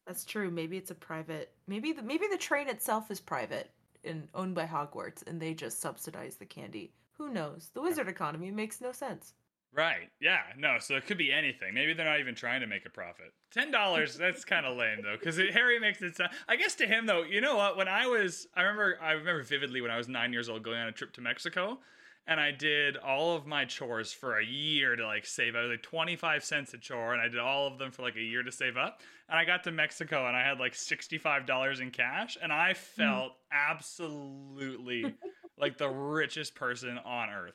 That's 0.07 0.25
true. 0.25 0.51
Maybe 0.51 0.77
it's 0.77 0.91
a 0.91 0.95
private. 0.95 1.53
Maybe 1.67 1.93
the 1.93 2.03
maybe 2.03 2.27
the 2.31 2.39
train 2.39 2.69
itself 2.69 3.11
is 3.11 3.21
private 3.21 3.71
and 4.05 4.29
owned 4.35 4.55
by 4.55 4.67
Hogwarts, 4.67 5.27
and 5.27 5.41
they 5.41 5.55
just 5.55 5.81
subsidize 5.81 6.37
the 6.37 6.47
candy. 6.47 6.93
Who 7.19 7.31
knows? 7.31 7.71
The 7.75 7.83
wizard 7.83 8.09
economy 8.09 8.51
makes 8.51 8.81
no 8.81 8.93
sense. 8.93 9.35
Right. 9.73 10.11
Yeah. 10.21 10.41
No. 10.57 10.77
So 10.79 10.95
it 10.95 11.07
could 11.07 11.19
be 11.19 11.33
anything. 11.33 11.75
Maybe 11.75 11.93
they're 11.93 12.07
not 12.07 12.21
even 12.21 12.35
trying 12.35 12.61
to 12.61 12.67
make 12.67 12.87
a 12.87 12.91
profit. 12.91 13.33
Ten 13.53 13.71
dollars. 13.71 14.17
that's 14.19 14.45
kind 14.45 14.65
of 14.65 14.77
lame 14.77 15.01
though, 15.03 15.17
because 15.19 15.37
Harry 15.37 15.79
makes 15.81 16.01
it 16.03 16.17
sound. 16.17 16.31
I 16.49 16.57
guess 16.57 16.75
to 16.77 16.87
him 16.87 17.07
though, 17.07 17.25
you 17.25 17.41
know 17.41 17.57
what? 17.57 17.77
When 17.77 17.89
I 17.89 18.07
was, 18.07 18.47
I 18.55 18.63
remember, 18.63 18.99
I 19.03 19.13
remember 19.13 19.43
vividly 19.43 19.81
when 19.81 19.91
I 19.91 19.99
was 19.99 20.09
nine 20.09 20.33
years 20.33 20.49
old 20.49 20.63
going 20.63 20.79
on 20.79 20.89
a 20.89 20.93
trip 20.93 21.13
to 21.15 21.21
Mexico, 21.21 21.79
and 22.27 22.41
I 22.41 22.51
did 22.51 22.97
all 22.97 23.37
of 23.37 23.47
my 23.47 23.65
chores 23.65 24.13
for 24.13 24.39
a 24.39 24.45
year 24.45 24.97
to 24.97 25.07
like 25.07 25.27
save. 25.27 25.55
I 25.57 25.61
was 25.63 25.71
like 25.71 25.83
twenty 25.83 26.17
five 26.17 26.45
cents 26.45 26.75
a 26.75 26.79
chore, 26.79 27.13
and 27.13 27.23
I 27.23 27.29
did 27.29 27.39
all 27.41 27.67
of 27.67 27.79
them 27.79 27.91
for 27.91 28.03
like 28.03 28.17
a 28.17 28.21
year 28.23 28.43
to 28.43 28.53
save 28.53 28.77
up. 28.77 29.01
And 29.29 29.39
I 29.39 29.45
got 29.45 29.65
to 29.65 29.73
Mexico, 29.73 30.27
and 30.27 30.37
I 30.37 30.43
had 30.47 30.59
like 30.59 30.75
sixty 30.75 31.19
five 31.19 31.47
dollars 31.47 31.81
in 31.81 31.91
cash, 31.91 32.37
and 32.43 32.53
I 32.53 32.75
felt 32.75 33.33
absolutely 33.53 35.15
like 35.59 35.79
the 35.79 35.89
richest 35.89 36.55
person 36.55 36.99
on 37.05 37.31
earth. 37.31 37.55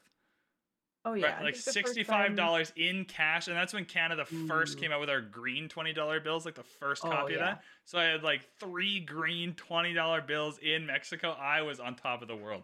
Oh 1.04 1.14
yeah, 1.14 1.34
Right, 1.38 1.46
like 1.46 1.56
sixty-five 1.56 2.28
time- 2.28 2.36
dollars 2.36 2.72
in 2.76 3.06
cash, 3.06 3.48
and 3.48 3.58
that's 3.58 3.74
when 3.74 3.86
Canada 3.86 4.24
first 4.48 4.80
came 4.80 4.92
out 4.92 5.00
with 5.00 5.10
our 5.10 5.20
green 5.22 5.68
twenty-dollar 5.68 6.20
bills, 6.20 6.46
like 6.46 6.54
the 6.54 6.62
first 6.64 7.04
Oh, 7.04 7.10
copy 7.10 7.34
of 7.34 7.40
that. 7.40 7.64
So 7.86 7.98
I 7.98 8.04
had 8.04 8.22
like 8.24 8.42
three 8.60 9.00
green 9.00 9.54
twenty-dollar 9.56 10.22
bills 10.22 10.60
in 10.60 10.86
Mexico. 10.86 11.32
I 11.40 11.64
was 11.64 11.80
on 11.80 11.96
top 11.96 12.22
of 12.22 12.28
the 12.28 12.36
world. 12.36 12.62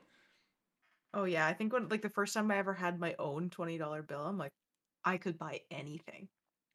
Oh 1.17 1.23
yeah, 1.23 1.47
I 1.47 1.53
think 1.53 1.73
when 1.73 1.89
like 1.89 2.03
the 2.03 2.09
first 2.11 2.35
time 2.35 2.51
I 2.51 2.57
ever 2.57 2.75
had 2.75 2.99
my 2.99 3.15
own 3.17 3.49
twenty 3.49 3.79
dollar 3.79 4.03
bill, 4.03 4.21
I'm 4.21 4.37
like, 4.37 4.51
I 5.03 5.17
could 5.17 5.39
buy 5.39 5.61
anything. 5.71 6.27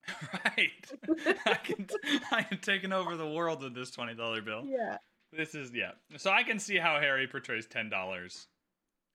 right, 0.44 0.68
I 1.46 1.54
can, 1.54 1.86
I 2.32 2.42
taking 2.60 2.92
over 2.92 3.16
the 3.16 3.28
world 3.28 3.62
with 3.62 3.72
this 3.74 3.92
twenty-dollar 3.92 4.42
bill. 4.42 4.64
Yeah. 4.66 4.98
This 5.32 5.54
is 5.54 5.70
yeah. 5.72 5.92
So 6.16 6.30
I 6.32 6.42
can 6.42 6.58
see 6.58 6.76
how 6.76 6.98
Harry 6.98 7.28
portrays 7.28 7.66
ten 7.66 7.88
dollars 7.88 8.48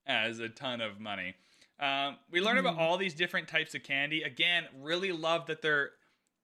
as 0.05 0.39
a 0.39 0.47
ton 0.47 0.79
of 0.79 1.01
money. 1.01 1.35
Um, 1.77 2.15
we 2.31 2.39
learn 2.39 2.57
about 2.57 2.75
Mhm. 2.77 2.79
all 2.79 2.97
these 2.97 3.13
different 3.13 3.49
types 3.49 3.75
of 3.75 3.83
candy. 3.83 4.23
Again, 4.23 4.63
really 4.79 5.11
love 5.11 5.47
that 5.47 5.61
they're 5.61 5.91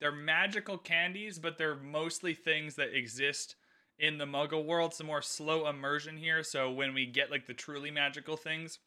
they're 0.02 0.12
magical 0.12 0.78
candies, 0.78 1.39
but 1.39 1.58
they're 1.58 1.78
mostly 1.78 2.34
things 2.34 2.76
that 2.76 2.93
exist 2.93 3.56
in 3.99 4.17
the 4.17 4.25
Muggle 4.25 4.65
world. 4.65 4.93
Some 4.93 5.08
more 5.08 5.21
slow 5.21 5.67
immersion 5.67 6.17
here. 6.17 6.43
So 6.43 6.71
when 6.71 6.93
we 6.93 7.06
get 7.06 7.32
like 7.32 7.45
the 7.47 7.53
truly 7.53 7.91
magical 7.91 8.38
things, 8.38 8.79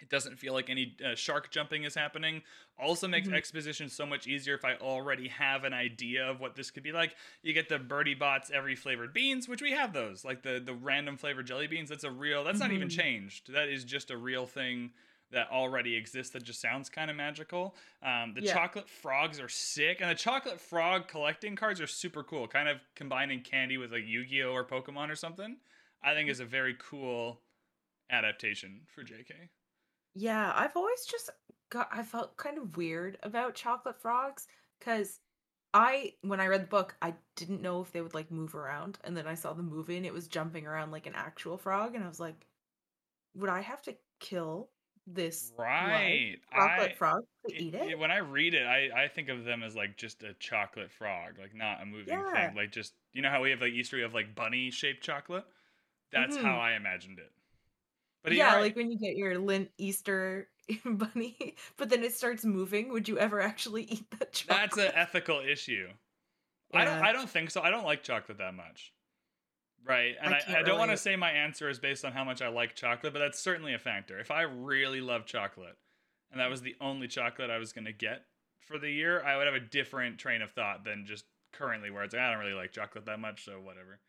it 0.00 0.08
doesn't 0.10 0.38
feel 0.38 0.52
like 0.52 0.68
any 0.68 0.96
uh, 1.04 1.14
shark 1.14 1.50
jumping 1.52 1.84
is 1.84 1.94
happening. 1.94 2.42
Also 2.78 3.06
makes 3.06 3.28
Mhm. 3.28 3.34
exposition 3.34 3.88
so 3.88 4.04
much 4.04 4.26
easier 4.26 4.54
if 4.54 4.64
I 4.64 4.74
already 4.74 5.28
have 5.28 5.64
an 5.64 5.72
idea 5.72 6.28
of 6.28 6.40
what 6.40 6.56
this 6.56 6.70
could 6.70 6.82
be 6.82 6.92
like. 6.92 7.14
You 7.42 7.52
get 7.52 7.68
the 7.68 7.78
Bertie 7.78 8.14
Bott's 8.14 8.50
every 8.50 8.74
flavored 8.74 9.12
beans, 9.14 9.48
which 9.48 9.62
we 9.62 9.70
have 9.72 9.92
those, 9.92 10.24
like 10.24 10.42
the 10.42 10.60
the 10.64 10.74
random 10.74 11.16
flavored 11.16 11.46
jelly 11.46 11.68
beans. 11.68 11.88
That's 11.90 12.04
a 12.04 12.10
real. 12.10 12.42
That's 12.44 12.60
not 12.60 12.72
even 12.72 12.88
Mhm. 12.88 12.90
changed. 12.90 13.52
That 13.52 13.68
is 13.68 13.84
just 13.84 14.10
a 14.10 14.16
real 14.16 14.46
thing 14.46 14.92
that 15.34 15.50
already 15.50 15.96
exists. 15.96 16.32
That 16.32 16.42
just 16.44 16.60
sounds 16.60 16.88
kind 16.88 17.10
of 17.10 17.16
magical. 17.16 17.76
Um, 18.02 18.34
the 18.34 18.40
Yeah. 18.40 18.42
chocolate 18.42 18.88
frogs 18.88 19.38
are 19.40 19.48
sick, 19.48 20.00
and 20.00 20.10
the 20.10 20.14
chocolate 20.14 20.60
frog 20.60 21.08
collecting 21.08 21.56
cards 21.56 21.80
are 21.80 21.86
super 21.86 22.24
cool. 22.24 22.48
Kind 22.48 22.68
of 22.68 22.78
combining 22.96 23.42
candy 23.42 23.76
with 23.78 23.92
like 23.92 24.04
Yu 24.06 24.24
Gi 24.24 24.42
Oh 24.44 24.52
or 24.52 24.64
Pokemon 24.66 25.10
or 25.10 25.16
something. 25.16 25.58
I 26.02 26.14
think 26.14 26.28
is 26.30 26.40
a 26.40 26.44
very 26.46 26.76
cool 26.78 27.42
adaptation 28.10 28.82
for 28.88 29.02
JK. 29.04 29.50
Yeah, 30.14 30.52
I've 30.54 30.76
always 30.76 31.04
just 31.06 31.30
got 31.70 31.88
I 31.90 32.02
felt 32.02 32.36
kind 32.36 32.58
of 32.58 32.76
weird 32.76 33.18
about 33.22 33.54
chocolate 33.54 34.00
frogs 34.00 34.46
cuz 34.80 35.20
I 35.74 36.16
when 36.22 36.40
I 36.40 36.46
read 36.46 36.62
the 36.62 36.66
book, 36.68 36.96
I 37.02 37.16
didn't 37.36 37.62
know 37.62 37.80
if 37.82 37.92
they 37.92 38.00
would 38.02 38.14
like 38.14 38.30
move 38.30 38.54
around 38.54 38.98
and 39.04 39.16
then 39.16 39.26
I 39.26 39.34
saw 39.34 39.52
the 39.54 39.62
movie 39.62 39.96
and 39.96 40.06
it 40.06 40.12
was 40.12 40.28
jumping 40.28 40.66
around 40.66 40.92
like 40.92 41.06
an 41.06 41.14
actual 41.14 41.58
frog 41.58 41.94
and 41.94 42.04
I 42.04 42.08
was 42.08 42.20
like, 42.20 42.46
would 43.34 43.50
I 43.50 43.62
have 43.62 43.82
to 43.84 43.98
kill 44.20 44.72
this 45.06 45.52
Right. 45.58 46.36
chocolate 46.52 46.92
I 46.92 46.94
frog 46.94 47.24
to 47.48 47.54
it- 47.54 47.60
eat 47.60 47.74
it- 47.74 47.98
when 47.98 48.10
I 48.10 48.18
read 48.18 48.54
it, 48.54 48.66
I, 48.66 49.04
I 49.04 49.08
think 49.08 49.28
of 49.28 49.44
them 49.44 49.62
as 49.62 49.76
like 49.76 49.96
just 49.96 50.22
a 50.22 50.34
chocolate 50.34 50.90
frog, 50.90 51.38
like 51.38 51.54
not 51.54 51.82
a 51.82 51.86
moving 51.86 52.14
Yeah. 52.18 52.48
thing. 52.48 52.56
Like 52.56 52.72
just 52.72 52.94
you 53.12 53.22
know 53.22 53.30
how 53.30 53.42
we 53.42 53.50
have 53.50 53.60
like 53.60 53.72
Easter, 53.72 53.96
we 53.96 54.02
have 54.02 54.14
like 54.14 54.34
bunny 54.34 54.70
shaped 54.70 55.02
chocolate. 55.02 55.44
That's 56.10 56.36
Mhm. 56.36 56.42
how 56.42 56.58
I 56.58 56.72
imagined 56.74 57.18
it. 57.18 57.32
But 58.22 58.32
yeah, 58.32 58.54
right. 58.54 58.60
like 58.62 58.76
when 58.76 58.90
you 58.90 58.98
get 58.98 59.16
your 59.16 59.34
Lindt 59.34 59.68
Easter 59.76 60.48
bunny, 60.84 61.56
but 61.76 61.90
then 61.90 62.02
it 62.02 62.14
starts 62.14 62.44
moving, 62.44 62.88
would 62.90 63.06
you 63.08 63.18
ever 63.18 63.40
actually 63.40 63.82
eat 63.84 64.10
that 64.18 64.32
chocolate? 64.32 64.70
that's 64.70 64.76
an 64.78 64.92
ethical 64.94 65.40
issue. 65.40 65.88
I 66.72 66.84
don't 66.84 67.02
I 67.04 67.12
don't 67.12 67.28
think 67.28 67.50
so. 67.50 67.60
I 67.60 67.70
don't 67.70 67.84
like 67.84 68.02
chocolate 68.02 68.38
that 68.38 68.54
much. 68.54 68.92
Right. 69.86 70.14
And 70.20 70.34
I 70.34 70.40
I, 70.48 70.58
I, 70.58 70.62
don't 70.62 70.78
want 70.78 70.90
to 70.90 70.96
say 70.96 71.16
my 71.16 71.30
answer 71.30 71.68
is 71.68 71.78
based 71.78 72.04
on 72.04 72.12
how 72.12 72.24
much 72.24 72.40
I 72.40 72.48
like 72.48 72.74
chocolate, 72.74 73.12
but 73.12 73.18
that's 73.18 73.38
certainly 73.38 73.74
a 73.74 73.78
factor. 73.78 74.18
If 74.18 74.30
I 74.30 74.42
really 74.42 75.00
love 75.00 75.26
chocolate 75.26 75.76
and 76.30 76.40
that 76.40 76.50
was 76.50 76.62
the 76.62 76.74
only 76.80 77.06
chocolate 77.06 77.50
I 77.50 77.58
was 77.58 77.72
going 77.72 77.84
to 77.84 77.92
get 77.92 78.22
for 78.66 78.78
the 78.78 78.90
year, 78.90 79.22
I 79.22 79.36
would 79.36 79.46
have 79.46 79.54
a 79.54 79.60
different 79.60 80.18
train 80.18 80.42
of 80.42 80.52
thought 80.52 80.84
than 80.84 81.04
just 81.06 81.24
currently 81.52 81.90
where 81.90 82.02
it's 82.02 82.14
like, 82.14 82.22
I 82.22 82.30
don't 82.30 82.40
really 82.40 82.54
like 82.54 82.72
chocolate 82.72 83.06
that 83.06 83.20
much, 83.20 83.44
so 83.44 83.60
whatever. 83.60 84.00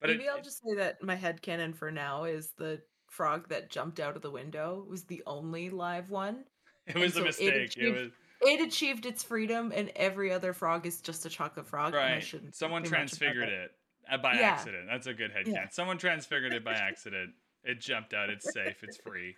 But 0.00 0.10
Maybe 0.10 0.24
it, 0.24 0.30
I'll 0.34 0.42
just 0.42 0.60
say 0.62 0.74
that 0.76 1.02
my 1.02 1.14
head 1.14 1.40
headcanon 1.40 1.76
for 1.76 1.92
now 1.92 2.24
is 2.24 2.52
the 2.58 2.80
frog 3.08 3.48
that 3.50 3.70
jumped 3.70 4.00
out 4.00 4.16
of 4.16 4.22
the 4.22 4.30
window 4.30 4.84
was 4.88 5.04
the 5.04 5.22
only 5.26 5.70
live 5.70 6.10
one. 6.10 6.44
it, 6.88 6.96
was 6.96 7.12
a 7.12 7.18
so 7.18 7.24
mistake. 7.24 7.54
It 7.54 7.62
achieved- 7.62 7.96
was 7.96 8.10
It 8.40 8.66
achieved 8.66 9.06
its 9.06 9.22
freedom, 9.22 9.72
and 9.72 9.92
every 9.94 10.32
other 10.32 10.52
frog 10.52 10.84
is 10.84 11.00
just 11.00 11.24
a 11.26 11.28
chocolate 11.28 11.68
frog. 11.68 11.94
And 11.94 12.02
I 12.02 12.12
right. 12.14 12.22
shouldn't. 12.22 12.56
Someone 12.56 12.84
say 12.84 12.86
much 12.86 12.88
about 12.88 12.96
transfigured 12.98 13.48
it 13.48 13.70
Uh, 14.10 14.18
by 14.18 14.34
Yeah. 14.34 14.50
accident. 14.50 14.86
That's 14.88 15.06
a 15.06 15.14
good 15.14 15.30
head 15.32 15.46
Yeah. 15.46 15.68
Someone 15.68 15.98
transfigured 15.98 16.52
it 16.52 16.64
by 16.64 16.72
accident. 16.74 17.34
It 17.64 17.80
jumped 17.80 18.12
out. 18.14 18.30
It's 18.30 18.52
safe. 18.52 18.82
It's 18.82 18.96
free. 18.96 19.36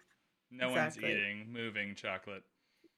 No 0.50 0.70
one's 0.70 0.96
eating 0.98 1.52
moving 1.52 1.94
chocolate. 1.94 2.42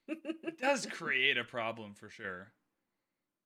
it 0.09 0.59
does 0.61 0.87
create 0.87 1.37
a 1.39 1.45
problem 1.45 1.95
for 1.95 2.09
sure. 2.09 2.53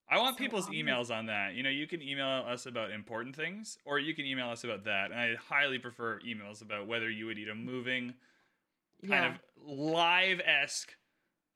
I 0.08 0.18
want 0.18 0.36
So 0.36 0.38
people's 0.42 0.68
emails 0.68 1.10
on 1.10 1.26
that. 1.26 1.54
You 1.54 1.62
know, 1.62 1.70
you 1.70 1.86
can 1.86 2.02
email 2.02 2.44
us 2.46 2.66
about 2.66 2.90
important 2.90 3.36
things, 3.36 3.78
or 3.84 3.98
you 4.00 4.14
can 4.14 4.26
email 4.26 4.50
us 4.50 4.64
about 4.64 4.84
that. 4.84 5.12
And 5.12 5.20
I 5.20 5.34
highly 5.36 5.78
prefer 5.78 6.18
emails 6.20 6.62
about 6.62 6.88
whether 6.88 7.08
you 7.08 7.26
would 7.26 7.38
eat 7.38 7.48
a 7.48 7.54
moving, 7.54 8.14
kind 9.08 9.10
yeah. 9.24 9.34
of 9.34 9.40
live 9.64 10.40
esque 10.44 10.96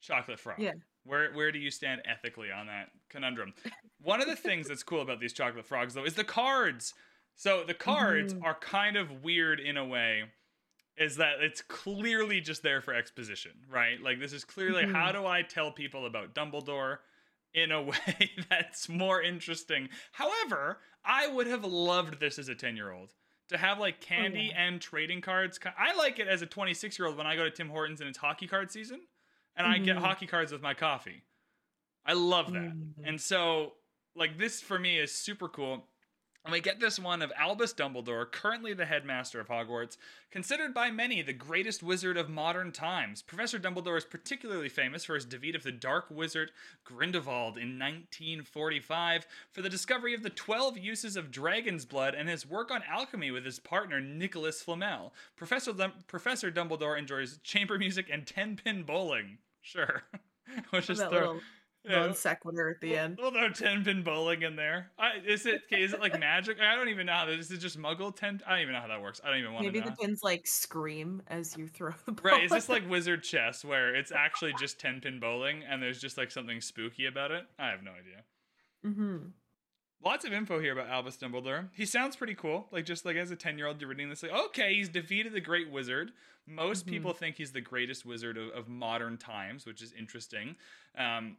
chocolate 0.01 0.39
frog. 0.39 0.61
Yeah. 0.61 0.73
Where 1.05 1.33
where 1.33 1.53
do 1.53 1.59
you 1.59 1.71
stand 1.71 2.03
ethically 2.05 2.51
on 2.51 2.67
that 2.67 2.91
conundrum? 3.11 3.55
One 4.01 4.21
of 4.21 4.27
the 4.27 4.37
things 4.37 4.69
that's 4.69 4.83
cool 4.83 5.03
about 5.03 5.21
these 5.21 5.33
chocolate 5.33 5.67
frogs 5.67 5.95
though 5.95 6.05
is 6.05 6.15
the 6.15 6.25
cards. 6.25 6.95
So 7.37 7.65
the 7.65 7.75
cards 7.75 8.35
Mhm. 8.35 8.43
are 8.45 8.55
kind 8.55 8.97
of 8.97 9.23
weird 9.23 9.61
in 9.61 9.77
a 9.77 9.85
way 9.85 10.25
is 10.97 11.17
that 11.17 11.41
it's 11.41 11.61
clearly 11.63 12.41
just 12.41 12.63
there 12.63 12.81
for 12.81 12.95
exposition, 12.95 13.53
right? 13.69 14.01
Like 14.01 14.19
this 14.21 14.33
is 14.33 14.45
clearly 14.45 14.85
how 14.87 15.09
Mhm. 15.11 15.13
do 15.13 15.27
I 15.27 15.43
tell 15.43 15.73
people 15.73 16.07
about 16.07 16.35
Dumbledore 16.35 16.99
in 17.53 17.71
a 17.73 17.83
way 17.83 18.31
that's 18.49 18.89
more 18.89 19.21
interesting. 19.21 19.89
However, 20.13 20.81
I 21.05 21.27
would 21.27 21.47
have 21.49 21.65
loved 21.65 22.21
this 22.21 22.39
as 22.39 22.49
a 22.49 22.55
10 22.55 22.77
year 22.77 22.93
old 22.93 23.13
to 23.49 23.59
have 23.59 23.79
like 23.79 24.01
candy 24.01 24.51
Oh, 24.53 24.55
yeah. 24.55 24.63
and 24.67 24.81
trading 24.81 25.21
cards. 25.21 25.59
I 25.77 25.93
like 25.95 26.19
it 26.19 26.29
as 26.29 26.41
a 26.41 26.47
26 26.47 26.99
year 26.99 27.09
old 27.09 27.17
when 27.19 27.27
I 27.27 27.37
go 27.37 27.45
to 27.45 27.51
Tim 27.51 27.69
Hortons 27.69 28.01
and 28.01 28.09
it's 28.09 28.19
hockey 28.19 28.47
card 28.47 28.71
season 28.71 29.07
and 29.57 29.67
I 29.67 29.79
get 29.79 29.97
Mhm. 29.97 30.01
hockey 30.01 30.27
cards 30.27 30.53
with 30.53 30.63
my 30.63 30.75
coffee. 30.75 31.23
I 32.05 32.13
love 32.13 32.53
that. 32.53 32.63
Mhm. 32.75 32.93
And 33.05 33.21
so, 33.21 33.75
like, 34.15 34.37
this 34.39 34.61
for 34.61 34.79
me 34.79 34.99
is 34.99 35.13
super 35.13 35.49
cool. 35.49 35.89
And 36.45 36.53
we 36.53 36.61
get 36.61 36.79
this 36.79 36.99
one 36.99 37.23
of 37.23 37.33
Albus 37.39 37.73
Dumbledore, 37.73 38.31
currently 38.31 38.75
the 38.75 38.85
headmaster 38.85 39.41
of 39.41 39.49
Hogwarts, 39.49 39.97
considered 40.31 40.75
by 40.75 40.91
many 40.91 41.23
the 41.23 41.33
greatest 41.33 41.83
wizard 41.83 42.19
of 42.19 42.29
modern 42.29 42.71
times. 42.71 43.23
Professor 43.23 43.59
Dumbledore 43.59 43.97
is 43.97 44.05
particularly 44.05 44.69
famous 44.69 45.07
for 45.07 45.15
his 45.15 45.25
defeat 45.25 45.55
of 45.55 45.63
the 45.63 45.73
Dark 45.73 46.11
Wizard 46.11 46.53
Grindelwald 46.85 47.57
in 47.57 47.79
1945, 47.79 49.27
for 49.53 49.63
the 49.63 49.71
discovery 49.71 50.13
of 50.13 50.23
the 50.23 50.29
12 50.29 50.77
uses 50.77 51.17
of 51.17 51.31
dragon's 51.31 51.87
blood, 51.87 52.15
and 52.15 52.29
his 52.29 52.45
work 52.45 52.71
on 52.71 52.83
alchemy 52.83 53.31
with 53.31 53.47
his 53.47 53.59
partner 53.59 53.99
Nicholas 53.99 54.63
Flamel. 54.63 55.15
Professor, 55.37 55.73
Dum- 55.73 56.05
Professor 56.09 56.53
Dumbledore 56.53 56.99
enjoys 56.99 57.39
chamber 57.39 57.79
music 57.79 58.11
and 58.11 58.27
10 58.27 58.57
pin 58.59 58.83
bowling. 58.83 59.39
Sure. 59.65 60.03
Is 60.75 60.87
that 60.87 61.11
throw- 61.11 61.19
little 61.19 61.41
yeah. 61.85 61.99
non 62.01 62.15
sequitur 62.15 62.69
at 62.71 62.81
the 62.81 62.91
We'll- 62.91 62.99
end. 62.99 63.19
We'll 63.21 63.31
throw 63.33 63.49
ten 63.51 63.83
pin 63.83 64.03
bowling 64.03 64.43
in 64.43 64.57
there. 64.57 64.91
I, 64.99 65.13
is 65.27 65.47
it 65.47 65.63
it 65.71 66.01
like 66.01 66.19
magic? 66.21 66.59
I 66.61 66.77
don't 66.77 66.89
even 66.91 67.07
know 67.07 67.13
how 67.15 67.25
this 67.27 67.47
is. 67.47 67.51
It 67.51 67.59
just 67.59 67.79
Muggle 67.79 68.15
ten? 68.15 68.41
I 68.47 68.51
don't 68.51 68.61
even 68.61 68.75
know 68.75 68.81
how 68.81 68.89
that 68.89 69.01
works. 69.03 69.21
I 69.25 69.31
don't 69.31 69.39
even 69.39 69.53
want 69.55 69.65
to 69.67 69.73
Maybe 69.73 69.85
the 69.85 69.97
pins 69.97 70.21
like 70.23 70.47
scream 70.47 71.23
as 71.29 71.57
you 71.57 71.67
throw 71.67 71.93
the 72.05 72.13
ball. 72.13 72.33
Right? 72.33 72.45
Is 72.45 72.51
this 72.51 72.69
like 72.69 72.89
Wizard 72.89 73.23
Chess 73.23 73.65
where 73.65 73.95
it's 73.95 74.13
actually 74.17 74.53
just 74.61 74.79
ten 74.79 75.01
pin 75.01 75.19
bowling 75.19 75.63
and 75.69 75.83
there's 75.83 76.01
just 76.01 76.19
like 76.19 76.31
something 76.31 76.61
spooky 76.61 77.07
about 77.07 77.31
it? 77.31 77.45
I 77.59 77.69
have 77.69 77.83
no 77.83 77.93
idea. 77.93 78.23
hmm 78.95 79.17
Lots 80.05 80.25
of 80.27 80.33
info 80.35 80.61
here 80.61 80.73
about 80.73 80.89
Albus 80.89 81.17
Dumbledore. 81.17 81.69
He 81.73 81.87
sounds 81.87 82.15
pretty 82.15 82.35
cool. 82.35 82.69
Like 82.71 82.85
just 82.85 83.05
like 83.07 83.17
as 83.17 83.31
a 83.31 83.37
ten 83.37 83.57
year 83.57 83.67
old, 83.67 83.81
you're 83.81 83.89
reading 83.89 84.11
this 84.11 84.23
like, 84.23 84.33
okay, 84.33 84.75
he's 84.75 84.89
defeated 84.91 85.33
the 85.33 85.41
Great 85.41 85.71
Wizard. 85.71 86.13
Most 86.47 86.85
Mhm. 86.87 86.91
people 86.91 87.13
think 87.15 87.37
he's 87.37 87.53
the 87.53 87.63
greatest 87.63 88.05
wizard 88.05 88.37
of, 88.37 88.51
of 88.51 88.69
modern 88.69 89.17
times, 89.17 89.65
which 89.65 89.81
is 89.81 89.93
interesting. 89.95 90.57
Um, 90.97 91.39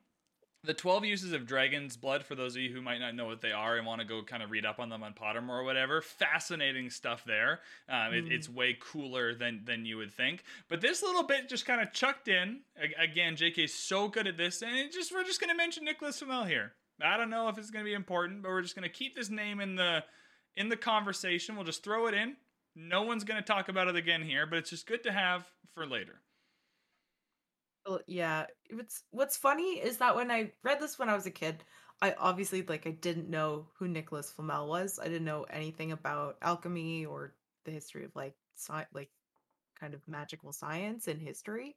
the 0.63 0.73
12 0.73 1.05
uses 1.05 1.31
of 1.31 1.45
dragon's 1.45 1.95
blood, 1.95 2.25
for 2.25 2.33
those 2.33 2.55
of 2.55 2.61
you 2.63 2.73
who 2.73 2.81
might 2.81 2.97
not 2.97 3.13
know 3.13 3.27
what 3.27 3.41
they 3.41 3.51
are 3.51 3.77
and 3.77 3.85
want 3.85 4.01
to 4.01 4.07
go 4.07 4.23
kind 4.23 4.41
of 4.41 4.49
read 4.49 4.65
up 4.65 4.79
on 4.79 4.89
them 4.89 5.03
on 5.03 5.13
Pottermore 5.13 5.59
or 5.59 5.63
whatever, 5.63 6.01
fascinating 6.01 6.89
stuff 6.89 7.23
there. 7.23 7.61
Um, 7.87 8.15
it- 8.15 8.25
Mm. 8.25 8.31
it's 8.31 8.49
way 8.49 8.75
cooler 8.79 9.35
than, 9.35 9.63
than 9.65 9.85
you 9.85 9.97
would 9.97 10.11
think. 10.11 10.43
But 10.67 10.81
this 10.81 11.03
little 11.03 11.21
bit 11.21 11.49
just 11.49 11.67
kind 11.67 11.81
of 11.81 11.93
chucked 11.93 12.27
in. 12.27 12.63
Again, 12.97 13.35
JK's 13.35 13.75
so 13.75 14.07
good 14.07 14.25
at 14.25 14.37
this, 14.37 14.63
and 14.63 14.75
it 14.75 14.91
just 14.91 15.11
we're 15.11 15.23
just 15.23 15.39
going 15.39 15.51
to 15.51 15.55
mention 15.55 15.83
Nicholas 15.85 16.17
Flamel 16.17 16.45
here. 16.45 16.73
I 17.01 17.17
don't 17.17 17.29
know 17.29 17.49
if 17.49 17.57
it's 17.57 17.71
going 17.71 17.83
to 17.83 17.89
be 17.89 17.93
important, 17.93 18.41
but 18.41 18.49
we're 18.49 18.61
just 18.61 18.75
going 18.75 18.89
to 18.89 18.93
keep 18.93 19.15
this 19.15 19.29
name 19.29 19.59
in 19.59 19.75
the 19.75 20.03
in 20.55 20.69
the 20.69 20.77
conversation. 20.77 21.55
We'll 21.55 21.65
just 21.65 21.83
throw 21.83 22.07
it 22.07 22.13
in. 22.13 22.37
No 22.75 23.03
one's 23.03 23.23
going 23.23 23.41
to 23.41 23.45
talk 23.45 23.69
about 23.69 23.87
it 23.87 23.95
again 23.95 24.21
here, 24.21 24.45
but 24.45 24.59
it's 24.59 24.69
just 24.69 24.87
good 24.87 25.03
to 25.03 25.11
have 25.11 25.45
for 25.73 25.85
later. 25.85 26.21
Well, 27.85 27.99
yeah. 28.07 28.45
What's 28.71 29.03
what's 29.11 29.37
funny 29.37 29.79
is 29.79 29.97
that 29.97 30.15
when 30.15 30.31
I 30.31 30.51
read 30.63 30.79
this 30.79 30.97
when 30.97 31.09
I 31.09 31.15
was 31.15 31.25
a 31.25 31.31
kid, 31.31 31.63
I 32.01 32.13
obviously 32.17 32.61
like 32.63 32.87
I 32.87 32.91
didn't 32.91 33.29
know 33.29 33.67
who 33.77 33.87
Nicholas 33.87 34.31
Flamel 34.31 34.67
was. 34.67 34.99
I 34.99 35.05
didn't 35.05 35.25
know 35.25 35.43
anything 35.49 35.91
about 35.91 36.37
alchemy 36.41 37.05
or 37.05 37.33
the 37.65 37.71
history 37.71 38.05
of 38.05 38.15
like 38.15 38.35
sci- 38.57 38.87
like 38.93 39.09
kind 39.79 39.93
of 39.93 40.07
magical 40.07 40.51
science 40.51 41.07
and 41.07 41.21
history. 41.21 41.75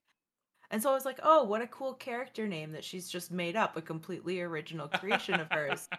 And 0.70 0.82
so 0.82 0.90
I 0.90 0.94
was 0.94 1.04
like, 1.04 1.20
"Oh, 1.22 1.44
what 1.44 1.62
a 1.62 1.66
cool 1.68 1.94
character 1.94 2.46
name 2.48 2.72
that 2.72 2.84
she's 2.84 3.08
just 3.08 3.30
made 3.30 3.56
up, 3.56 3.76
a 3.76 3.82
completely 3.82 4.40
original 4.40 4.88
creation 4.88 5.40
of 5.40 5.50
hers." 5.50 5.88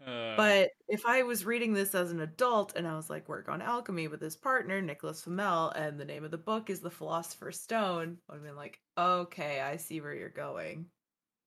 Uh, 0.00 0.36
But 0.36 0.70
if 0.88 1.04
I 1.06 1.22
was 1.22 1.44
reading 1.44 1.72
this 1.74 1.94
as 1.94 2.10
an 2.10 2.20
adult 2.20 2.74
and 2.76 2.86
I 2.88 2.96
was 2.96 3.10
like, 3.10 3.28
work 3.28 3.48
on 3.48 3.60
alchemy 3.62 4.08
with 4.08 4.20
his 4.20 4.36
partner, 4.36 4.80
Nicholas 4.80 5.22
Flamel, 5.22 5.70
and 5.70 5.98
the 6.00 6.04
name 6.06 6.24
of 6.24 6.30
the 6.30 6.38
book 6.38 6.70
is 6.70 6.80
The 6.80 6.90
Philosopher's 6.90 7.60
Stone, 7.60 8.20
I 8.28 8.32
would 8.32 8.38
have 8.38 8.46
been 8.46 8.56
like, 8.56 8.80
okay, 8.96 9.60
I 9.60 9.76
see 9.76 10.00
where 10.00 10.14
you're 10.14 10.28
going. 10.30 10.90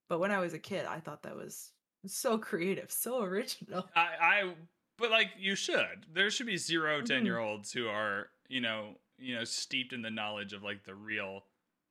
But 0.08 0.20
when 0.20 0.32
I 0.32 0.40
was 0.40 0.54
a 0.54 0.58
kid, 0.60 0.86
I 0.86 1.00
thought 1.00 1.22
that 1.24 1.36
was 1.36 1.72
so 2.06 2.38
creative, 2.38 2.90
so 2.92 3.22
original. 3.22 3.90
I, 3.94 4.00
I, 4.20 4.56
but 4.98 5.10
like 5.10 5.32
you 5.38 5.54
should. 5.54 6.06
There 6.12 6.30
should 6.30 6.46
be 6.46 6.56
zero 6.56 7.00
Mhm. 7.00 7.02
10 7.02 7.24
year 7.26 7.38
olds 7.38 7.72
who 7.72 7.88
are, 7.88 8.30
you 8.48 8.60
know, 8.60 8.96
you 9.18 9.34
know, 9.34 9.44
steeped 9.44 9.92
in 9.92 10.02
the 10.02 10.10
knowledge 10.10 10.52
of 10.52 10.62
like 10.62 10.84
the 10.84 10.94
real 10.94 11.44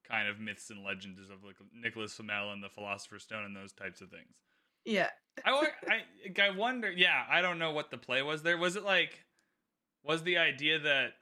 kind 0.07 0.27
of 0.27 0.39
myths 0.39 0.69
and 0.69 0.83
legends 0.83 1.29
of 1.29 1.43
like 1.43 1.57
Nicholas 1.73 2.13
Flamel 2.13 2.51
and 2.51 2.63
the 2.63 2.69
Philosopher's 2.69 3.23
Stone 3.23 3.45
and 3.45 3.55
those 3.55 3.73
types 3.73 4.01
of 4.01 4.09
things. 4.11 4.35
Yeah. 4.85 5.09
I, 5.43 5.69
I, 5.87 6.41
I 6.41 6.49
wonder. 6.51 6.91
Yeah, 6.91 7.25
I 7.29 7.41
don't 7.41 7.59
know 7.59 7.71
what 7.71 7.91
the 7.91 7.97
play 7.97 8.21
was 8.21 8.43
there. 8.43 8.57
Was 8.57 8.75
it 8.75 8.83
like, 8.83 9.25
was 10.03 10.23
the 10.23 10.37
idea 10.37 10.79
that? 10.79 11.13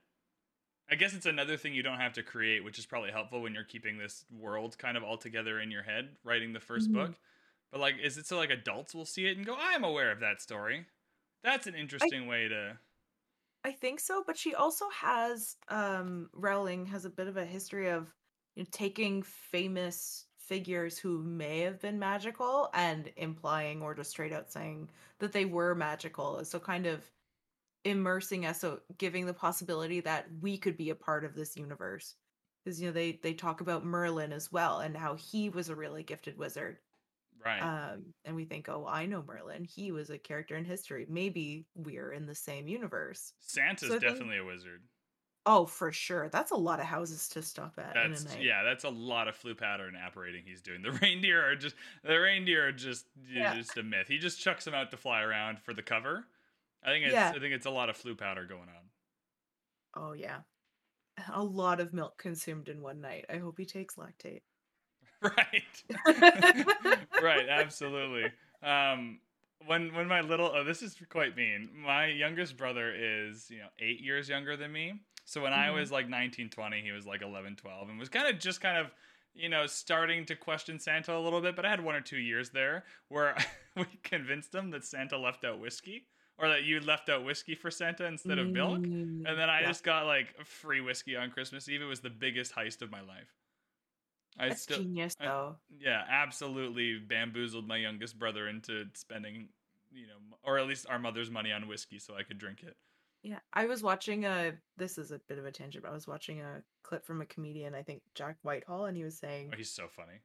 I 0.90 0.96
guess 0.96 1.14
it's 1.14 1.26
another 1.26 1.58
thing 1.58 1.74
you 1.74 1.84
don't 1.84 2.00
have 2.00 2.14
to 2.14 2.24
create, 2.24 2.64
which 2.64 2.80
is 2.80 2.86
probably 2.86 3.12
helpful 3.12 3.42
when 3.42 3.54
you're 3.54 3.64
keeping 3.64 3.98
this 3.98 4.26
world 4.30 4.78
kind 4.78 4.98
of 4.98 5.04
all 5.04 5.18
together 5.18 5.60
in 5.60 5.72
your 5.72 5.84
head, 5.84 6.18
writing 6.24 6.54
the 6.54 6.60
1st 6.60 6.92
Mhm. 6.92 6.94
book. 6.94 7.20
But 7.72 7.82
like, 7.82 7.96
is 8.02 8.18
it 8.18 8.28
so 8.28 8.38
like 8.38 8.50
adults 8.52 8.94
will 8.94 9.06
see 9.06 9.26
it 9.28 9.38
and 9.38 9.46
go, 9.46 9.56
"I'm 9.58 9.84
aware 9.84 10.12
of 10.12 10.20
that 10.22 10.42
story." 10.42 10.88
That's 11.44 11.68
an 11.68 11.76
interesting 11.76 12.28
way 12.28 12.48
to. 12.50 12.80
I 13.64 13.72
think 13.72 14.00
so, 14.00 14.24
but 14.26 14.38
she 14.38 14.54
also 14.56 14.90
has 14.90 15.58
um 15.70 16.30
Rowling 16.34 16.86
has 16.88 17.06
a 17.06 17.10
bit 17.10 17.28
of 17.28 17.38
a 17.38 17.46
history 17.46 17.90
of 17.90 18.14
you 18.56 18.64
know, 18.64 18.68
taking 18.72 19.24
famous 19.24 20.26
figures 20.38 20.98
who 20.98 21.24
may 21.24 21.60
have 21.60 21.80
been 21.82 21.98
magical 21.98 22.70
and 22.74 23.10
implying 23.16 23.82
or 23.82 23.96
just 23.96 24.12
straight 24.12 24.34
out 24.34 24.52
saying 24.52 24.90
that 25.20 25.32
they 25.32 25.46
were 25.46 25.74
magical. 25.74 26.44
So 26.44 26.60
kind 26.60 26.86
of 26.86 27.04
immersing 27.86 28.46
us, 28.46 28.62
so 28.62 28.80
giving 28.98 29.26
the 29.26 29.34
possibility 29.34 30.00
that 30.02 30.26
we 30.42 30.58
could 30.58 30.78
be 30.78 30.90
a 30.90 30.96
part 30.96 31.26
of 31.26 31.36
this 31.36 31.56
universe. 31.58 32.16
Because 32.64 32.80
you 32.80 32.88
know 32.88 32.94
they 32.94 33.20
they 33.22 33.34
talk 33.34 33.60
about 33.60 33.84
Merlin 33.84 34.32
as 34.32 34.52
well 34.52 34.80
and 34.80 34.96
how 34.96 35.16
he 35.16 35.50
was 35.50 35.68
a 35.70 35.76
really 35.76 36.04
gifted 36.04 36.38
wizard. 36.38 36.78
Right. 37.46 37.60
Um, 37.60 38.14
and 38.24 38.38
we 38.38 38.46
think, 38.46 38.70
oh, 38.70 38.88
I 38.88 39.06
know 39.06 39.22
Merlin. 39.22 39.66
He 39.66 39.92
was 39.92 40.10
a 40.10 40.18
character 40.18 40.56
in 40.56 40.64
history. 40.64 41.06
Maybe 41.10 41.66
we're 41.76 42.14
in 42.14 42.26
the 42.26 42.36
same 42.36 42.70
universe. 42.70 43.34
Santa's 43.40 43.90
so 43.90 43.96
I 43.96 44.00
think- 44.00 44.14
definitely 44.14 44.38
a 44.38 44.46
wizard. 44.46 44.82
Oh, 45.46 45.66
for 45.66 45.92
sure. 45.92 46.30
That's 46.30 46.52
a 46.52 46.56
lot 46.56 46.80
of 46.80 46.86
houses 46.86 47.28
to 47.30 47.42
stop 47.42 47.78
at 47.78 48.00
in 48.00 48.14
a 48.14 48.20
night. 48.20 48.42
yeah, 48.42 48.64
that's 48.64 48.86
a 48.86 48.90
lot 48.90 49.28
of 49.28 49.38
Floo 49.38 49.58
powder 49.58 49.88
and 49.88 49.98
apparating 49.98 50.44
he's 50.46 50.62
doing. 50.62 50.82
The 50.82 50.92
reindeer 50.92 51.46
are 51.46 51.56
just 51.56 51.76
the 52.04 52.18
reindeer 52.18 52.68
are 52.68 52.72
just 52.72 53.08
Yeah. 53.30 53.54
just 53.54 53.78
a 53.78 53.84
myth. 53.84 54.08
He 54.08 54.18
just 54.18 54.40
chucks 54.40 54.64
them 54.66 54.74
out 54.74 54.92
to 54.92 54.98
fly 54.98 55.22
around 55.22 55.60
for 55.60 55.74
the 55.74 55.84
cover. 55.84 56.26
I 56.84 56.88
think 56.92 57.06
it's 57.06 57.14
Yeah. 57.14 57.30
I 57.36 57.40
think 57.40 57.54
it's 57.54 57.66
a 57.66 57.70
lot 57.72 57.90
of 57.90 57.98
Floo 57.98 58.18
powder 58.18 58.46
going 58.46 58.70
on. 58.70 58.90
Oh 59.96 60.14
yeah. 60.14 60.42
A 61.34 61.44
lot 61.44 61.80
of 61.80 61.94
milk 61.94 62.18
consumed 62.18 62.70
in 62.70 62.82
one 62.82 63.02
night. 63.02 63.26
I 63.30 63.38
hope 63.38 63.58
he 63.58 63.66
takes 63.66 63.96
Lactaid. 63.96 64.42
Right. 65.22 65.84
right, 67.22 67.48
absolutely. 67.50 68.32
Um 68.64 69.20
when 69.66 69.94
when 69.94 70.08
my 70.08 70.22
little 70.22 70.48
oh 70.54 70.64
this 70.64 70.82
is 70.82 70.96
quite 71.10 71.36
mean. 71.36 71.70
My 71.74 72.06
youngest 72.08 72.56
brother 72.58 72.94
is, 72.96 73.50
you 73.52 73.60
know, 73.60 73.68
8 73.78 74.00
years 74.00 74.30
younger 74.30 74.56
than 74.56 74.72
me. 74.72 75.02
So 75.26 75.42
when 75.42 75.54
I 75.54 75.68
Mhm. 75.68 75.76
was 75.76 75.92
like 75.92 76.08
19, 76.10 76.50
20, 76.50 76.82
he 76.82 76.92
was 76.92 77.06
like 77.06 77.22
11, 77.22 77.56
12 77.56 77.90
and 77.90 77.98
was 78.00 78.10
kind 78.10 78.28
of 78.28 78.40
just 78.40 78.62
kind 78.62 78.78
of 78.78 78.92
you 79.36 79.50
know, 79.50 79.66
starting 79.66 80.28
to 80.28 80.36
question 80.36 80.78
Santa 80.78 81.12
a 81.12 81.18
little 81.18 81.42
bit, 81.42 81.56
but 81.56 81.66
I 81.66 81.70
had 81.72 81.82
one 81.84 81.96
or 81.96 82.02
two 82.02 82.20
years 82.20 82.52
there 82.52 82.86
where 83.08 83.36
we 83.76 83.86
convinced 84.04 84.54
him 84.54 84.70
that 84.70 84.86
Santa 84.86 85.18
left 85.18 85.44
out 85.44 85.58
whiskey 85.60 86.06
or 86.38 86.50
that 86.50 86.66
you 86.66 86.80
left 86.80 87.10
out 87.10 87.24
whiskey 87.26 87.56
for 87.56 87.72
Santa 87.72 88.06
instead 88.06 88.38
of 88.38 88.48
milk. 88.52 88.82
Mm, 88.84 89.28
And 89.28 89.40
then 89.40 89.50
I 89.50 89.62
yeah. 89.62 89.68
just 89.70 89.84
got 89.84 90.06
like 90.06 90.46
free 90.46 90.82
whiskey 90.82 91.16
on 91.16 91.32
Christmas 91.32 91.68
Eve. 91.68 91.82
It 91.82 91.86
was 91.86 92.02
the 92.02 92.12
biggest 92.12 92.54
heist 92.54 92.84
of 92.84 92.92
my 92.92 93.02
life. 93.02 93.34
I 94.38 94.50
That's 94.50 94.62
still, 94.62 94.78
genius 94.84 95.16
I- 95.20 95.26
though. 95.26 95.58
yeah, 95.80 96.06
absolutely 96.08 97.00
bamboozled 97.00 97.68
my 97.68 97.78
youngest 97.78 98.20
brother 98.20 98.48
into 98.48 98.86
spending, 98.94 99.50
you 99.92 100.06
know, 100.06 100.38
or 100.44 100.60
at 100.60 100.68
least 100.68 100.86
our 100.90 101.00
mother's 101.00 101.32
money 101.32 101.52
on 101.52 101.68
whiskey 101.68 101.98
so 101.98 102.16
I 102.16 102.22
could 102.22 102.38
drink 102.38 102.62
it. 102.62 102.78
Yeah. 103.24 103.40
I 103.54 103.66
was 103.66 103.82
watching 103.82 104.26
a 104.26 104.54
this 104.78 104.98
is 104.98 105.12
a 105.12 105.20
bit 105.30 105.38
of 105.40 105.46
a 105.46 105.52
tangent, 105.52 105.84
but 105.84 105.92
I 105.92 105.94
was 105.94 106.08
watching 106.08 106.42
a 106.42 106.62
clip 106.84 107.06
from 107.06 107.22
a 107.22 107.26
comedian, 107.26 107.74
I 107.74 107.82
think 107.82 108.02
Jack 108.16 108.38
Whitehall, 108.44 108.86
and 108.86 108.98
he 108.98 109.04
was 109.04 109.18
saying 109.18 109.50
Oh, 109.54 109.58
he's 109.58 109.72
so 109.72 109.88
funny. 109.88 110.20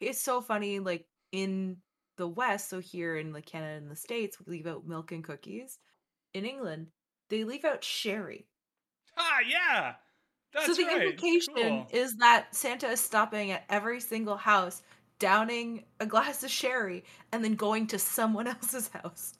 it's 0.00 0.20
so 0.20 0.40
funny, 0.40 0.78
like 0.78 1.06
in 1.32 1.78
the 2.16 2.28
West, 2.28 2.70
so 2.70 2.78
here 2.78 3.16
in 3.16 3.32
like 3.32 3.46
Canada 3.46 3.76
and 3.76 3.90
the 3.90 3.96
States, 3.96 4.38
we 4.40 4.52
leave 4.56 4.66
out 4.68 4.86
milk 4.86 5.10
and 5.12 5.24
cookies. 5.24 5.78
In 6.32 6.44
England, 6.44 6.86
they 7.28 7.42
leave 7.44 7.64
out 7.64 7.82
sherry. 7.82 8.46
Ah, 9.16 9.38
yeah, 9.48 9.94
that's 10.52 10.66
so 10.66 10.74
the 10.74 10.84
right. 10.84 11.02
implication 11.08 11.54
Cool. 11.56 11.86
is 11.92 12.16
that 12.18 12.54
Santa 12.54 12.88
is 12.88 13.00
stopping 13.00 13.50
at 13.50 13.64
every 13.68 14.00
single 14.00 14.36
house, 14.36 14.82
downing 15.18 15.84
a 16.00 16.06
glass 16.06 16.44
of 16.44 16.50
sherry, 16.50 17.04
and 17.32 17.42
then 17.44 17.54
going 17.56 17.86
to 17.88 17.98
someone 17.98 18.46
else's 18.54 18.88
house. 18.88 19.34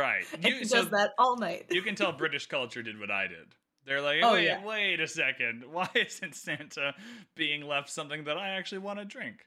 Right. 0.00 0.24
You, 0.42 0.56
he 0.56 0.64
so 0.64 0.82
does 0.82 0.90
that 0.90 1.10
all 1.18 1.36
night. 1.36 1.66
you 1.70 1.82
can 1.82 1.94
tell 1.94 2.12
British 2.24 2.46
culture 2.46 2.82
did 2.82 2.98
what 2.98 3.10
I 3.10 3.26
did. 3.26 3.54
They're 3.86 4.02
like, 4.02 4.20
Oh, 4.22 4.34
wait, 4.34 4.44
yeah. 4.44 4.64
wait 4.64 5.00
a 5.00 5.08
second. 5.08 5.64
Why 5.70 5.88
isn't 5.94 6.34
Santa 6.34 6.94
being 7.36 7.62
left 7.62 7.90
something 7.90 8.24
that 8.24 8.36
I 8.36 8.50
actually 8.50 8.78
want 8.78 8.98
to 8.98 9.04
drink? 9.04 9.46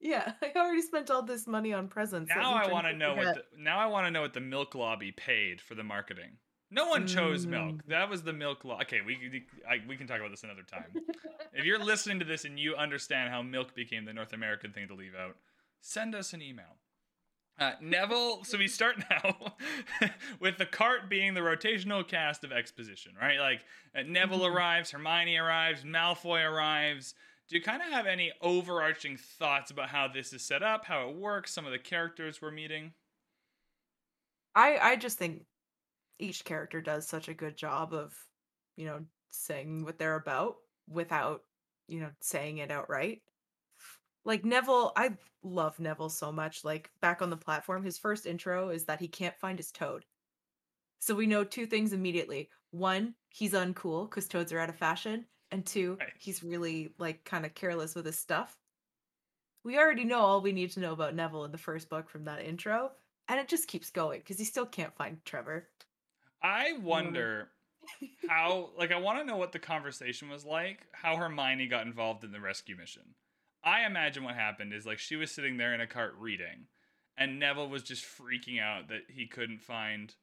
Yeah, 0.00 0.32
I 0.42 0.58
already 0.58 0.80
spent 0.80 1.10
all 1.10 1.22
this 1.22 1.46
money 1.46 1.74
on 1.74 1.88
presents. 1.88 2.30
Now 2.34 2.54
I 2.54 2.72
want 2.72 2.86
to 2.86 2.94
know 2.94 3.14
what 3.14 3.34
the, 3.34 3.42
now 3.58 3.78
I 3.78 3.86
want 3.86 4.06
to 4.06 4.10
know 4.10 4.22
what 4.22 4.32
the 4.32 4.40
milk 4.40 4.74
lobby 4.74 5.12
paid 5.12 5.60
for 5.60 5.74
the 5.74 5.84
marketing. 5.84 6.38
No 6.70 6.86
one 6.86 7.06
chose 7.06 7.44
mm. 7.44 7.50
milk. 7.50 7.82
That 7.88 8.08
was 8.08 8.22
the 8.22 8.32
milk 8.32 8.64
lobby. 8.64 8.84
Okay, 8.84 9.00
we 9.04 9.44
I, 9.68 9.86
we 9.86 9.96
can 9.96 10.06
talk 10.06 10.18
about 10.18 10.30
this 10.30 10.42
another 10.42 10.62
time. 10.62 10.86
if 11.52 11.66
you're 11.66 11.82
listening 11.84 12.18
to 12.20 12.24
this 12.24 12.46
and 12.46 12.58
you 12.58 12.76
understand 12.76 13.30
how 13.30 13.42
milk 13.42 13.74
became 13.74 14.06
the 14.06 14.14
North 14.14 14.32
American 14.32 14.72
thing 14.72 14.88
to 14.88 14.94
leave 14.94 15.14
out, 15.14 15.36
send 15.80 16.14
us 16.14 16.32
an 16.32 16.40
email. 16.40 16.78
Uh, 17.60 17.72
Neville. 17.82 18.42
So 18.44 18.56
we 18.56 18.68
start 18.68 18.96
now 19.10 19.54
with 20.40 20.56
the 20.56 20.64
cart 20.64 21.10
being 21.10 21.34
the 21.34 21.40
rotational 21.40 22.06
cast 22.06 22.42
of 22.42 22.52
exposition, 22.52 23.12
right? 23.20 23.38
Like 23.38 23.60
uh, 23.94 24.02
Neville 24.06 24.40
mm-hmm. 24.40 24.56
arrives, 24.56 24.90
Hermione 24.90 25.36
arrives, 25.36 25.84
Malfoy 25.84 26.50
arrives. 26.50 27.14
Do 27.48 27.56
you 27.56 27.62
kind 27.62 27.82
of 27.82 27.88
have 27.88 28.06
any 28.06 28.32
overarching 28.40 29.18
thoughts 29.18 29.70
about 29.70 29.90
how 29.90 30.08
this 30.08 30.32
is 30.32 30.42
set 30.42 30.62
up, 30.62 30.86
how 30.86 31.08
it 31.08 31.16
works, 31.16 31.52
some 31.52 31.66
of 31.66 31.72
the 31.72 31.78
characters 31.78 32.40
we're 32.40 32.50
meeting? 32.50 32.92
I 34.54 34.78
I 34.80 34.96
just 34.96 35.18
think 35.18 35.42
each 36.18 36.44
character 36.44 36.80
does 36.80 37.06
such 37.06 37.28
a 37.28 37.34
good 37.34 37.56
job 37.56 37.92
of, 37.92 38.14
you 38.76 38.86
know, 38.86 39.00
saying 39.30 39.84
what 39.84 39.98
they're 39.98 40.16
about 40.16 40.56
without, 40.88 41.42
you 41.88 42.00
know, 42.00 42.10
saying 42.20 42.58
it 42.58 42.70
outright. 42.70 43.22
Like 44.24 44.44
Neville, 44.44 44.92
I 44.96 45.12
love 45.42 45.80
Neville 45.80 46.10
so 46.10 46.30
much. 46.30 46.64
Like 46.64 46.90
back 47.00 47.22
on 47.22 47.30
the 47.30 47.36
platform, 47.36 47.82
his 47.82 47.98
first 47.98 48.26
intro 48.26 48.68
is 48.68 48.84
that 48.84 49.00
he 49.00 49.08
can't 49.08 49.38
find 49.38 49.58
his 49.58 49.72
toad. 49.72 50.04
So 50.98 51.14
we 51.14 51.26
know 51.26 51.44
two 51.44 51.66
things 51.66 51.92
immediately. 51.92 52.50
One, 52.70 53.14
he's 53.30 53.52
uncool 53.52 54.08
because 54.08 54.28
toads 54.28 54.52
are 54.52 54.58
out 54.58 54.68
of 54.68 54.76
fashion. 54.76 55.24
And 55.50 55.66
two, 55.66 55.96
right. 55.98 56.10
he's 56.18 56.44
really 56.44 56.94
like 56.98 57.24
kind 57.24 57.44
of 57.44 57.54
careless 57.54 57.94
with 57.94 58.06
his 58.06 58.18
stuff. 58.18 58.56
We 59.64 59.78
already 59.78 60.04
know 60.04 60.20
all 60.20 60.40
we 60.40 60.52
need 60.52 60.70
to 60.72 60.80
know 60.80 60.92
about 60.92 61.14
Neville 61.14 61.44
in 61.44 61.52
the 61.52 61.58
first 61.58 61.90
book 61.90 62.08
from 62.08 62.24
that 62.24 62.44
intro, 62.44 62.92
and 63.28 63.38
it 63.38 63.48
just 63.48 63.68
keeps 63.68 63.90
going 63.90 64.20
because 64.20 64.38
he 64.38 64.44
still 64.44 64.64
can't 64.64 64.94
find 64.94 65.22
Trevor. 65.24 65.68
I 66.42 66.72
mm. 66.76 66.82
wonder 66.82 67.48
how 68.28 68.70
like 68.78 68.92
I 68.92 68.98
want 68.98 69.18
to 69.18 69.24
know 69.24 69.36
what 69.36 69.52
the 69.52 69.58
conversation 69.58 70.28
was 70.28 70.44
like, 70.44 70.86
how 70.92 71.16
Hermione 71.16 71.66
got 71.66 71.86
involved 71.86 72.24
in 72.24 72.32
the 72.32 72.40
rescue 72.40 72.76
mission. 72.76 73.02
I 73.62 73.84
imagine 73.84 74.24
what 74.24 74.34
happened 74.34 74.72
is 74.72 74.86
like 74.86 74.98
she 74.98 75.16
was 75.16 75.30
sitting 75.30 75.56
there 75.56 75.74
in 75.74 75.80
a 75.80 75.86
cart 75.86 76.14
reading 76.18 76.66
and 77.16 77.38
Neville 77.38 77.68
was 77.68 77.82
just 77.82 78.04
freaking 78.04 78.60
out 78.60 78.88
that 78.88 79.02
he 79.08 79.26
couldn't 79.26 79.60
find 79.60 80.14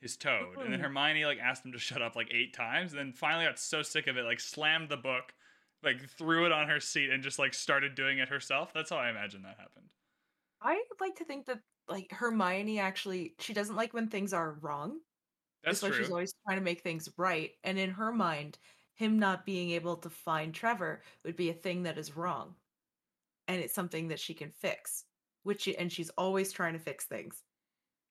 his 0.00 0.16
toad. 0.16 0.58
And 0.62 0.72
then 0.72 0.80
Hermione 0.80 1.24
like 1.24 1.38
asked 1.38 1.64
him 1.64 1.72
to 1.72 1.78
shut 1.78 2.02
up 2.02 2.14
like 2.14 2.30
8 2.30 2.52
times 2.52 2.92
and 2.92 2.98
then 2.98 3.12
finally 3.12 3.46
got 3.46 3.58
so 3.58 3.82
sick 3.82 4.06
of 4.06 4.18
it 4.18 4.24
like 4.24 4.40
slammed 4.40 4.90
the 4.90 4.98
book, 4.98 5.32
like 5.82 6.08
threw 6.18 6.44
it 6.44 6.52
on 6.52 6.68
her 6.68 6.80
seat 6.80 7.10
and 7.10 7.22
just 7.22 7.38
like 7.38 7.54
started 7.54 7.94
doing 7.94 8.18
it 8.18 8.28
herself. 8.28 8.72
That's 8.74 8.90
how 8.90 8.96
I 8.96 9.08
imagine 9.08 9.42
that 9.42 9.56
happened. 9.58 9.86
I 10.60 10.82
like 11.00 11.16
to 11.16 11.24
think 11.24 11.46
that 11.46 11.60
like 11.88 12.10
Hermione 12.10 12.80
actually 12.80 13.34
she 13.40 13.54
doesn't 13.54 13.76
like 13.76 13.94
when 13.94 14.08
things 14.08 14.34
are 14.34 14.58
wrong. 14.60 14.98
That's 15.64 15.82
why 15.82 15.92
she's 15.92 16.10
always 16.10 16.34
trying 16.46 16.58
to 16.58 16.64
make 16.64 16.82
things 16.82 17.08
right. 17.16 17.52
And 17.62 17.78
in 17.78 17.90
her 17.92 18.12
mind, 18.12 18.58
him 18.92 19.18
not 19.18 19.46
being 19.46 19.70
able 19.70 19.96
to 19.96 20.10
find 20.10 20.52
Trevor 20.52 21.02
would 21.24 21.36
be 21.36 21.48
a 21.48 21.54
thing 21.54 21.84
that 21.84 21.96
is 21.96 22.14
wrong. 22.14 22.54
And 23.48 23.60
it's 23.60 23.74
something 23.74 24.08
that 24.08 24.20
she 24.20 24.34
can 24.34 24.50
fix. 24.50 25.04
Which 25.42 25.62
she, 25.62 25.76
and 25.76 25.92
she's 25.92 26.10
always 26.10 26.52
trying 26.52 26.72
to 26.72 26.78
fix 26.78 27.04
things. 27.04 27.42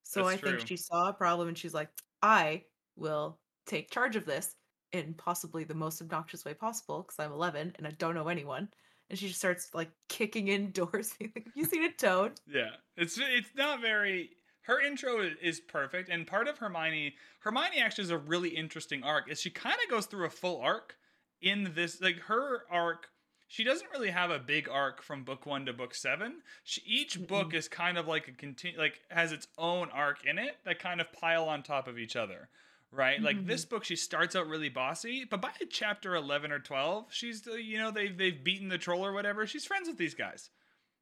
So 0.04 0.26
That's 0.26 0.36
I 0.36 0.38
true. 0.38 0.58
think 0.58 0.68
she 0.68 0.78
saw 0.78 1.10
a 1.10 1.14
problem 1.14 1.48
and 1.48 1.58
she's 1.58 1.74
like, 1.74 1.90
I 2.22 2.66
will 2.96 3.40
take 3.66 3.90
charge 3.90 4.16
of 4.16 4.26
this 4.26 4.56
in 4.92 5.16
possibly 5.16 5.64
the 5.64 5.74
most 5.74 6.02
obnoxious 6.02 6.46
way 6.46 6.54
possible 6.54 7.02
because 7.02 7.18
I'm 7.20 7.32
11 7.32 7.74
and 7.78 7.88
I 7.88 7.92
don't 7.92 8.14
know 8.14 8.28
anyone. 8.28 8.70
And 9.10 9.18
she 9.18 9.28
just 9.28 9.40
starts 9.40 9.74
like 9.74 9.92
kicking 10.10 10.50
in 10.50 10.72
doors. 10.74 11.16
you 11.56 11.66
seen 11.66 11.84
a 11.84 11.92
toad? 11.92 12.34
Yeah, 12.48 12.72
it's 12.96 13.18
it's 13.18 13.50
not 13.56 13.82
very 13.82 14.32
her 14.64 14.80
intro 14.80 15.22
is 15.42 15.60
perfect 15.60 16.10
and 16.10 16.26
part 16.26 16.48
of 16.48 16.58
hermione 16.58 17.14
hermione 17.42 17.82
actually 17.82 18.06
is 18.06 18.12
a 18.12 18.18
really 18.18 18.50
interesting 18.50 19.04
arc 19.04 19.30
is 19.30 19.42
she 19.42 19.50
kind 19.50 19.76
of 19.84 19.90
goes 19.90 20.06
through 20.06 20.26
a 20.26 20.30
full 20.30 20.62
arc 20.62 20.96
in 21.42 21.74
this 21.76 22.00
like 22.02 22.18
her 22.20 22.64
arc 22.72 23.08
she 23.54 23.64
doesn't 23.64 23.92
really 23.94 24.10
have 24.10 24.32
a 24.32 24.40
big 24.40 24.68
arc 24.68 25.04
from 25.04 25.24
book 25.24 25.46
one 25.46 25.66
to 25.68 25.74
book 25.74 25.94
seven 25.94 26.42
she, 26.64 26.82
each 26.88 27.28
book 27.28 27.54
is 27.54 27.68
kind 27.68 28.00
of 28.00 28.08
like 28.08 28.28
a 28.28 28.32
continue 28.32 28.78
like 28.78 29.02
has 29.10 29.32
its 29.32 29.48
own 29.60 29.90
arc 29.94 30.26
in 30.26 30.40
it 30.40 30.58
that 30.66 30.80
kind 30.80 31.00
of 31.00 31.12
pile 31.14 31.46
on 31.46 31.62
top 31.62 31.88
of 31.88 32.00
each 32.00 32.16
other 32.16 32.50
right 32.92 33.18
mm-hmm. 33.18 33.26
like 33.26 33.46
this 33.46 33.64
book 33.64 33.84
she 33.84 33.96
starts 33.96 34.36
out 34.36 34.48
really 34.48 34.70
bossy 34.70 35.24
but 35.24 35.40
by 35.40 35.52
chapter 35.70 36.16
11 36.16 36.52
or 36.52 36.60
12 36.60 37.06
she's 37.12 37.46
you 37.46 37.78
know 37.78 37.92
they've, 37.92 38.18
they've 38.18 38.44
beaten 38.44 38.70
the 38.70 38.78
troll 38.78 39.06
or 39.06 39.14
whatever 39.14 39.46
she's 39.46 39.66
friends 39.66 39.88
with 39.88 39.98
these 39.98 40.16
guys 40.16 40.50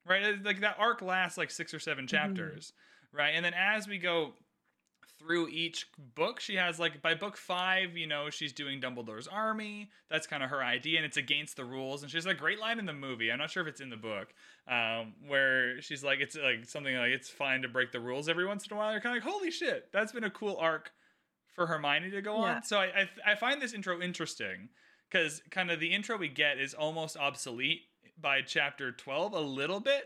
right 0.06 0.44
like 0.44 0.60
that 0.60 0.76
arc 0.78 1.02
lasts 1.02 1.38
like 1.38 1.52
six 1.52 1.74
or 1.74 1.80
seven 1.80 2.06
mm-hmm. 2.06 2.16
chapters 2.16 2.68
mm-hmm 2.68 2.78
right? 3.12 3.32
And 3.36 3.44
then 3.44 3.54
as 3.54 3.88
we 3.88 3.98
go 3.98 4.34
through 5.22 5.50
each 5.50 5.88
book, 6.16 6.40
she 6.40 6.56
has 6.56 6.80
like 6.80 7.02
by 7.02 7.14
book 7.14 7.38
five, 7.38 7.96
you 7.96 8.08
know, 8.08 8.30
she's 8.30 8.52
doing 8.52 8.82
Dumbledore's 8.82 9.28
army. 9.28 9.90
That's 10.10 10.28
kind 10.28 10.44
of 10.44 10.50
her 10.50 10.64
idea, 10.64 10.98
and 10.98 11.06
it's 11.06 11.18
against 11.18 11.56
the 11.56 11.66
rules. 11.66 12.02
And 12.02 12.12
she 12.12 12.18
has 12.18 12.26
a 12.26 12.34
great 12.34 12.60
line 12.60 12.80
in 12.80 12.86
the 12.86 12.94
movie. 12.94 13.32
I'm 13.32 13.40
not 13.40 13.52
sure 13.52 13.62
if 13.62 13.70
it's 13.70 13.82
in 13.82 13.90
the 13.90 13.98
book, 13.98 14.34
um, 14.68 15.14
where 15.28 15.82
she's 15.82 16.04
like, 16.04 16.20
it's 16.20 16.36
like 16.36 16.66
something 16.66 16.96
like 16.96 17.12
it's 17.12 17.30
fine 17.30 17.62
to 17.62 17.68
break 17.68 17.92
the 17.92 18.00
rules 18.00 18.28
every 18.28 18.46
once 18.46 18.66
in 18.66 18.74
a 18.74 18.78
while. 18.78 18.92
You're 18.92 19.02
kind 19.02 19.18
of 19.18 19.24
like, 19.24 19.34
holy 19.34 19.52
shit, 19.52 19.90
that's 19.92 20.12
been 20.12 20.24
a 20.24 20.32
cool 20.32 20.58
arc 20.60 20.92
for 21.52 21.68
Hermione 21.68 22.12
to 22.12 22.22
go 22.22 22.36
yeah. 22.38 22.56
on. 22.56 22.64
So 22.64 22.80
I, 22.80 22.86
I 22.86 23.32
I 23.32 23.36
find 23.36 23.62
this 23.62 23.74
intro 23.74 24.02
interesting 24.02 24.70
because 25.10 25.42
kind 25.52 25.70
of 25.70 25.80
the 25.80 25.94
intro 25.94 26.18
we 26.18 26.30
get 26.30 26.60
is 26.60 26.74
almost 26.74 27.18
obsolete 27.18 27.82
by 28.20 28.42
chapter 28.42 28.92
12 28.92 29.34
a 29.34 29.40
little 29.40 29.80
bit 29.80 30.06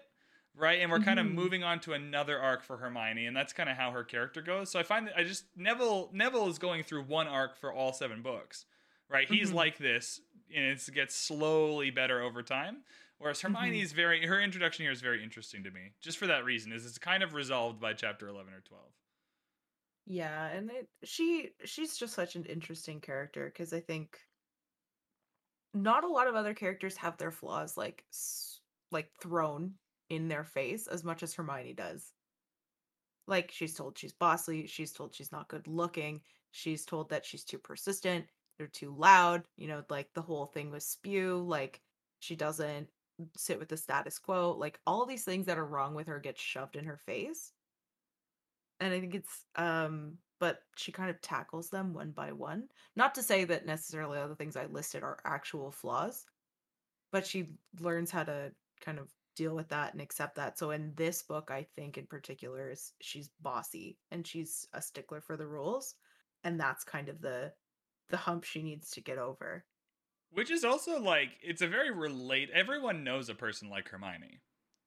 right? 0.57 0.81
And 0.81 0.91
we're 0.91 0.99
kind 0.99 1.19
of 1.19 1.25
mm-hmm. 1.25 1.35
moving 1.35 1.63
on 1.63 1.79
to 1.81 1.93
another 1.93 2.39
arc 2.39 2.63
for 2.63 2.77
Hermione, 2.77 3.25
and 3.25 3.35
that's 3.35 3.53
kind 3.53 3.69
of 3.69 3.77
how 3.77 3.91
her 3.91 4.03
character 4.03 4.41
goes. 4.41 4.71
So 4.71 4.79
I 4.79 4.83
find 4.83 5.07
that 5.07 5.17
I 5.17 5.23
just 5.23 5.45
Neville 5.55 6.09
Neville 6.13 6.47
is 6.47 6.57
going 6.57 6.83
through 6.83 7.03
one 7.03 7.27
arc 7.27 7.57
for 7.57 7.73
all 7.73 7.93
seven 7.93 8.21
books, 8.21 8.65
right? 9.09 9.27
He's 9.27 9.47
mm-hmm. 9.47 9.57
like 9.57 9.77
this, 9.77 10.21
and 10.55 10.65
it 10.65 10.81
gets 10.93 11.15
slowly 11.15 11.91
better 11.91 12.21
over 12.21 12.41
time. 12.41 12.77
Whereas 13.17 13.41
Hermione 13.41 13.81
is 13.81 13.89
mm-hmm. 13.89 13.97
very 13.97 14.25
her 14.25 14.41
introduction 14.41 14.83
here 14.83 14.91
is 14.91 15.01
very 15.01 15.23
interesting 15.23 15.63
to 15.63 15.71
me, 15.71 15.91
just 16.01 16.17
for 16.17 16.27
that 16.27 16.45
reason. 16.45 16.71
Is 16.71 16.85
it's 16.85 16.97
kind 16.97 17.23
of 17.23 17.33
resolved 17.33 17.79
by 17.79 17.93
chapter 17.93 18.27
eleven 18.27 18.53
or 18.53 18.61
twelve. 18.61 18.91
Yeah, 20.05 20.47
and 20.47 20.69
it, 20.69 20.87
she 21.03 21.49
she's 21.63 21.97
just 21.97 22.13
such 22.13 22.35
an 22.35 22.45
interesting 22.45 22.99
character 23.01 23.45
because 23.45 23.73
I 23.73 23.79
think 23.79 24.19
not 25.73 26.03
a 26.03 26.07
lot 26.07 26.27
of 26.27 26.35
other 26.35 26.53
characters 26.53 26.95
have 26.97 27.17
their 27.17 27.31
flaws 27.31 27.75
like 27.75 28.05
like 28.91 29.09
thrown 29.19 29.73
in 30.09 30.27
their 30.27 30.43
face 30.43 30.87
as 30.87 31.03
much 31.03 31.23
as 31.23 31.33
Hermione 31.33 31.73
does. 31.73 32.11
Like 33.27 33.51
she's 33.51 33.73
told 33.73 33.97
she's 33.97 34.13
bossy, 34.13 34.67
she's 34.67 34.91
told 34.91 35.15
she's 35.15 35.31
not 35.31 35.47
good 35.47 35.67
looking, 35.67 36.21
she's 36.51 36.85
told 36.85 37.09
that 37.09 37.25
she's 37.25 37.43
too 37.43 37.57
persistent, 37.57 38.25
they're 38.57 38.67
too 38.67 38.95
loud, 38.95 39.43
you 39.57 39.67
know, 39.67 39.83
like 39.89 40.09
the 40.13 40.21
whole 40.21 40.45
thing 40.45 40.71
with 40.71 40.83
spew, 40.83 41.43
like 41.47 41.81
she 42.19 42.35
doesn't 42.35 42.87
sit 43.35 43.57
with 43.59 43.69
the 43.69 43.77
status 43.77 44.19
quo, 44.19 44.55
like 44.57 44.79
all 44.85 45.05
these 45.05 45.23
things 45.23 45.45
that 45.47 45.57
are 45.57 45.65
wrong 45.65 45.95
with 45.95 46.07
her 46.07 46.19
get 46.19 46.37
shoved 46.37 46.75
in 46.75 46.85
her 46.85 46.97
face. 46.97 47.51
And 48.79 48.93
I 48.93 48.99
think 48.99 49.15
it's 49.15 49.45
um 49.55 50.17
but 50.39 50.59
she 50.75 50.91
kind 50.91 51.09
of 51.09 51.21
tackles 51.21 51.69
them 51.69 51.93
one 51.93 52.11
by 52.11 52.31
one. 52.31 52.67
Not 52.95 53.15
to 53.15 53.23
say 53.23 53.45
that 53.45 53.65
necessarily 53.65 54.19
all 54.19 54.27
the 54.27 54.35
things 54.35 54.57
I 54.57 54.65
listed 54.65 55.01
are 55.01 55.17
actual 55.23 55.71
flaws, 55.71 56.25
but 57.11 57.25
she 57.25 57.51
learns 57.79 58.11
how 58.11 58.23
to 58.23 58.51
kind 58.81 58.99
of 58.99 59.09
deal 59.36 59.55
with 59.55 59.69
that 59.69 59.93
and 59.93 60.01
accept 60.01 60.36
that. 60.36 60.57
So 60.57 60.71
in 60.71 60.93
this 60.95 61.21
book, 61.23 61.49
I 61.51 61.65
think 61.75 61.97
in 61.97 62.05
particular 62.05 62.69
is 62.71 62.93
she's 63.01 63.29
bossy 63.41 63.97
and 64.11 64.25
she's 64.25 64.67
a 64.73 64.81
stickler 64.81 65.21
for 65.21 65.38
the 65.38 65.47
rules, 65.47 65.95
and 66.43 66.59
that's 66.59 66.83
kind 66.83 67.09
of 67.09 67.21
the 67.21 67.51
the 68.09 68.17
hump 68.17 68.43
she 68.43 68.61
needs 68.61 68.91
to 68.91 69.01
get 69.01 69.17
over. 69.17 69.65
Which 70.31 70.51
is 70.51 70.63
also 70.63 70.99
like 70.99 71.29
it's 71.41 71.61
a 71.61 71.67
very 71.67 71.91
relate. 71.91 72.49
Everyone 72.53 73.03
knows 73.03 73.29
a 73.29 73.36
person 73.36 73.69
like 73.69 73.88
Hermione, 73.89 74.41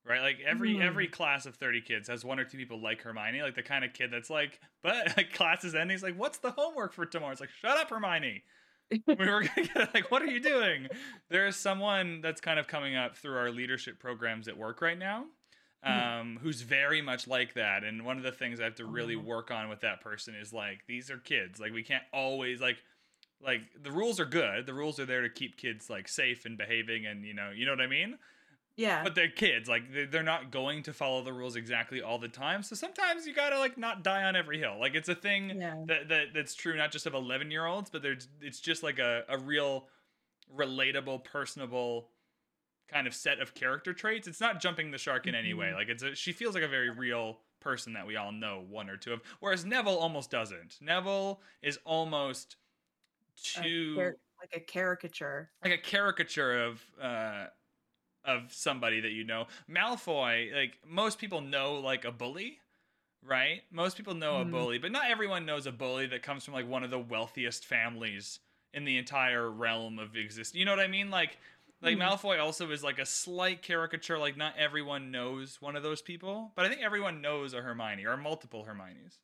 right? 0.04 0.20
Like 0.20 0.38
every 0.46 0.74
mm. 0.74 0.82
every 0.82 1.08
class 1.08 1.46
of 1.46 1.56
thirty 1.56 1.80
kids 1.80 2.08
has 2.08 2.24
one 2.24 2.38
or 2.38 2.44
two 2.44 2.58
people 2.58 2.82
like 2.82 3.02
Hermione, 3.02 3.42
like 3.42 3.54
the 3.54 3.62
kind 3.62 3.84
of 3.84 3.92
kid 3.92 4.10
that's 4.10 4.30
like, 4.30 4.60
but 4.82 4.96
like 5.16 5.32
class 5.32 5.64
is 5.64 5.74
ending. 5.74 5.94
He's 5.94 6.02
like, 6.02 6.18
"What's 6.18 6.38
the 6.38 6.50
homework 6.50 6.92
for 6.92 7.06
tomorrow?" 7.06 7.32
It's 7.32 7.40
like, 7.40 7.50
"Shut 7.60 7.78
up, 7.78 7.90
Hermione." 7.90 8.42
we 9.06 9.14
were 9.14 9.42
gonna 9.42 9.68
get 9.74 9.94
like, 9.94 10.10
what 10.10 10.22
are 10.22 10.26
you 10.26 10.40
doing? 10.40 10.88
There 11.28 11.46
is 11.46 11.56
someone 11.56 12.20
that's 12.20 12.40
kind 12.40 12.58
of 12.58 12.66
coming 12.66 12.96
up 12.96 13.16
through 13.16 13.36
our 13.36 13.50
leadership 13.50 13.98
programs 13.98 14.48
at 14.48 14.56
work 14.56 14.80
right 14.80 14.98
now, 14.98 15.26
hmm. 15.84 15.92
um, 15.92 16.38
who's 16.42 16.62
very 16.62 17.02
much 17.02 17.26
like 17.26 17.54
that. 17.54 17.84
And 17.84 18.04
one 18.04 18.16
of 18.16 18.22
the 18.22 18.32
things 18.32 18.60
I 18.60 18.64
have 18.64 18.76
to 18.76 18.86
really 18.86 19.16
oh. 19.16 19.20
work 19.20 19.50
on 19.50 19.68
with 19.68 19.80
that 19.80 20.00
person 20.00 20.34
is 20.34 20.52
like, 20.52 20.80
these 20.86 21.10
are 21.10 21.18
kids. 21.18 21.60
Like 21.60 21.72
we 21.72 21.82
can't 21.82 22.04
always 22.12 22.60
like 22.60 22.78
like 23.40 23.60
the 23.80 23.92
rules 23.92 24.18
are 24.18 24.24
good. 24.24 24.66
The 24.66 24.74
rules 24.74 24.98
are 24.98 25.06
there 25.06 25.22
to 25.22 25.30
keep 25.30 25.56
kids 25.56 25.88
like 25.90 26.08
safe 26.08 26.44
and 26.44 26.56
behaving 26.56 27.06
and 27.06 27.24
you 27.24 27.34
know, 27.34 27.50
you 27.54 27.66
know 27.66 27.72
what 27.72 27.80
I 27.80 27.86
mean? 27.86 28.18
Yeah. 28.78 29.02
But 29.02 29.16
they're 29.16 29.28
kids. 29.28 29.68
Like 29.68 29.82
they're 30.10 30.22
not 30.22 30.52
going 30.52 30.84
to 30.84 30.92
follow 30.92 31.22
the 31.22 31.32
rules 31.32 31.56
exactly 31.56 32.00
all 32.00 32.18
the 32.18 32.28
time. 32.28 32.62
So 32.62 32.76
sometimes 32.76 33.26
you 33.26 33.34
gotta 33.34 33.58
like 33.58 33.76
not 33.76 34.04
die 34.04 34.22
on 34.22 34.36
every 34.36 34.58
hill. 34.58 34.76
Like 34.78 34.94
it's 34.94 35.08
a 35.08 35.16
thing 35.16 35.60
yeah. 35.60 35.74
that, 35.86 36.08
that 36.08 36.26
that's 36.32 36.54
true 36.54 36.76
not 36.76 36.92
just 36.92 37.04
of 37.04 37.12
eleven 37.12 37.50
year 37.50 37.66
olds, 37.66 37.90
but 37.90 38.02
there's 38.02 38.28
it's 38.40 38.60
just 38.60 38.84
like 38.84 39.00
a, 39.00 39.24
a 39.28 39.36
real 39.36 39.88
relatable, 40.56 41.24
personable 41.24 42.10
kind 42.86 43.08
of 43.08 43.14
set 43.14 43.40
of 43.40 43.52
character 43.52 43.92
traits. 43.92 44.28
It's 44.28 44.40
not 44.40 44.60
jumping 44.60 44.92
the 44.92 44.98
shark 44.98 45.26
in 45.26 45.34
any 45.34 45.54
way. 45.54 45.66
Mhm. 45.66 45.74
Like 45.74 45.88
it's 45.88 46.02
a, 46.04 46.14
she 46.14 46.32
feels 46.32 46.54
like 46.54 46.64
a 46.64 46.68
very 46.68 46.88
real 46.88 47.40
person 47.60 47.94
that 47.94 48.06
we 48.06 48.14
all 48.14 48.30
know 48.30 48.64
one 48.70 48.88
or 48.88 48.96
two 48.96 49.12
of. 49.12 49.22
Whereas 49.40 49.64
Neville 49.64 49.98
almost 49.98 50.30
doesn't. 50.30 50.76
Neville 50.80 51.40
is 51.62 51.80
almost 51.84 52.54
A 53.56 53.62
too 53.62 54.12
like 54.40 54.50
a 54.54 54.60
caricature. 54.60 55.50
like 55.64 55.72
a 55.72 55.78
caricature 55.78 56.64
of 56.64 56.80
uh 57.02 57.46
of 58.24 58.52
somebody 58.52 59.00
that 59.00 59.10
you 59.12 59.24
know. 59.24 59.46
Malfoy, 59.70 60.52
like 60.54 60.78
most 60.86 61.18
people 61.18 61.40
know 61.40 61.74
like 61.74 62.04
a 62.04 62.12
bully, 62.12 62.60
right? 63.22 63.62
Most 63.70 63.96
people 63.96 64.14
know 64.14 64.38
Mhm. 64.38 64.42
a 64.42 64.44
bully, 64.44 64.78
but 64.78 64.92
not 64.92 65.10
everyone 65.10 65.46
knows 65.46 65.66
a 65.66 65.72
bully 65.72 66.06
that 66.08 66.22
comes 66.22 66.44
from 66.44 66.54
like 66.54 66.68
one 66.68 66.84
of 66.84 66.90
the 66.90 66.98
wealthiest 66.98 67.66
families 67.66 68.40
in 68.74 68.84
the 68.84 68.98
entire 68.98 69.50
realm 69.50 69.98
of 69.98 70.16
exist. 70.16 70.54
You 70.54 70.64
know 70.64 70.72
what 70.72 70.80
I 70.80 70.88
mean? 70.88 71.10
Like 71.10 71.38
like 71.80 71.96
Mhm. 71.96 72.00
Malfoy 72.00 72.40
also 72.40 72.70
is 72.70 72.82
like 72.84 72.98
a 72.98 73.06
slight 73.06 73.62
caricature 73.62 74.18
like 74.18 74.36
not 74.36 74.56
everyone 74.56 75.10
knows 75.10 75.60
one 75.62 75.76
of 75.76 75.82
those 75.82 76.02
people, 76.02 76.52
but 76.56 76.64
I 76.66 76.68
think 76.68 76.82
everyone 76.82 77.20
knows 77.22 77.54
a 77.54 77.62
Hermione 77.62 78.04
or 78.06 78.16
multiple 78.16 78.64
Hermiones. 78.68 79.18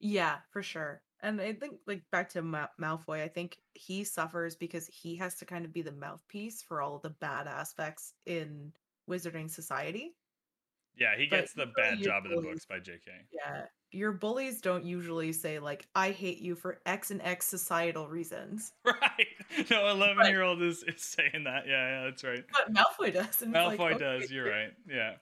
Yeah, 0.00 0.40
for 0.50 0.62
sure. 0.62 1.02
And 1.22 1.40
I 1.40 1.52
think, 1.54 1.76
like, 1.86 2.02
back 2.12 2.28
to 2.30 2.42
Ma- 2.42 2.68
Malfoy, 2.80 3.22
I 3.22 3.28
think 3.28 3.58
he 3.74 4.04
suffers 4.04 4.54
because 4.54 4.86
he 4.86 5.16
has 5.16 5.34
to 5.36 5.44
kind 5.46 5.64
of 5.64 5.72
be 5.72 5.82
the 5.82 5.92
mouthpiece 5.92 6.62
for 6.62 6.82
all 6.82 6.96
of 6.96 7.02
the 7.02 7.10
bad 7.10 7.46
aspects 7.46 8.12
in 8.26 8.72
Wizarding 9.08 9.50
Society. 9.50 10.14
Yeah, 10.96 11.16
he 11.16 11.26
But 11.26 11.40
gets 11.40 11.52
the 11.52 11.66
bad 11.76 12.00
job 12.00 12.24
of 12.24 12.30
the 12.30 12.40
books 12.40 12.64
by 12.64 12.78
JK. 12.78 13.08
Yeah. 13.32 13.64
Your 13.92 14.12
bullies 14.12 14.60
don't 14.60 14.84
usually 14.84 15.32
say, 15.32 15.58
like, 15.58 15.86
I 15.94 16.10
hate 16.10 16.38
you 16.38 16.54
for 16.54 16.80
X 16.86 17.10
and 17.10 17.20
X 17.22 17.46
societal 17.46 18.08
reasons. 18.08 18.72
Right. 18.84 19.68
No, 19.70 19.88
11 19.88 20.26
year 20.26 20.42
old 20.42 20.62
is, 20.62 20.82
is 20.82 21.02
saying 21.02 21.44
that. 21.44 21.66
Yeah, 21.66 21.88
yeah, 21.88 22.04
that's 22.04 22.24
right. 22.24 22.44
But 22.52 22.74
Malfoy 22.74 23.12
does. 23.12 23.36
Malfoy 23.42 23.78
like, 23.78 23.98
does. 23.98 24.24
okay. 24.24 24.34
You're 24.34 24.50
right. 24.50 24.72
Yeah. 24.88 25.14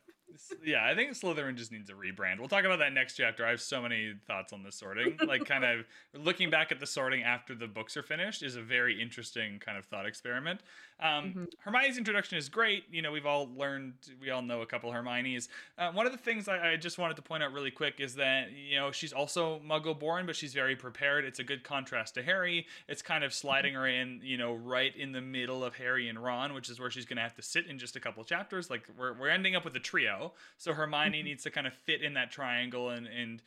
Yeah, 0.65 0.85
I 0.85 0.95
think 0.97 1.13
Slytherin 1.13 1.55
just 1.55 1.71
needs 1.71 1.91
a 1.91 1.93
rebrand. 1.93 2.39
We'll 2.41 2.49
talk 2.49 2.65
about 2.65 2.81
that 2.81 2.93
next 2.93 3.15
chapter. 3.17 3.47
I 3.47 3.51
have 3.51 3.61
so 3.61 3.81
many 3.81 4.15
thoughts 4.27 4.53
on 4.53 4.63
the 4.63 4.73
sorting. 4.73 5.17
Like, 5.27 5.45
kind 5.47 5.65
of 5.65 5.85
looking 6.13 6.51
back 6.51 6.71
at 6.73 6.81
the 6.81 6.87
sorting 6.87 7.23
after 7.23 7.55
the 7.55 7.67
books 7.67 7.97
are 7.97 8.03
finished 8.03 8.43
is 8.43 8.57
a 8.57 8.63
very 8.63 9.01
interesting 9.01 9.59
kind 9.59 9.79
of 9.79 9.85
thought 9.87 10.07
experiment. 10.07 10.61
Um, 11.01 11.33
Mhm. 11.35 11.47
Hermione's 11.65 11.99
introduction 11.99 12.37
is 12.39 12.49
great. 12.49 12.85
You 12.91 13.01
know, 13.03 13.11
we've 13.13 13.27
all 13.27 13.49
learned, 13.57 13.95
we 14.21 14.31
all 14.31 14.43
know 14.43 14.61
a 14.63 14.67
couple 14.67 14.91
Hermiones. 14.93 15.49
Uh, 15.79 15.93
one 15.93 16.05
of 16.07 16.13
the 16.13 16.19
things 16.19 16.49
I, 16.49 16.73
I 16.73 16.77
just 16.77 16.99
wanted 16.99 17.17
to 17.17 17.23
point 17.23 17.43
out 17.43 17.53
really 17.53 17.71
quick 17.71 18.01
is 18.01 18.15
that, 18.17 18.53
you 18.53 18.77
know, 18.77 18.91
she's 18.93 19.13
also 19.13 19.61
Muggle 19.61 19.99
born, 19.99 20.27
but 20.27 20.37
she's 20.37 20.53
very 20.53 20.77
prepared. 20.77 21.25
It's 21.25 21.39
a 21.39 21.45
good 21.45 21.65
contrast 21.65 22.15
to 22.15 22.23
Harry. 22.23 22.67
It's 22.89 23.03
kind 23.03 23.25
of 23.25 23.33
sliding 23.33 23.75
her 23.75 23.87
in, 23.87 24.21
you 24.23 24.37
know, 24.37 24.55
right 24.55 24.95
in 24.97 25.13
the 25.13 25.21
middle 25.21 25.65
of 25.65 25.77
Harry 25.77 26.09
and 26.09 26.23
Ron, 26.23 26.55
which 26.55 26.69
is 26.69 26.79
where 26.81 26.91
she's 26.91 27.07
going 27.07 27.17
to 27.17 27.23
have 27.23 27.35
to 27.37 27.43
sit 27.43 27.67
in 27.67 27.79
just 27.79 27.97
a 27.97 28.01
couple 28.01 28.23
chapters. 28.25 28.69
Like, 28.71 28.89
we're, 28.99 29.13
we're 29.15 29.31
ending 29.31 29.57
up 29.57 29.65
with 29.65 29.75
a 29.77 29.81
trio. 29.81 30.14
So 30.57 30.73
Hermione 30.75 31.21
Mhm. 31.21 31.25
needs 31.25 31.43
to 31.45 31.51
kind 31.51 31.67
of 31.67 31.75
fit 31.75 32.03
in 32.03 32.15
that 32.15 32.31
triangle 32.31 32.91
and, 32.91 33.07
and, 33.07 33.43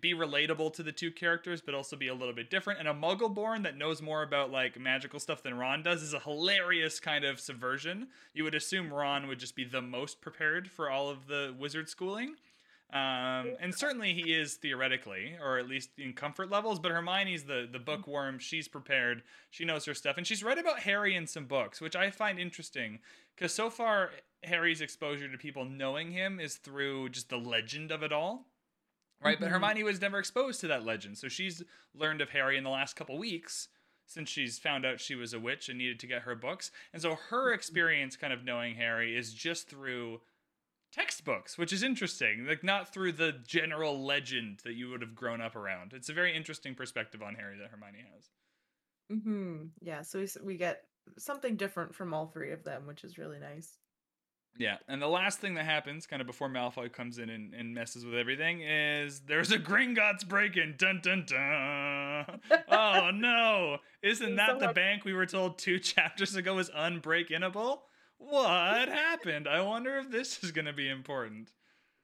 be 0.00 0.12
relatable 0.12 0.72
to 0.74 0.82
the 0.82 0.90
two 0.90 1.10
characters, 1.12 1.60
but 1.60 1.72
also 1.72 1.94
be 1.94 2.08
a 2.08 2.14
little 2.14 2.34
bit 2.34 2.50
different. 2.50 2.80
And 2.80 2.88
a 2.88 2.92
Muggle 2.92 3.32
born 3.32 3.62
that 3.62 3.76
knows 3.76 4.02
more 4.02 4.24
about 4.24 4.50
like 4.50 4.76
magical 4.78 5.20
stuff 5.20 5.40
than 5.42 5.56
Ron 5.56 5.84
does 5.84 6.02
is 6.02 6.12
a 6.14 6.18
hilarious 6.18 6.98
kind 6.98 7.24
of 7.24 7.38
subversion. 7.38 8.08
You 8.34 8.42
would 8.42 8.56
assume 8.56 8.92
Ron 8.92 9.28
would 9.28 9.38
just 9.38 9.54
be 9.54 9.62
the 9.62 9.80
most 9.80 10.20
prepared 10.20 10.68
for 10.68 10.90
all 10.90 11.08
of 11.08 11.28
the 11.28 11.54
wizard 11.56 11.88
schooling. 11.88 12.34
Um, 12.90 13.54
and 13.60 13.72
certainly 13.72 14.14
he 14.14 14.32
is 14.32 14.54
theoretically, 14.54 15.36
or 15.40 15.58
at 15.58 15.68
least 15.68 15.90
in 15.98 16.12
comfort 16.14 16.50
levels. 16.50 16.80
But 16.80 16.90
Hermione's 16.90 17.44
the 17.44 17.68
the 17.70 17.78
bookworm. 17.78 18.38
She's 18.38 18.66
prepared. 18.66 19.22
She 19.50 19.64
knows 19.64 19.84
her 19.84 19.94
stuff, 19.94 20.16
and 20.16 20.26
she's 20.26 20.42
read 20.42 20.58
about 20.58 20.80
Harry 20.80 21.14
in 21.14 21.26
some 21.26 21.44
books, 21.44 21.80
which 21.80 21.94
I 21.94 22.10
find 22.10 22.40
interesting 22.40 22.98
because 23.36 23.54
so 23.54 23.70
far 23.70 24.10
Harry's 24.44 24.80
exposure 24.80 25.28
to 25.28 25.38
people 25.38 25.64
knowing 25.64 26.10
him 26.12 26.40
is 26.40 26.56
through 26.56 27.08
just 27.10 27.28
the 27.28 27.38
legend 27.38 27.90
of 27.90 28.02
it 28.02 28.12
all 28.12 28.46
right? 29.20 29.40
But 29.40 29.48
Mhm. 29.48 29.52
Hermione 29.52 29.82
was 29.84 30.00
never 30.00 30.18
exposed 30.18 30.60
to 30.60 30.68
that 30.68 30.84
legend, 30.84 31.18
so 31.18 31.28
she's 31.28 31.62
learned 31.94 32.20
of 32.20 32.30
Harry 32.30 32.56
in 32.56 32.64
the 32.64 32.70
last 32.70 32.94
couple 32.96 33.18
weeks 33.18 33.68
since 34.06 34.28
she's 34.30 34.58
found 34.58 34.86
out 34.86 35.00
she 35.00 35.14
was 35.14 35.34
a 35.34 35.40
witch 35.40 35.68
and 35.68 35.76
needed 35.78 36.00
to 36.00 36.06
get 36.06 36.22
her 36.22 36.34
books. 36.34 36.70
And 36.92 37.02
so 37.02 37.16
her 37.16 37.52
experience, 37.52 38.16
kind 38.16 38.32
of 38.32 38.44
knowing 38.44 38.76
Harry, 38.76 39.16
is 39.16 39.34
just 39.34 39.68
through 39.68 40.22
textbooks, 40.92 41.58
which 41.58 41.72
is 41.72 41.82
interesting. 41.82 42.46
Like 42.46 42.64
not 42.64 42.92
through 42.92 43.12
the 43.12 43.32
general 43.32 44.02
legend 44.04 44.60
that 44.64 44.74
you 44.74 44.90
would 44.90 45.02
have 45.02 45.14
grown 45.14 45.40
up 45.40 45.56
around. 45.56 45.92
It's 45.92 46.08
a 46.08 46.14
very 46.14 46.34
interesting 46.34 46.74
perspective 46.74 47.22
on 47.22 47.34
Harry 47.34 47.58
that 47.58 47.70
Hermione 47.70 48.04
has. 48.14 48.30
hmm 49.10 49.66
Yeah, 49.80 50.02
so 50.02 50.18
we, 50.20 50.28
we 50.42 50.56
get 50.56 50.84
something 51.18 51.56
different 51.56 51.94
from 51.94 52.12
all 52.14 52.26
three 52.26 52.52
of 52.52 52.64
them, 52.64 52.86
which 52.86 53.04
is 53.04 53.18
really 53.18 53.38
nice. 53.38 53.78
Yeah, 54.56 54.78
and 54.88 55.00
the 55.00 55.08
last 55.08 55.38
thing 55.38 55.54
that 55.54 55.64
happens, 55.64 56.06
kind 56.06 56.20
of 56.20 56.26
before 56.26 56.48
Malfoy 56.48 56.92
comes 56.92 57.18
in 57.18 57.30
and, 57.30 57.54
and 57.54 57.74
messes 57.74 58.04
with 58.04 58.14
everything, 58.14 58.60
is 58.60 59.20
there's 59.20 59.52
a 59.52 59.58
Gringotts 59.58 60.26
break-in. 60.26 60.74
Dun 60.76 61.00
dun 61.02 61.24
dun. 61.26 62.40
oh 62.68 63.10
no! 63.14 63.78
Isn't 64.02 64.36
that 64.36 64.58
the 64.58 64.72
bank 64.72 65.04
we 65.04 65.12
were 65.12 65.26
told 65.26 65.58
two 65.58 65.78
chapters 65.78 66.34
ago 66.34 66.56
was 66.56 66.70
unbreak-inable? 66.70 67.82
What 68.18 68.88
happened? 68.88 69.46
I 69.46 69.60
wonder 69.60 69.96
if 69.98 70.10
this 70.10 70.42
is 70.42 70.50
going 70.50 70.64
to 70.64 70.72
be 70.72 70.90
important. 70.90 71.52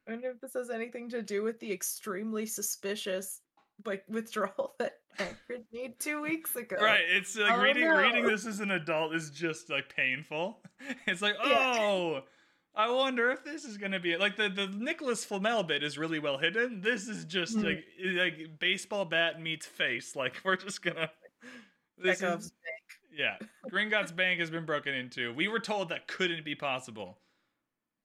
I 0.07 0.13
wonder 0.13 0.31
if 0.31 0.41
this 0.41 0.55
has 0.55 0.71
anything 0.71 1.09
to 1.11 1.23
do 1.23 1.43
with 1.43 1.59
the 1.59 1.73
extremely 1.73 2.47
suspicious 2.47 3.41
like 3.85 4.05
withdrawal 4.09 4.75
that 4.79 4.99
Hagrid 5.19 5.65
made 5.73 5.99
two 6.01 6.21
weeks 6.23 6.57
ago. 6.57 6.77
Right? 6.81 7.05
It's 7.09 7.37
like 7.37 7.53
Oh, 7.53 7.61
reading 7.63 7.85
no. 7.85 7.97
reading 7.97 8.27
this 8.27 8.47
as 8.47 8.61
an 8.61 8.71
adult 8.73 9.15
is 9.15 9.31
just 9.31 9.71
like 9.71 9.95
painful. 9.95 10.59
It's 11.07 11.23
like 11.23 11.37
Yeah. 11.45 11.77
oh. 11.81 12.23
I 12.77 12.91
wonder 12.91 13.31
if 13.31 13.45
this 13.45 13.65
is 13.65 13.77
gonna 13.79 14.01
be 14.01 14.17
like 14.17 14.37
the 14.37 14.49
the 14.49 14.67
Nicholas 14.67 15.25
Flamel 15.25 15.63
bit 15.63 15.85
is 15.85 15.97
really 15.97 16.19
well 16.19 16.39
hidden. 16.39 16.81
This 16.81 17.07
is 17.07 17.25
just 17.25 17.55
Hmm. 17.55 17.63
like 17.65 17.85
like 18.03 18.59
baseball 18.59 19.05
bat 19.05 19.41
meets 19.41 19.67
face. 19.67 20.17
Like 20.17 20.41
we're 20.45 20.57
just 20.57 20.83
gonna. 20.83 21.11
This 21.97 22.19
Chekhov's 22.19 22.47
is, 22.47 22.53
yeah, 23.17 23.37
Gringotts 23.71 24.15
Bank 24.17 24.41
has 24.41 24.51
been 24.51 24.65
broken 24.65 24.93
into. 24.93 25.33
We 25.33 25.47
were 25.47 25.61
told 25.61 25.91
that 25.91 26.09
couldn't 26.09 26.45
be 26.45 26.57
possible, 26.57 27.17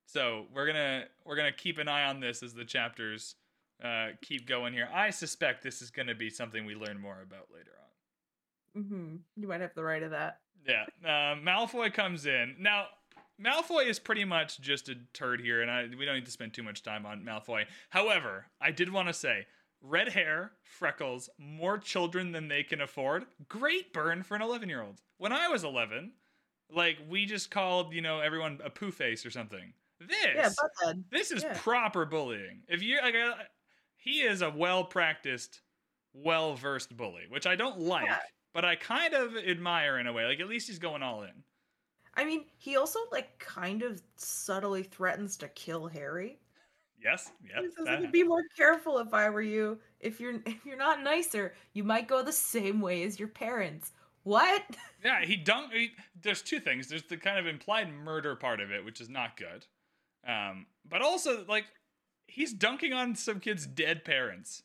so 0.05 0.45
we're 0.53 0.67
gonna 0.67 1.05
we're 1.25 1.35
gonna 1.35 1.51
keep 1.51 1.79
an 1.79 1.87
eye 1.87 2.03
on 2.05 2.19
this 2.19 2.43
as 2.43 2.53
the 2.53 2.65
chapters 2.65 3.33
uh, 3.83 4.09
keep 4.21 4.47
going 4.47 4.73
here. 4.73 4.89
I 4.93 5.09
suspect 5.09 5.63
this 5.63 5.81
is 5.81 5.89
gonna 5.91 6.15
be 6.15 6.29
something 6.29 6.65
we 6.65 6.75
learn 6.75 6.99
more 6.99 7.21
about 7.21 7.47
later 7.53 7.71
on. 8.75 8.83
hmm 8.83 9.15
You 9.41 9.47
might 9.47 9.61
have 9.61 9.73
the 9.75 9.83
right 9.83 10.03
of 10.03 10.11
that. 10.11 10.39
Yeah. 10.65 10.85
Uh, 11.03 11.35
Malfoy 11.35 11.93
comes 11.93 12.25
in. 12.25 12.55
Now, 12.59 12.87
Malfoy 13.41 13.87
is 13.87 13.99
pretty 13.99 14.25
much 14.25 14.59
just 14.59 14.89
a 14.89 14.95
turd 15.13 15.39
here, 15.41 15.61
and 15.61 15.71
I, 15.71 15.87
we 15.97 16.05
don't 16.05 16.15
need 16.15 16.25
to 16.25 16.31
spend 16.31 16.53
too 16.53 16.63
much 16.63 16.83
time 16.83 17.05
on 17.05 17.23
Malfoy. 17.23 17.65
However, 17.89 18.47
I 18.59 18.71
did 18.71 18.91
want 18.91 19.07
to 19.07 19.13
say 19.13 19.45
red 19.81 20.09
hair, 20.09 20.51
freckles, 20.63 21.29
more 21.37 21.77
children 21.77 22.33
than 22.33 22.49
they 22.49 22.63
can 22.63 22.81
afford. 22.81 23.25
Great 23.47 23.93
burn 23.93 24.23
for 24.23 24.35
an 24.35 24.41
11 24.41 24.67
year 24.67 24.81
old. 24.83 24.99
When 25.17 25.31
I 25.31 25.47
was 25.47 25.63
11, 25.63 26.11
like, 26.69 26.97
we 27.07 27.25
just 27.25 27.49
called, 27.49 27.93
you 27.93 28.01
know, 28.01 28.19
everyone 28.19 28.59
a 28.63 28.69
poo 28.69 28.91
face 28.91 29.25
or 29.25 29.31
something. 29.31 29.73
This. 30.01 30.17
Yeah. 30.35 30.93
This 31.09 31.31
is 31.31 31.43
Yeah. 31.43 31.57
proper 31.57 32.05
bullying. 32.05 32.63
If 32.67 32.81
you 32.83 32.99
like, 33.01 33.15
he 33.99 34.21
is 34.21 34.41
a 34.41 34.49
well 34.49 34.83
practiced, 34.83 35.61
well 36.13 36.55
versed 36.55 36.95
bully, 36.97 37.23
which 37.29 37.45
I 37.45 37.55
don't 37.55 37.79
like, 37.79 38.05
Yeah. 38.07 38.17
but 38.53 38.65
I 38.65 38.75
kind 38.75 39.13
of 39.13 39.35
admire 39.37 39.99
in 39.99 40.07
a 40.07 40.13
way. 40.13 40.25
Like 40.25 40.39
at 40.39 40.47
least 40.47 40.67
he's 40.67 40.79
going 40.79 41.03
all 41.03 41.21
in. 41.23 41.43
I 42.15 42.25
mean, 42.25 42.45
he 42.57 42.75
also 42.75 42.99
like 43.11 43.37
kind 43.39 43.83
of 43.83 44.01
subtly 44.17 44.83
threatens 44.83 45.37
to 45.37 45.47
kill 45.49 45.87
Harry. 45.87 46.39
Yes, 47.01 47.31
yes. 47.41 47.59
He 47.61 47.69
says, 47.71 47.85
that- 47.85 47.99
"I'd 47.99 48.11
be 48.11 48.23
more 48.23 48.43
careful 48.57 48.97
if 48.97 49.13
I 49.13 49.29
were 49.29 49.41
you. 49.41 49.79
If 49.99 50.19
you're 50.19 50.41
if 50.45 50.65
you're 50.65 50.75
not 50.77 51.03
nicer, 51.03 51.53
you 51.73 51.83
might 51.83 52.07
go 52.07 52.23
the 52.23 52.33
same 52.33 52.81
way 52.81 53.03
as 53.03 53.19
your 53.19 53.29
parents." 53.29 53.91
What? 54.23 54.63
yeah, 55.03 55.23
he 55.23 55.37
dunk. 55.37 55.71
He, 55.71 55.91
there's 56.21 56.41
two 56.41 56.59
things. 56.59 56.87
There's 56.89 57.03
the 57.03 57.15
kind 57.17 57.39
of 57.39 57.47
implied 57.47 57.93
murder 57.93 58.35
part 58.35 58.59
of 58.59 58.69
it, 58.71 58.83
which 58.83 58.99
is 58.99 59.07
not 59.09 59.37
good, 59.37 59.65
um, 60.27 60.65
but 60.89 61.01
also 61.01 61.45
like 61.47 61.65
he's 62.29 62.53
dunking 62.53 62.93
on 62.93 63.15
some 63.15 63.39
kid's 63.39 63.65
dead 63.65 64.05
parents. 64.05 64.63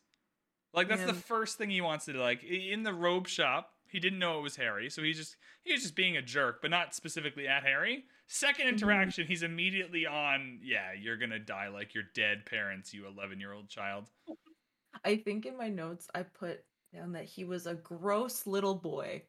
Like 0.72 0.88
that's 0.88 1.04
the 1.04 1.14
first 1.14 1.56
thing 1.56 1.70
he 1.70 1.80
wants 1.80 2.04
to 2.06 2.12
do. 2.12 2.18
Like 2.20 2.42
in 2.42 2.82
the 2.82 2.92
robe 2.92 3.28
shop, 3.28 3.70
he 3.88 4.00
didn't 4.00 4.18
know 4.18 4.38
it 4.38 4.42
was 4.42 4.56
Harry, 4.56 4.90
so 4.90 5.02
he 5.02 5.12
just 5.12 5.36
he 5.62 5.72
was 5.72 5.82
just 5.82 5.94
being 5.94 6.16
a 6.16 6.22
jerk, 6.22 6.60
but 6.60 6.70
not 6.70 6.94
specifically 6.94 7.46
at 7.46 7.62
Harry. 7.62 8.04
Second 8.26 8.66
Mhm. 8.66 8.72
interaction, 8.72 9.26
he's 9.26 9.42
immediately 9.44 10.04
on. 10.06 10.58
Yeah, 10.62 10.92
you're 10.92 11.16
gonna 11.16 11.38
die 11.38 11.68
like 11.68 11.94
your 11.94 12.04
dead 12.14 12.44
parents, 12.46 12.92
you 12.92 13.06
11 13.06 13.38
year 13.38 13.52
old 13.52 13.68
child. 13.68 14.10
I 15.04 15.16
think 15.16 15.46
in 15.46 15.56
my 15.56 15.68
notes 15.68 16.08
I 16.14 16.24
put 16.24 16.64
down 16.92 17.12
that 17.12 17.24
he 17.24 17.44
was 17.44 17.66
a 17.66 17.74
gross 17.74 18.46
little 18.46 18.74
boy. 18.74 19.22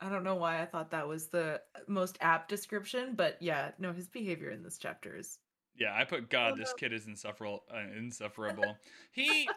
I 0.00 0.08
don't 0.08 0.24
know 0.24 0.36
why 0.36 0.62
I 0.62 0.66
thought 0.66 0.90
that 0.92 1.08
was 1.08 1.28
the 1.28 1.60
most 1.88 2.16
apt 2.20 2.48
description, 2.48 3.14
but 3.14 3.36
yeah, 3.42 3.72
no, 3.78 3.92
his 3.92 4.08
behavior 4.08 4.50
in 4.50 4.62
this 4.62 4.78
chapter 4.78 5.16
is 5.16 5.38
Yeah, 5.78 5.94
I 5.94 6.04
put 6.04 6.28
God. 6.28 6.56
This 6.56 6.72
kid 6.76 6.92
is 6.92 7.06
insufferable. 7.06 7.62
Uh, 7.72 7.96
insufferable. 7.96 8.76
He, 9.12 9.48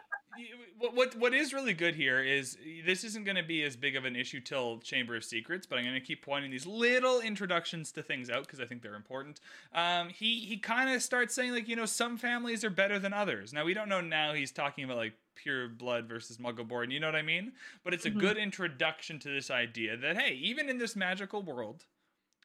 what, 0.78 0.94
what 0.94 1.16
what 1.16 1.34
is 1.34 1.52
really 1.52 1.74
good 1.74 1.94
here 1.94 2.20
is 2.20 2.56
this 2.86 3.04
isn't 3.04 3.24
going 3.24 3.36
to 3.36 3.42
be 3.42 3.62
as 3.62 3.76
big 3.76 3.96
of 3.96 4.04
an 4.04 4.16
issue 4.16 4.40
till 4.40 4.78
Chamber 4.78 5.14
of 5.14 5.24
Secrets, 5.24 5.66
but 5.66 5.78
I'm 5.78 5.84
going 5.84 5.94
to 5.94 6.00
keep 6.00 6.24
pointing 6.24 6.50
these 6.50 6.66
little 6.66 7.20
introductions 7.20 7.92
to 7.92 8.02
things 8.02 8.30
out 8.30 8.44
because 8.46 8.58
I 8.58 8.64
think 8.64 8.82
they're 8.82 8.94
important. 8.94 9.40
Um, 9.74 10.08
he 10.08 10.40
he 10.40 10.56
kind 10.56 10.90
of 10.90 11.02
starts 11.02 11.34
saying 11.34 11.52
like 11.52 11.68
you 11.68 11.76
know 11.76 11.84
some 11.86 12.16
families 12.16 12.64
are 12.64 12.70
better 12.70 12.98
than 12.98 13.12
others. 13.12 13.52
Now 13.52 13.64
we 13.64 13.74
don't 13.74 13.88
know 13.90 14.00
now 14.00 14.32
he's 14.32 14.50
talking 14.52 14.84
about 14.84 14.96
like 14.96 15.12
pure 15.34 15.68
blood 15.68 16.08
versus 16.08 16.38
Muggleborn. 16.38 16.90
You 16.90 16.98
know 17.00 17.08
what 17.08 17.16
I 17.16 17.22
mean? 17.22 17.52
But 17.84 17.94
it's 17.94 18.06
a 18.06 18.10
Mhm. 18.10 18.18
good 18.18 18.36
introduction 18.38 19.18
to 19.20 19.28
this 19.28 19.50
idea 19.50 19.96
that 19.98 20.16
hey, 20.16 20.32
even 20.34 20.68
in 20.68 20.78
this 20.78 20.96
magical 20.96 21.42
world 21.42 21.84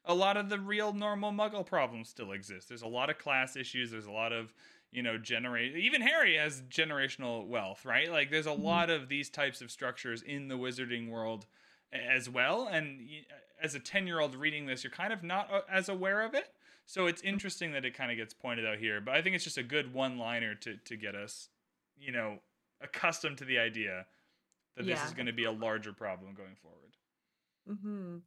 a 0.07 0.13
lot 0.15 0.37
of 0.37 0.49
the 0.49 0.59
real 0.59 0.93
normal 0.93 1.31
muggle 1.31 1.65
problems 1.65 2.09
still 2.09 2.31
exist. 2.31 2.69
There's 2.69 2.81
a 2.83 2.87
lot 2.87 3.09
of 3.09 3.17
class 3.17 3.55
issues, 3.55 3.91
there's 3.91 4.05
a 4.07 4.11
lot 4.11 4.33
of, 4.33 4.53
you 4.91 5.03
know, 5.03 5.17
generate 5.17 5.75
even 5.75 6.01
Harry 6.01 6.35
has 6.37 6.61
generational 6.63 7.47
wealth, 7.47 7.85
right? 7.85 8.11
Like 8.11 8.31
there's 8.31 8.45
a 8.47 8.53
Mhm. 8.55 8.63
lot 8.63 8.89
of 8.89 9.09
these 9.09 9.29
types 9.29 9.61
of 9.61 9.71
structures 9.71 10.21
in 10.23 10.47
the 10.47 10.55
wizarding 10.57 11.09
world 11.09 11.47
as 11.91 12.29
well 12.29 12.67
and 12.67 13.09
as 13.61 13.73
a 13.75 13.79
10-year-old 13.79 14.35
reading 14.35 14.65
this, 14.67 14.83
you're 14.83 14.91
kind 14.91 15.11
of 15.11 15.23
not 15.23 15.65
as 15.69 15.89
aware 15.89 16.21
of 16.21 16.35
it. 16.35 16.53
So 16.85 17.07
it's 17.07 17.21
interesting 17.23 17.71
that 17.71 17.85
it 17.85 17.93
kind 17.95 18.11
of 18.11 18.17
gets 18.17 18.33
pointed 18.33 18.65
out 18.65 18.77
here, 18.77 19.01
but 19.01 19.15
I 19.15 19.21
think 19.21 19.35
it's 19.35 19.43
just 19.43 19.57
a 19.57 19.63
good 19.63 19.93
one-liner 19.93 20.55
to 20.55 20.77
to 20.77 20.95
get 20.97 21.15
us, 21.15 21.49
you 21.97 22.11
know, 22.11 22.39
accustomed 22.81 23.37
to 23.39 23.45
the 23.45 23.57
idea 23.59 24.07
that 24.75 24.87
this 24.87 25.03
is 25.05 25.13
going 25.13 25.25
to 25.27 25.33
be 25.33 25.45
a 25.45 25.51
larger 25.51 25.93
problem 25.93 26.33
going 26.35 26.55
forward. 26.55 26.97
Mm-hmm. 27.69 28.17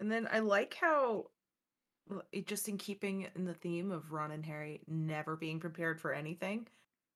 And 0.00 0.10
then 0.10 0.28
I 0.30 0.40
like 0.40 0.74
how, 0.74 1.26
it 2.32 2.46
just 2.46 2.68
in 2.68 2.78
keeping 2.78 3.26
in 3.34 3.44
the 3.44 3.54
theme 3.54 3.90
of 3.90 4.12
Ron 4.12 4.30
and 4.30 4.44
Harry 4.44 4.80
never 4.86 5.36
being 5.36 5.60
prepared 5.60 6.00
for 6.00 6.12
anything, 6.12 6.68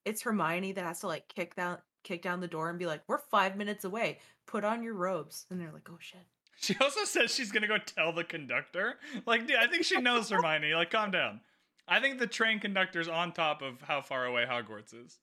it's 0.05 0.23
Hermione 0.23 0.73
that 0.73 0.85
has 0.85 1.01
to 1.01 1.07
like 1.07 1.29
kick 1.29 1.55
down 1.57 1.79
kick 2.03 2.23
down 2.23 2.41
the 2.41 2.49
door 2.49 2.71
and 2.71 2.79
be 2.79 2.87
like, 2.87 3.03
"We're 3.07 3.19
five 3.19 3.57
minutes 3.57 3.85
away. 3.85 4.21
Put 4.47 4.65
on 4.65 4.83
your 4.83 4.95
robes." 4.95 5.47
And 5.51 5.61
they're 5.61 5.73
like, 5.73 5.89
"Oh 5.91 5.99
shit." 6.01 6.27
She 6.59 6.77
also 6.81 7.05
says 7.05 7.35
she's 7.35 7.53
gonna 7.53 7.69
go 7.69 7.79
tell 7.79 8.13
the 8.13 8.25
conductor. 8.25 8.99
Like, 9.27 9.47
dude, 9.47 9.57
I 9.57 9.67
think 9.67 9.85
she 9.85 10.01
knows 10.01 10.29
Hermione. 10.31 10.75
Like, 10.75 10.91
calm 10.91 11.11
down. 11.11 11.41
I 11.89 12.01
think 12.01 12.19
the 12.19 12.27
train 12.27 12.61
conductor's 12.61 13.09
on 13.09 13.33
top 13.33 13.63
of 13.63 13.81
how 13.83 14.01
far 14.01 14.25
away 14.25 14.45
Hogwarts 14.49 14.95
is. 14.95 15.19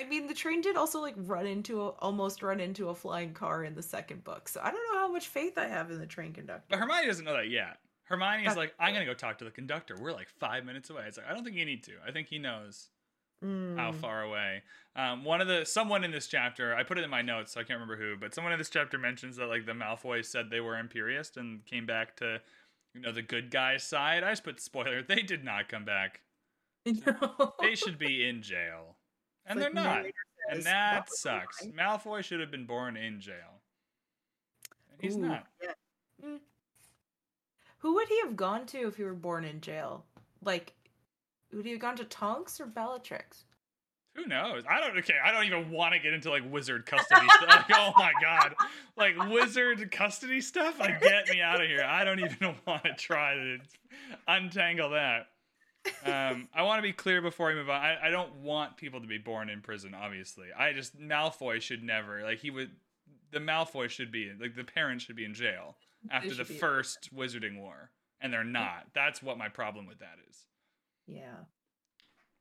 I 0.00 0.04
mean, 0.04 0.26
the 0.26 0.34
train 0.34 0.60
did 0.60 0.76
also 0.76 1.00
like 1.00 1.14
run 1.16 1.46
into 1.46 1.80
a, 1.82 1.88
almost 1.90 2.42
run 2.42 2.60
into 2.60 2.88
a 2.88 2.94
flying 2.94 3.32
car 3.32 3.64
in 3.64 3.74
the 3.74 3.82
second 3.82 4.24
book, 4.24 4.48
so 4.48 4.60
I 4.62 4.70
don't 4.70 4.82
know 4.92 4.98
how 5.00 5.12
much 5.12 5.28
faith 5.28 5.56
I 5.58 5.66
have 5.68 5.90
in 5.90 5.98
the 5.98 6.06
train 6.06 6.32
conductor. 6.32 6.64
But 6.68 6.78
Hermione 6.78 7.06
doesn't 7.06 7.24
know 7.24 7.34
that 7.34 7.48
yet. 7.48 7.78
Hermione 8.04 8.44
is 8.46 8.56
like, 8.56 8.74
I'm 8.78 8.92
gonna 8.92 9.06
go 9.06 9.14
talk 9.14 9.38
to 9.38 9.44
the 9.44 9.50
conductor. 9.50 9.96
We're 9.98 10.12
like 10.12 10.28
five 10.28 10.64
minutes 10.64 10.90
away. 10.90 11.04
It's 11.06 11.16
like, 11.16 11.26
I 11.28 11.32
don't 11.34 11.44
think 11.44 11.56
you 11.56 11.64
need 11.64 11.84
to. 11.84 11.92
I 12.06 12.10
think 12.12 12.28
he 12.28 12.38
knows 12.38 12.88
how 13.42 13.48
Mm. 13.92 13.94
far 13.96 14.22
away. 14.22 14.62
Um, 14.96 15.22
one 15.24 15.40
of 15.42 15.48
the 15.48 15.64
someone 15.66 16.02
in 16.02 16.10
this 16.10 16.26
chapter, 16.28 16.74
I 16.74 16.82
put 16.82 16.96
it 16.98 17.04
in 17.04 17.10
my 17.10 17.20
notes, 17.22 17.52
so 17.52 17.60
I 17.60 17.64
can't 17.64 17.78
remember 17.78 17.96
who, 17.96 18.16
but 18.16 18.32
someone 18.34 18.52
in 18.54 18.58
this 18.58 18.70
chapter 18.70 18.96
mentions 18.98 19.36
that 19.36 19.46
like 19.48 19.66
the 19.66 19.72
Malfoys 19.72 20.26
said 20.26 20.48
they 20.50 20.60
were 20.60 20.74
Imperius 20.82 21.36
and 21.36 21.64
came 21.66 21.84
back 21.84 22.16
to, 22.16 22.40
you 22.94 23.00
know, 23.02 23.12
the 23.12 23.20
good 23.22 23.50
guy's 23.50 23.82
side. 23.84 24.24
I 24.24 24.30
just 24.30 24.44
put 24.44 24.60
spoiler. 24.60 25.02
They 25.02 25.20
did 25.22 25.44
not 25.44 25.68
come 25.68 25.84
back. 25.84 26.20
No. 27.06 27.54
They 27.60 27.74
should 27.74 27.98
be 27.98 28.26
in 28.28 28.42
jail, 28.42 28.93
and 29.46 29.58
Like 29.58 29.72
they're 29.72 29.82
not. 29.82 29.94
narrator 29.96 30.14
And 30.50 30.62
that 30.64 31.06
"That 31.06 31.10
sucks. 31.12 31.64
mine." 31.64 31.72
Malfoy 31.76 32.22
should 32.24 32.40
have 32.40 32.50
been 32.50 32.66
born 32.66 32.96
in 32.96 33.20
jail. 33.20 33.60
And 34.92 35.00
he's 35.00 35.16
Ooh, 35.16 35.20
not. 35.20 35.46
yeah. 35.62 35.72
Mm. 36.24 36.38
Who 37.78 37.94
would 37.94 38.08
he 38.08 38.18
have 38.24 38.36
gone 38.36 38.66
to 38.66 38.86
if 38.88 38.96
he 38.96 39.04
were 39.04 39.12
born 39.14 39.44
in 39.44 39.60
jail? 39.60 40.04
Like, 40.42 40.72
would 41.52 41.64
he 41.64 41.72
have 41.72 41.80
gone 41.80 41.96
to 41.96 42.04
Tonks 42.04 42.60
or 42.60 42.66
Bellatrix? 42.66 43.44
Who 44.14 44.26
knows? 44.26 44.62
I 44.70 44.80
don't. 44.80 44.96
Okay, 44.98 45.16
I 45.22 45.32
don't 45.32 45.44
even 45.44 45.70
want 45.70 45.92
to 45.92 45.98
get 45.98 46.12
into 46.12 46.30
like 46.30 46.44
wizard 46.50 46.86
custody 46.86 47.26
stuff. 47.28 47.48
Like, 47.48 47.64
oh 47.72 47.92
my 47.96 48.12
god, 48.22 48.54
like 48.96 49.16
wizard 49.28 49.90
custody 49.90 50.40
stuff. 50.40 50.78
Like, 50.78 51.00
get 51.00 51.28
me 51.28 51.40
out 51.40 51.60
of 51.60 51.66
here. 51.66 51.82
I 51.84 52.04
don't 52.04 52.20
even 52.20 52.54
want 52.66 52.84
to 52.84 52.92
try 52.94 53.34
to 53.34 53.58
untangle 54.28 54.90
that. 54.90 55.26
Um, 56.04 56.48
I 56.54 56.62
want 56.62 56.78
to 56.78 56.82
be 56.82 56.92
clear 56.92 57.20
before 57.20 57.48
we 57.48 57.54
move 57.54 57.68
on. 57.70 57.80
I, 57.80 58.08
I 58.08 58.10
don't 58.10 58.36
want 58.36 58.76
people 58.76 59.00
to 59.00 59.06
be 59.06 59.18
born 59.18 59.48
in 59.50 59.60
prison. 59.60 59.94
Obviously, 59.94 60.46
I 60.56 60.72
just 60.72 60.98
Malfoy 60.98 61.60
should 61.60 61.82
never. 61.82 62.22
Like, 62.22 62.38
he 62.38 62.50
would. 62.50 62.70
The 63.30 63.38
Malfoy 63.40 63.88
should 63.90 64.12
be 64.12 64.30
like 64.40 64.54
the 64.54 64.64
parents 64.64 65.04
should 65.04 65.16
be 65.16 65.24
in 65.24 65.34
jail 65.34 65.76
after 66.10 66.34
the 66.34 66.44
first 66.44 67.14
Wizarding 67.14 67.58
War, 67.58 67.90
and 68.20 68.32
they're 68.32 68.44
not. 68.44 68.86
That's 68.94 69.22
what 69.22 69.38
my 69.38 69.48
problem 69.48 69.86
with 69.86 69.98
that 69.98 70.16
is. 70.30 70.46
Yeah. 71.06 71.44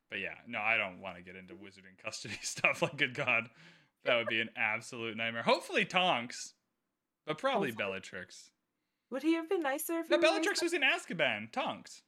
But 0.10 0.20
yeah, 0.20 0.36
no, 0.48 0.60
I 0.60 0.78
don't 0.78 1.02
want 1.02 1.16
to 1.18 1.24
get 1.24 1.36
into 1.36 1.54
wizarding 1.56 2.02
custody 2.04 2.38
stuff. 2.42 2.82
Like, 2.82 2.98
good 2.98 3.16
God, 3.16 3.50
that 4.06 4.16
would 4.16 4.28
be 4.28 4.40
an 4.42 4.50
absolute 4.56 5.18
nightmare. 5.18 5.42
Hopefully, 5.44 5.86
Tonks, 5.86 6.54
but 7.26 7.38
probably 7.40 7.70
Hopefully. 7.70 7.88
Bellatrix. 7.90 8.52
Would 9.10 9.24
he 9.24 9.34
have 9.34 9.50
been 9.50 9.64
nicer 9.64 10.00
if 10.00 10.10
No, 10.10 10.18
Bellatrix 10.20 10.62
nicer? 10.62 10.66
was 10.66 10.74
in 10.74 10.82
Azkaban. 10.82 11.52
Tonks. 11.52 12.04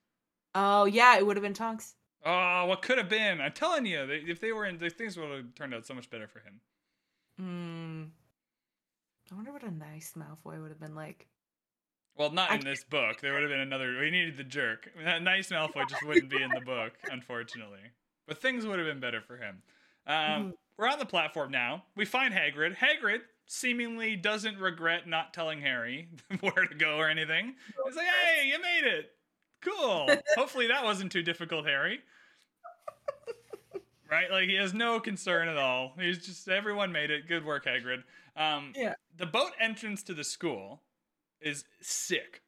Oh 0.56 0.86
yeah, 0.86 1.18
it 1.18 1.26
would 1.26 1.36
have 1.38 1.44
been 1.44 1.54
Tonks. 1.54 1.96
Oh, 2.26 2.66
what 2.66 2.82
could 2.82 2.98
have 2.98 3.10
been? 3.10 3.40
I'm 3.40 3.52
telling 3.52 3.86
you, 3.86 4.08
they, 4.08 4.16
if 4.16 4.40
they 4.40 4.52
were 4.52 4.66
in, 4.66 4.80
things 4.80 5.16
would 5.18 5.30
have 5.30 5.54
turned 5.54 5.76
out 5.76 5.86
so 5.86 5.94
much 5.94 6.10
better 6.10 6.28
for 6.28 6.40
him. 6.40 6.60
Hmm. 7.38 8.04
I 9.32 9.36
wonder 9.36 9.52
what 9.52 9.64
a 9.64 9.72
nice 9.72 10.14
Malfoy 10.18 10.60
would 10.62 10.70
have 10.72 10.80
been 10.80 10.96
like. 10.96 11.28
Well, 12.18 12.32
not 12.32 12.50
I 12.52 12.56
in 12.56 12.62
this 12.62 12.84
book. 12.84 13.20
There 13.22 13.34
would 13.34 13.42
have 13.42 13.52
been 13.52 13.60
another. 13.60 14.00
We 14.00 14.10
needed 14.10 14.38
the 14.38 14.44
jerk. 14.44 14.90
That 15.04 15.22
nice 15.22 15.50
Malfoy 15.50 15.88
just 15.90 16.04
wouldn't 16.06 16.30
be 16.30 16.42
in 16.42 16.50
the 16.50 16.62
book, 16.62 16.94
unfortunately. 17.12 17.92
But 18.28 18.42
things 18.42 18.66
would 18.66 18.80
have 18.80 18.88
been 18.88 19.02
better 19.02 19.22
for 19.22 19.38
him. 19.38 19.62
Um, 20.08 20.16
Mhm. 20.16 20.54
We're 20.78 20.90
on 20.90 21.00
the 21.00 21.06
platform 21.06 21.52
now. 21.52 21.86
We 21.96 22.04
find 22.06 22.34
Hagrid. 22.34 22.76
Hagrid 22.76 23.22
seemingly 23.46 24.16
doesn't 24.18 24.58
regret 24.60 25.08
not 25.08 25.34
telling 25.34 25.62
Harry 25.62 26.10
where 26.42 26.66
to 26.66 26.76
go 26.76 26.98
or 26.98 27.08
anything. 27.08 27.56
He's 27.86 27.96
like, 27.96 28.08
"Hey, 28.08 28.48
you 28.50 28.62
made 28.62 28.84
it. 28.84 29.15
Cool. 29.66 30.10
Hopefully 30.36 30.68
that 30.68 30.84
wasn't 30.84 31.12
too 31.12 31.24
difficult, 31.24 31.66
Harry." 31.66 32.00
Right? 34.10 34.30
Like 34.30 34.48
he 34.48 34.56
has 34.56 34.72
no 34.74 35.00
concern 35.00 35.48
at 35.48 35.58
all. 35.58 35.94
He's 36.00 36.24
just 36.24 36.48
everyone 36.48 36.92
made 36.92 37.10
it. 37.10 37.28
Good 37.28 37.44
work, 37.44 37.66
Hagrid. 37.66 38.04
Um, 38.38 38.72
Yeah. 38.76 38.94
The 39.18 39.26
boat 39.26 39.52
entrance 39.60 40.04
to 40.04 40.14
the 40.14 40.24
school 40.24 40.84
is 41.42 41.66
sick. 41.82 42.44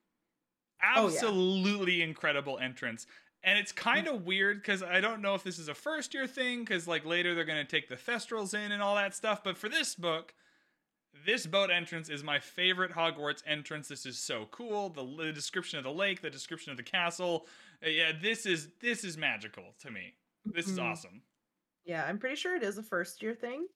Oh, 0.95 1.07
yeah. 1.07 1.15
Absolutely 1.15 2.03
incredible 2.03 2.59
entrance. 2.59 3.07
And 3.43 3.57
it's 3.57 3.71
kind 3.71 4.07
of 4.07 4.25
weird 4.25 4.61
because 4.61 4.83
I 4.83 4.99
don't 5.01 5.21
know 5.21 5.33
if 5.33 5.43
this 5.43 5.57
is 5.57 5.67
a 5.67 5.73
first 5.73 6.13
year 6.13 6.27
thing 6.27 6.59
because 6.59 6.87
like 6.87 7.05
later 7.05 7.33
they're 7.33 7.43
gonna 7.43 7.65
take 7.65 7.89
the 7.89 7.95
Thestrals 7.95 8.53
in 8.53 8.71
and 8.71 8.81
all 8.81 8.95
that 8.95 9.15
stuff. 9.15 9.43
But 9.43 9.57
for 9.57 9.67
this 9.67 9.95
book, 9.95 10.35
this 11.27 11.45
boat 11.45 11.69
entrance 11.69 12.09
is 12.09 12.23
my 12.23 12.39
favorite 12.39 12.93
Hogwarts 12.93 13.43
entrance. 13.45 13.89
This 13.89 14.07
is 14.07 14.19
so 14.19 14.47
cool. 14.47 14.89
The, 14.89 15.05
the 15.05 15.33
description 15.33 15.77
of 15.77 15.85
the 15.85 15.93
lake, 15.93 16.21
the 16.21 16.31
description 16.31 16.71
of 16.71 16.77
the 16.77 16.83
castle. 16.83 17.47
Uh, 17.85 17.89
Yeah, 17.89 18.13
this 18.19 18.47
is 18.47 18.69
this 18.81 19.03
is 19.03 19.17
magical 19.17 19.75
to 19.79 19.91
me. 19.91 20.15
This 20.53 20.71
is 20.71 20.79
Mhm. 20.79 20.83
awesome. 20.83 21.23
Yeah, 21.85 22.05
I'm 22.05 22.19
pretty 22.19 22.35
sure 22.35 22.55
it 22.55 22.63
is 22.63 22.77
a 22.77 22.83
first 22.83 23.21
year 23.23 23.35
thing. 23.35 23.67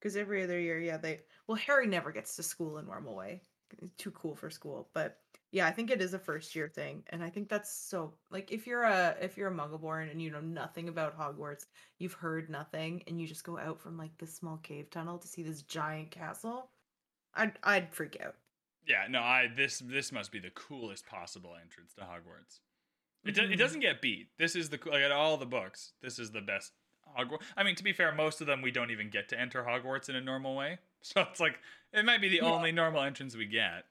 Because 0.00 0.16
every 0.16 0.42
other 0.44 0.60
year, 0.60 0.78
yeah, 0.80 0.98
they 0.98 1.22
well, 1.48 1.56
Harry 1.56 1.86
never 1.88 2.12
gets 2.12 2.36
to 2.36 2.44
school 2.44 2.78
in 2.78 2.86
normal 2.86 3.16
way. 3.16 3.42
Too 3.98 4.12
cool 4.12 4.36
for 4.36 4.50
school. 4.50 4.90
But 4.94 5.22
yeah, 5.52 5.66
I 5.66 5.72
think 5.72 5.90
it 5.90 6.02
is 6.02 6.14
a 6.14 6.18
first 6.20 6.54
year 6.56 6.68
thing. 6.68 7.04
And 7.08 7.24
I 7.24 7.30
think 7.30 7.48
that's 7.48 7.72
so 7.72 8.18
like 8.30 8.52
if 8.52 8.66
you're 8.66 8.84
a 8.84 9.16
if 9.20 9.36
you're 9.38 9.48
a 9.50 9.54
Muggleborn 9.54 10.10
and 10.10 10.22
you 10.22 10.30
know 10.30 10.40
nothing 10.40 10.88
about 10.88 11.18
Hogwarts, 11.18 11.66
you've 11.98 12.14
heard 12.14 12.50
nothing, 12.50 13.02
and 13.08 13.20
you 13.20 13.26
just 13.28 13.44
go 13.44 13.58
out 13.58 13.80
from 13.80 13.96
like 13.98 14.18
this 14.18 14.34
small 14.36 14.58
cave 14.58 14.90
tunnel 14.90 15.18
to 15.18 15.28
see 15.28 15.42
this 15.42 15.62
giant 15.62 16.10
castle, 16.12 16.72
I'd 17.36 17.58
I'd 17.62 17.92
freak 17.94 18.18
out. 18.24 18.34
Yeah, 18.86 19.04
no, 19.08 19.20
I 19.20 19.48
this 19.54 19.78
this 19.80 20.10
must 20.12 20.32
be 20.32 20.38
the 20.38 20.50
coolest 20.50 21.06
possible 21.06 21.54
entrance 21.60 21.92
to 21.94 22.02
Hogwarts. 22.02 22.60
It, 23.24 23.34
do, 23.34 23.42
it 23.42 23.50
Mhm. 23.50 23.58
doesn't 23.58 23.80
get 23.80 24.00
beat. 24.00 24.28
This 24.38 24.54
is 24.54 24.70
the 24.70 24.78
like 24.86 25.02
at 25.02 25.12
all 25.12 25.36
the 25.36 25.46
books. 25.46 25.92
This 26.02 26.18
is 26.18 26.30
the 26.30 26.40
best 26.40 26.72
Hogwarts. 27.18 27.42
I 27.56 27.62
mean, 27.64 27.74
to 27.76 27.82
be 27.84 27.92
fair, 27.92 28.12
most 28.12 28.40
of 28.40 28.46
them 28.46 28.62
we 28.62 28.70
don't 28.70 28.90
even 28.90 29.10
get 29.10 29.28
to 29.30 29.40
enter 29.40 29.64
Hogwarts 29.64 30.08
in 30.08 30.16
a 30.16 30.20
normal 30.20 30.54
way. 30.56 30.78
So 31.02 31.20
it's 31.20 31.38
like 31.38 31.60
it 31.92 32.04
might 32.04 32.20
be 32.20 32.28
the 32.28 32.36
Yeah. 32.38 32.50
only 32.52 32.72
normal 32.72 33.00
entrance 33.02 33.36
we 33.36 33.46
get. 33.46 33.84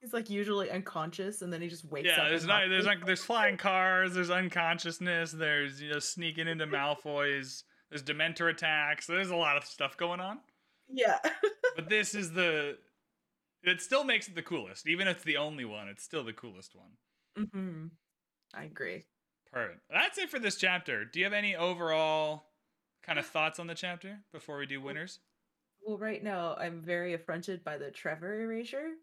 He's 0.00 0.14
like 0.14 0.30
usually 0.30 0.70
unconscious 0.70 1.42
and 1.42 1.52
then 1.52 1.60
he 1.60 1.68
just 1.68 1.84
wakes 1.84 2.08
up. 2.10 2.16
Yeah, 2.18 2.28
there's 2.30 2.46
not, 2.46 2.68
there's 2.70 2.86
like 2.86 3.04
there's 3.04 3.22
flying 3.24 3.56
cars, 3.58 4.14
there's 4.14 4.30
unconsciousness, 4.30 5.32
there's 5.32 5.82
you 5.82 5.90
know 5.90 5.98
sneaking 5.98 6.48
into 6.48 6.66
Malfoy's, 6.76 7.64
there's 7.90 8.02
Dementor 8.02 8.48
attacks. 8.50 9.06
There's 9.06 9.28
a 9.30 9.36
lot 9.36 9.56
of 9.58 9.64
stuff 9.64 9.96
going 9.98 10.20
on. 10.20 10.38
Yeah. 10.88 11.18
But 11.74 11.88
this 11.88 12.14
is 12.14 12.32
the 12.32 12.78
it 13.62 13.80
still 13.82 14.04
makes 14.04 14.28
it 14.28 14.34
the 14.34 14.42
coolest. 14.42 14.86
Even 14.88 15.08
if 15.08 15.16
it's 15.16 15.24
the 15.24 15.36
only 15.38 15.64
one, 15.64 15.88
it's 15.88 16.02
still 16.04 16.24
the 16.24 16.32
coolest 16.32 16.74
one. 16.74 16.98
hmm 17.36 17.86
I 18.54 18.64
agree. 18.64 19.06
Perfect. 19.52 19.80
That's 19.90 20.18
it 20.18 20.30
for 20.30 20.38
this 20.38 20.56
chapter. 20.56 21.04
Do 21.04 21.18
you 21.18 21.24
have 21.24 21.32
any 21.32 21.56
overall 21.56 22.50
kind 23.02 23.18
of 23.18 23.26
thoughts 23.26 23.58
on 23.58 23.66
the 23.66 23.74
chapter 23.74 24.20
before 24.32 24.58
we 24.58 24.66
do 24.66 24.80
winners? 24.80 25.20
Well, 25.80 25.96
right 25.96 26.22
now 26.22 26.54
I'm 26.56 26.82
very 26.82 27.14
affronted 27.14 27.64
by 27.64 27.78
the 27.78 27.90
Trevor 27.90 28.40
erasure. 28.42 28.96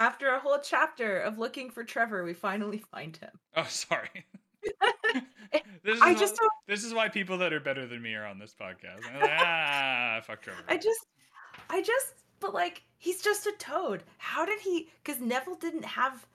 After 0.00 0.26
a 0.30 0.40
whole 0.40 0.58
chapter 0.58 1.20
of 1.20 1.38
looking 1.38 1.70
for 1.70 1.84
Trevor, 1.84 2.24
we 2.24 2.34
finally 2.34 2.78
find 2.78 3.16
him. 3.16 3.38
Oh, 3.54 3.64
sorry. 3.68 4.26
this 5.82 5.96
is 5.96 6.00
I 6.00 6.12
why, 6.12 6.18
just 6.18 6.36
don't 6.36 6.52
this 6.66 6.84
is 6.84 6.92
why 6.92 7.08
people 7.08 7.38
that 7.38 7.52
are 7.52 7.60
better 7.60 7.86
than 7.86 8.02
me 8.02 8.14
are 8.14 8.26
on 8.26 8.38
this 8.38 8.54
podcast. 8.58 9.04
Like, 9.04 9.30
ah, 9.40 10.20
fuck 10.24 10.42
Trevor. 10.42 10.60
I 10.68 10.76
just 10.76 11.06
I 11.70 11.82
just 11.82 12.14
but 12.40 12.54
like 12.54 12.82
he's 12.98 13.22
just 13.22 13.46
a 13.46 13.52
toad. 13.58 14.02
How 14.18 14.44
did 14.44 14.60
he 14.60 14.88
cuz 15.04 15.20
Neville 15.20 15.56
didn't 15.56 15.84
have 15.84 16.26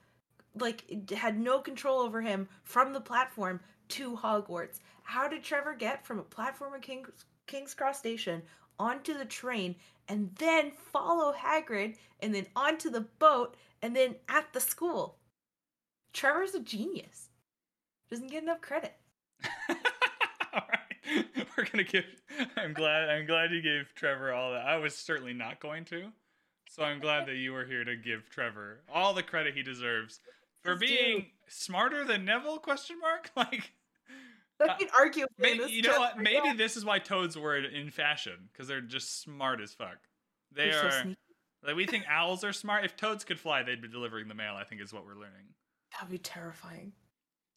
like 0.58 1.10
had 1.10 1.38
no 1.38 1.58
control 1.58 2.00
over 2.00 2.20
him 2.20 2.48
from 2.62 2.92
the 2.92 3.00
platform 3.00 3.60
to 3.88 4.16
Hogwarts. 4.16 4.80
How 5.02 5.28
did 5.28 5.42
Trevor 5.42 5.74
get 5.74 6.06
from 6.06 6.18
a 6.18 6.22
platform 6.22 6.74
at 6.74 6.82
King's, 6.82 7.26
King's 7.46 7.74
Cross 7.74 7.98
Station 7.98 8.42
onto 8.78 9.16
the 9.16 9.24
train 9.24 9.76
and 10.08 10.34
then 10.36 10.70
follow 10.70 11.32
Hagrid 11.32 11.96
and 12.20 12.34
then 12.34 12.46
onto 12.56 12.90
the 12.90 13.02
boat 13.18 13.56
and 13.82 13.94
then 13.94 14.16
at 14.28 14.52
the 14.52 14.60
school? 14.60 15.16
Trevor's 16.12 16.54
a 16.54 16.60
genius. 16.60 17.28
Doesn't 18.14 18.30
get 18.30 18.44
enough 18.44 18.60
credit. 18.60 18.94
all 20.52 20.62
right, 20.70 21.26
we're 21.56 21.64
gonna 21.64 21.82
give. 21.82 22.04
I'm 22.56 22.72
glad. 22.72 23.08
I'm 23.08 23.26
glad 23.26 23.50
you 23.50 23.60
gave 23.60 23.92
Trevor 23.96 24.32
all 24.32 24.52
that. 24.52 24.64
I 24.64 24.76
was 24.76 24.94
certainly 24.94 25.32
not 25.32 25.58
going 25.58 25.84
to. 25.86 26.12
So 26.68 26.84
I'm 26.84 27.00
glad 27.00 27.26
that 27.26 27.34
you 27.34 27.52
were 27.52 27.64
here 27.64 27.82
to 27.82 27.96
give 27.96 28.30
Trevor 28.30 28.82
all 28.92 29.14
the 29.14 29.24
credit 29.24 29.54
he 29.54 29.64
deserves 29.64 30.20
for 30.62 30.76
being 30.76 31.26
smarter 31.48 32.04
than 32.04 32.24
Neville? 32.24 32.58
Question 32.58 33.00
mark. 33.00 33.30
Like, 33.36 33.72
I 34.60 34.64
Uh, 34.74 34.76
can 34.76 34.88
argue 34.96 35.22
with 35.22 35.58
may, 35.58 35.66
you 35.68 35.82
know 35.82 35.98
what? 35.98 36.16
Maybe 36.20 36.52
this 36.52 36.76
is 36.76 36.84
why 36.84 37.00
Toads 37.00 37.36
were 37.36 37.56
in 37.56 37.90
fashion 37.90 38.48
because 38.52 38.68
they're 38.68 38.80
just 38.80 39.20
smart 39.22 39.60
as 39.60 39.72
fuck. 39.74 39.96
They 40.52 40.70
They're 40.70 40.86
are. 40.86 41.02
sneaky. 41.02 41.18
like 41.66 41.74
we 41.74 41.86
think 41.86 42.04
owls 42.08 42.44
are 42.44 42.52
smart. 42.52 42.84
If 42.84 42.96
toads 42.96 43.24
could 43.24 43.40
fly, 43.40 43.64
they'd 43.64 43.82
be 43.82 43.88
delivering 43.88 44.28
the 44.28 44.34
mail. 44.34 44.54
I 44.54 44.62
think 44.62 44.80
is 44.80 44.92
what 44.92 45.04
we're 45.04 45.14
learning. 45.16 45.46
That'd 45.92 46.10
be 46.10 46.18
terrifying. 46.18 46.92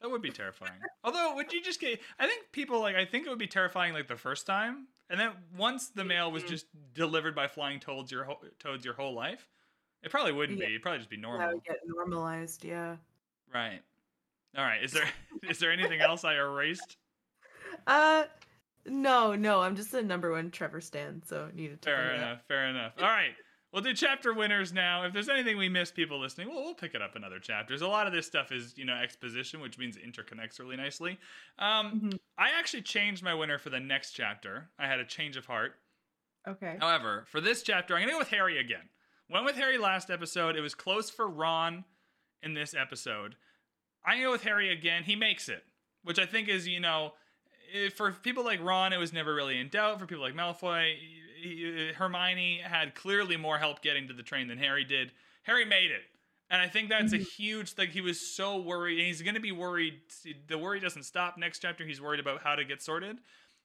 That 0.01 0.11
would 0.11 0.21
be 0.21 0.29
terrifying. 0.29 0.79
Although, 1.03 1.35
would 1.35 1.51
you 1.51 1.61
just 1.61 1.79
get? 1.79 1.99
I 2.19 2.27
think 2.27 2.51
people 2.51 2.79
like. 2.79 2.95
I 2.95 3.05
think 3.05 3.25
it 3.25 3.29
would 3.29 3.39
be 3.39 3.47
terrifying 3.47 3.93
like 3.93 4.07
the 4.07 4.15
first 4.15 4.45
time, 4.45 4.87
and 5.09 5.19
then 5.19 5.31
once 5.57 5.89
the 5.89 6.03
mail 6.03 6.31
was 6.31 6.43
Mhm. 6.43 6.49
just 6.49 6.65
delivered 6.93 7.33
by 7.35 7.47
flying 7.47 7.79
toads 7.79 8.11
your 8.11 8.23
whole, 8.23 8.41
toads 8.59 8.85
your 8.85 8.93
whole 8.93 9.13
life, 9.13 9.49
it 10.03 10.11
probably 10.11 10.33
wouldn't 10.33 10.59
Yeah. 10.59 10.67
be. 10.67 10.73
It'd 10.73 10.83
probably 10.83 10.99
just 10.99 11.09
be 11.09 11.15
That 11.15 11.21
normal, 11.23 11.53
would 11.55 11.63
get 11.63 11.79
normalized, 11.85 12.63
yeah. 12.63 12.97
right? 13.53 13.81
All 14.55 14.63
right. 14.63 14.83
Is 14.83 14.91
there 14.91 15.09
is 15.49 15.57
there 15.59 15.71
anything 15.71 16.01
else 16.01 16.23
I 16.23 16.35
erased? 16.35 16.97
Uh 17.87 18.25
no, 18.85 19.35
no, 19.35 19.59
I'm 19.61 19.75
just 19.75 19.93
a 19.93 20.01
number 20.01 20.31
one 20.31 20.49
Trevor 20.51 20.79
stan, 20.79 21.21
so 21.25 21.49
needed 21.53 21.81
to 21.81 21.89
Fair 21.89 21.97
bring 21.97 22.07
it 22.07 22.13
up. 22.15 22.21
enough. 22.31 22.45
Fair 22.47 22.67
enough. 22.67 22.93
All 22.97 23.03
right. 23.03 23.35
We'll 23.73 23.81
do 23.81 23.93
chapter 23.93 24.33
winners 24.33 24.71
now. 24.71 25.03
If 25.03 25.13
there's 25.13 25.27
anything 25.27 25.57
we 25.57 25.67
missed, 25.67 25.93
people 25.93 26.19
listening, 26.19 26.47
we'll, 26.47 26.63
we'll 26.63 26.73
pick 26.73 26.95
it 26.95 27.01
up 27.01 27.15
in 27.17 27.23
other 27.23 27.37
chapters. 27.39 27.81
A 27.81 27.87
lot 27.87 28.07
of 28.07 28.13
this 28.13 28.25
stuff 28.25 28.51
is, 28.51 28.77
you 28.77 28.85
know, 28.85 28.93
exposition, 28.95 29.59
which 29.59 29.77
means 29.77 29.97
it 29.97 30.05
interconnects 30.05 30.57
really 30.59 30.77
nicely. 30.77 31.19
Um, 31.59 31.99
Mhm. 31.99 32.19
I 32.37 32.51
actually 32.57 32.83
changed 32.83 33.23
my 33.23 33.33
winner 33.33 33.57
for 33.57 33.69
the 33.69 33.79
next 33.79 34.11
chapter. 34.13 34.69
I 34.79 34.87
had 34.87 34.99
a 34.99 35.05
change 35.05 35.35
of 35.35 35.45
heart. 35.47 35.75
Okay. 36.47 36.77
However, 36.79 37.25
for 37.27 37.41
this 37.41 37.61
chapter, 37.61 37.93
I'm 37.93 37.99
going 38.01 38.07
to 38.09 38.13
go 38.13 38.19
with 38.19 38.29
Harry 38.29 38.57
again. 38.57 38.89
Went 39.29 39.43
with 39.45 39.57
Harry 39.57 39.77
last 39.77 40.09
episode. 40.09 40.55
It 40.55 40.61
was 40.61 40.73
close 40.73 41.09
for 41.09 41.27
Ron 41.27 41.83
in 42.41 42.53
this 42.53 42.73
episode. 42.73 43.35
I'm 44.05 44.13
going 44.13 44.21
to 44.21 44.27
go 44.27 44.31
with 44.31 44.43
Harry 44.43 44.71
again. 44.71 45.03
He 45.03 45.17
makes 45.17 45.49
it, 45.49 45.65
which 46.03 46.19
I 46.19 46.25
think 46.25 46.47
is, 46.47 46.65
you 46.65 46.79
know, 46.79 47.11
eh, 47.73 47.89
for 47.89 48.13
people 48.13 48.45
like 48.45 48.63
Ron, 48.63 48.93
it 48.93 48.97
was 48.97 49.11
never 49.11 49.35
really 49.35 49.59
in 49.59 49.67
doubt. 49.67 49.99
For 49.99 50.05
people 50.05 50.23
like 50.23 50.35
Malfoy, 50.35 50.95
he- 51.55 51.93
Hermione 51.93 52.59
had 52.59 52.95
clearly 52.95 53.37
more 53.37 53.57
help 53.57 53.81
getting 53.81 54.07
to 54.07 54.13
the 54.13 54.23
train 54.23 54.47
than 54.47 54.57
Harry 54.57 54.83
did. 54.83 55.11
Harry 55.43 55.65
made 55.65 55.91
it. 55.91 56.03
And 56.49 56.61
I 56.61 56.67
think 56.69 56.87
that's 56.89 57.11
a 57.13 57.19
Mhm. 57.19 57.29
huge 57.35 57.73
like 57.77 57.89
he 57.89 57.99
was 58.01 58.19
so 58.35 58.57
worried 58.57 58.97
and 58.99 59.07
he's 59.07 59.21
going 59.21 59.33
to 59.35 59.41
be 59.41 59.51
worried 59.51 59.99
the 60.47 60.57
worry 60.57 60.79
doesn't 60.79 61.03
stop 61.03 61.37
next 61.37 61.59
chapter 61.59 61.85
he's 61.85 61.99
worried 61.99 62.21
about 62.21 62.41
how 62.41 62.55
to 62.55 62.63
get 62.63 62.81
sorted 62.81 63.17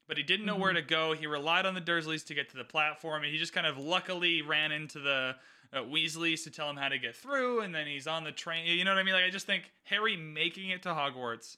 but 0.09 0.17
he 0.17 0.23
didn't 0.25 0.45
know 0.47 0.57
where 0.57 0.73
to 0.73 0.83
go. 0.83 1.13
He 1.13 1.27
relied 1.29 1.65
on 1.65 1.75
the 1.75 1.81
Dursleys 1.81 2.27
to 2.27 2.35
get 2.35 2.51
to 2.51 2.57
the 2.57 2.65
platform, 2.65 3.23
and 3.23 3.33
he 3.33 3.39
just 3.39 3.53
kind 3.53 3.67
of 3.69 3.79
luckily 3.79 4.43
ran 4.43 4.73
into 4.73 4.99
the 4.99 5.37
uh, 5.73 5.79
Weasleys 5.85 6.43
to 6.45 6.51
tell 6.51 6.69
him 6.69 6.77
how 6.77 6.89
to 6.89 6.99
get 6.99 7.15
through, 7.17 7.61
and 7.61 7.73
then 7.75 7.87
he's 7.87 8.07
on 8.09 8.25
the 8.25 8.33
train. 8.33 8.67
You 8.67 8.85
know 8.85 8.91
what 8.91 8.99
I 8.99 9.05
mean? 9.05 9.15
Like 9.15 9.25
I 9.25 9.31
just 9.31 9.47
think 9.47 9.71
Harry 9.85 10.17
making 10.17 10.71
it 10.71 10.83
to 10.83 10.89
Hogwarts 10.91 11.57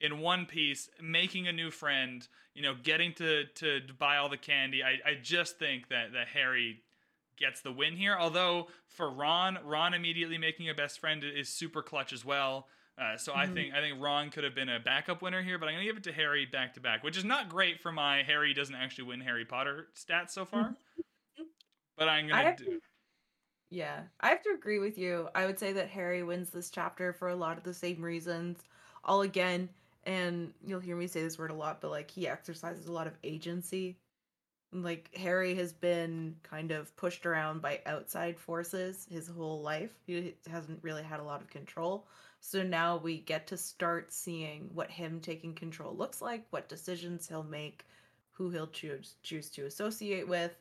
in 0.00 0.20
one 0.20 0.46
piece, 0.46 0.88
making 1.00 1.48
a 1.48 1.52
new 1.52 1.70
friend, 1.70 2.26
you 2.54 2.62
know, 2.62 2.74
getting 2.82 3.12
to 3.14 3.44
to 3.56 3.80
buy 3.98 4.16
all 4.16 4.28
the 4.28 4.36
candy. 4.36 4.82
I 4.82 4.98
I 5.06 5.14
just 5.22 5.58
think 5.58 5.88
that 5.88 6.12
that 6.12 6.28
Harry 6.28 6.82
gets 7.36 7.60
the 7.62 7.72
win 7.72 7.96
here. 7.96 8.16
Although 8.18 8.68
for 8.86 9.10
Ron, 9.10 9.58
Ron 9.64 9.94
immediately 9.94 10.38
making 10.38 10.68
a 10.68 10.74
best 10.74 10.98
friend 11.00 11.24
is 11.24 11.48
super 11.48 11.82
clutch 11.82 12.12
as 12.12 12.24
well. 12.24 12.68
Uh, 12.98 13.16
so 13.16 13.34
I 13.34 13.46
Mhm. 13.46 13.54
think 13.54 13.72
I 13.74 13.80
think 13.80 14.00
Ron 14.02 14.30
could 14.30 14.44
have 14.44 14.54
been 14.54 14.68
a 14.68 14.78
backup 14.80 15.22
winner 15.22 15.42
here, 15.42 15.58
but 15.58 15.68
I'm 15.68 15.74
gonna 15.74 15.84
give 15.86 15.96
it 15.96 16.04
to 16.04 16.12
Harry 16.12 16.46
back 16.46 16.74
to 16.74 16.80
back, 16.80 17.02
which 17.02 17.16
is 17.16 17.24
not 17.24 17.48
great 17.48 17.80
for 17.80 17.92
my 17.92 18.22
Harry 18.22 18.52
doesn't 18.54 18.74
actually 18.74 19.04
win 19.04 19.20
Harry 19.20 19.44
Potter 19.44 19.88
stats 19.94 20.30
so 20.30 20.44
far. 20.44 20.74
But 21.96 22.08
I'm 22.08 22.26
gonna 22.26 22.52
do. 22.52 22.66
to, 22.66 22.80
yeah, 23.70 24.02
I 24.20 24.30
have 24.30 24.42
to 24.42 24.50
agree 24.50 24.78
with 24.78 24.98
you. 24.98 25.28
I 25.34 25.46
would 25.46 25.58
say 25.58 25.72
that 25.74 25.90
Harry 25.90 26.22
wins 26.22 26.50
this 26.50 26.70
chapter 26.70 27.12
for 27.12 27.28
a 27.28 27.36
lot 27.36 27.58
of 27.58 27.64
the 27.64 27.74
same 27.74 28.02
reasons. 28.02 28.58
All 29.04 29.22
again, 29.22 29.68
and 30.04 30.52
you'll 30.66 30.80
hear 30.80 30.96
me 30.96 31.06
say 31.06 31.22
this 31.22 31.38
word 31.38 31.50
a 31.50 31.54
lot, 31.54 31.80
but 31.80 31.90
like 31.90 32.10
he 32.10 32.28
exercises 32.28 32.86
a 32.86 32.92
lot 32.92 33.06
of 33.06 33.18
agency. 33.22 33.98
Like 34.72 35.10
Harry 35.16 35.54
has 35.56 35.72
been 35.72 36.36
kind 36.42 36.70
of 36.70 36.94
pushed 36.96 37.26
around 37.26 37.60
by 37.60 37.80
outside 37.86 38.38
forces 38.38 39.06
his 39.10 39.28
whole 39.28 39.62
life. 39.62 39.90
He 40.06 40.34
hasn't 40.48 40.82
really 40.82 41.02
had 41.02 41.20
a 41.20 41.24
lot 41.24 41.40
of 41.40 41.50
control. 41.50 42.06
So 42.40 42.62
now 42.62 42.96
we 42.96 43.18
get 43.18 43.46
to 43.48 43.56
start 43.56 44.12
seeing 44.12 44.70
what 44.72 44.90
him 44.90 45.20
taking 45.20 45.54
control 45.54 45.94
looks 45.94 46.22
like, 46.22 46.46
what 46.50 46.68
decisions 46.68 47.28
he'll 47.28 47.42
make, 47.42 47.84
who 48.30 48.50
he'll 48.50 48.68
choose 48.68 49.16
choose 49.22 49.50
to 49.50 49.66
associate 49.66 50.26
with, 50.26 50.56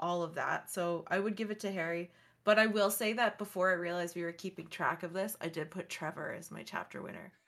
all 0.00 0.22
of 0.22 0.34
that. 0.34 0.70
So 0.70 1.04
I 1.08 1.20
would 1.20 1.36
give 1.36 1.50
it 1.50 1.60
to 1.60 1.72
Harry. 1.72 2.10
But 2.44 2.58
I 2.58 2.66
will 2.66 2.90
say 2.90 3.14
that 3.14 3.38
before 3.38 3.70
I 3.70 3.74
realized 3.74 4.14
we 4.14 4.22
were 4.22 4.32
keeping 4.32 4.66
track 4.68 5.02
of 5.02 5.12
this, 5.14 5.36
I 5.40 5.48
did 5.48 5.70
put 5.70 5.88
Trevor 5.88 6.32
as 6.38 6.50
my 6.50 6.62
chapter 6.62 7.00
winner. 7.02 7.32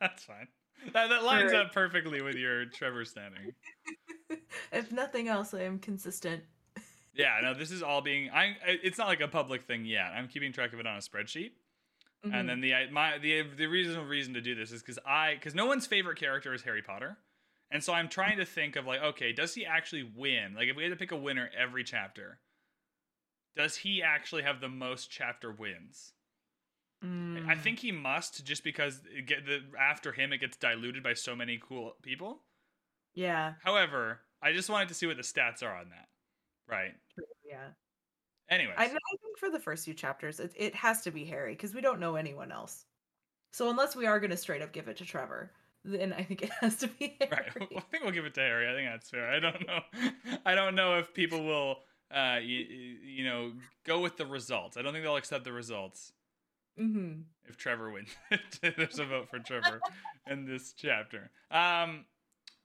That's 0.00 0.24
fine. 0.24 0.48
That, 0.92 1.08
that 1.08 1.22
lines 1.24 1.52
For- 1.52 1.58
up 1.58 1.72
perfectly 1.72 2.20
with 2.20 2.34
your 2.34 2.66
Trevor 2.66 3.04
standing. 3.04 3.52
if 4.72 4.90
nothing 4.92 5.28
else, 5.28 5.54
I 5.54 5.62
am 5.62 5.78
consistent. 5.78 6.42
Yeah, 7.16 7.38
no, 7.44 7.54
this 7.54 7.70
is 7.70 7.80
all 7.80 8.00
being. 8.02 8.28
I. 8.30 8.56
It's 8.66 8.98
not 8.98 9.06
like 9.06 9.20
a 9.20 9.28
public 9.28 9.62
thing 9.68 9.84
yet. 9.84 10.06
I'm 10.16 10.26
keeping 10.26 10.52
track 10.52 10.72
of 10.72 10.80
it 10.80 10.86
on 10.88 10.96
a 10.96 10.98
spreadsheet. 10.98 11.52
Mhm. 12.26 12.34
And 12.34 12.48
then 12.48 12.60
the 12.60 12.72
my 12.90 13.18
the 13.18 13.42
the 13.42 13.66
reasonable 13.66 14.08
reason 14.08 14.34
to 14.34 14.40
do 14.40 14.56
this 14.56 14.72
is 14.72 14.82
because 14.82 14.98
I 15.06 15.34
because 15.34 15.54
no 15.54 15.64
one's 15.66 15.86
favorite 15.86 16.18
character 16.18 16.52
is 16.52 16.62
Harry 16.62 16.82
Potter, 16.82 17.16
and 17.70 17.84
so 17.84 17.92
I'm 17.92 18.08
trying 18.08 18.38
to 18.38 18.44
think 18.44 18.74
of 18.74 18.84
like 18.86 19.00
okay, 19.00 19.32
does 19.32 19.54
he 19.54 19.64
actually 19.64 20.02
win? 20.16 20.54
Like 20.56 20.66
if 20.66 20.74
we 20.74 20.82
had 20.82 20.90
to 20.90 20.96
pick 20.96 21.12
a 21.12 21.16
winner 21.16 21.48
every 21.56 21.84
chapter, 21.84 22.40
does 23.56 23.76
he 23.76 24.02
actually 24.02 24.42
have 24.42 24.60
the 24.60 24.68
most 24.68 25.10
chapter 25.10 25.50
wins? 25.52 26.12
I 27.02 27.06
Mm. 27.06 27.60
think 27.60 27.80
he 27.80 27.92
must 27.92 28.46
just 28.46 28.64
because 28.64 29.02
it 29.14 29.26
get 29.26 29.44
the 29.44 29.62
after 29.78 30.12
him 30.12 30.32
it 30.32 30.38
gets 30.38 30.56
diluted 30.56 31.02
by 31.02 31.12
so 31.12 31.36
many 31.36 31.58
cool 31.58 31.96
people. 32.02 32.42
Yeah. 33.12 33.54
However, 33.62 34.20
I 34.40 34.52
just 34.54 34.70
wanted 34.70 34.88
to 34.88 34.94
see 34.94 35.06
what 35.06 35.18
the 35.18 35.22
stats 35.22 35.62
are 35.62 35.74
on 35.76 35.90
that. 35.90 36.08
Right. 36.66 36.94
Yeah. 37.44 37.68
Anyway, 38.48 38.72
I, 38.76 38.84
I 38.84 38.88
think 38.88 39.38
for 39.38 39.50
the 39.50 39.60
first 39.60 39.84
few 39.84 39.92
chapters, 39.92 40.40
it, 40.40 40.52
it 40.56 40.74
has 40.74 41.02
to 41.02 41.10
be 41.10 41.24
Harry 41.26 41.52
because 41.52 41.74
we 41.74 41.82
don't 41.82 42.00
know 42.00 42.16
anyone 42.16 42.50
else. 42.50 42.86
So 43.52 43.68
unless 43.68 43.94
we 43.94 44.06
are 44.06 44.18
going 44.18 44.30
to 44.30 44.36
straight 44.38 44.62
up 44.62 44.72
give 44.72 44.88
it 44.88 44.96
to 44.98 45.04
Trevor, 45.04 45.52
then 45.84 46.12
I 46.14 46.22
think 46.24 46.42
it 46.42 46.50
has 46.60 46.76
to 46.76 46.88
be 46.88 47.16
Harry. 47.20 47.50
Right. 47.60 47.68
I 47.76 47.80
think 47.80 48.02
we'll 48.02 48.12
give 48.12 48.24
it 48.24 48.34
to 48.34 48.40
Harry. 48.40 48.66
I 48.66 48.74
think 48.74 48.90
that's 48.90 49.10
fair. 49.10 49.28
I 49.30 49.40
don't 49.40 49.66
know. 49.66 49.80
I 50.46 50.54
don't 50.54 50.74
know 50.74 50.98
if 50.98 51.12
people 51.12 51.44
will, 51.44 51.80
uh, 52.14 52.38
you, 52.42 52.58
you 53.04 53.24
know, 53.24 53.52
go 53.84 54.00
with 54.00 54.16
the 54.16 54.26
results. 54.26 54.76
I 54.76 54.82
don't 54.82 54.92
think 54.92 55.04
they'll 55.04 55.16
accept 55.16 55.44
the 55.44 55.52
results 55.52 56.12
hmm 56.78 57.12
if 57.46 57.56
Trevor 57.56 57.90
wins. 57.90 58.08
There's 58.62 58.98
a 58.98 59.04
vote 59.04 59.28
for 59.28 59.38
Trevor 59.38 59.80
in 60.30 60.46
this 60.46 60.72
chapter. 60.72 61.30
Um, 61.50 62.06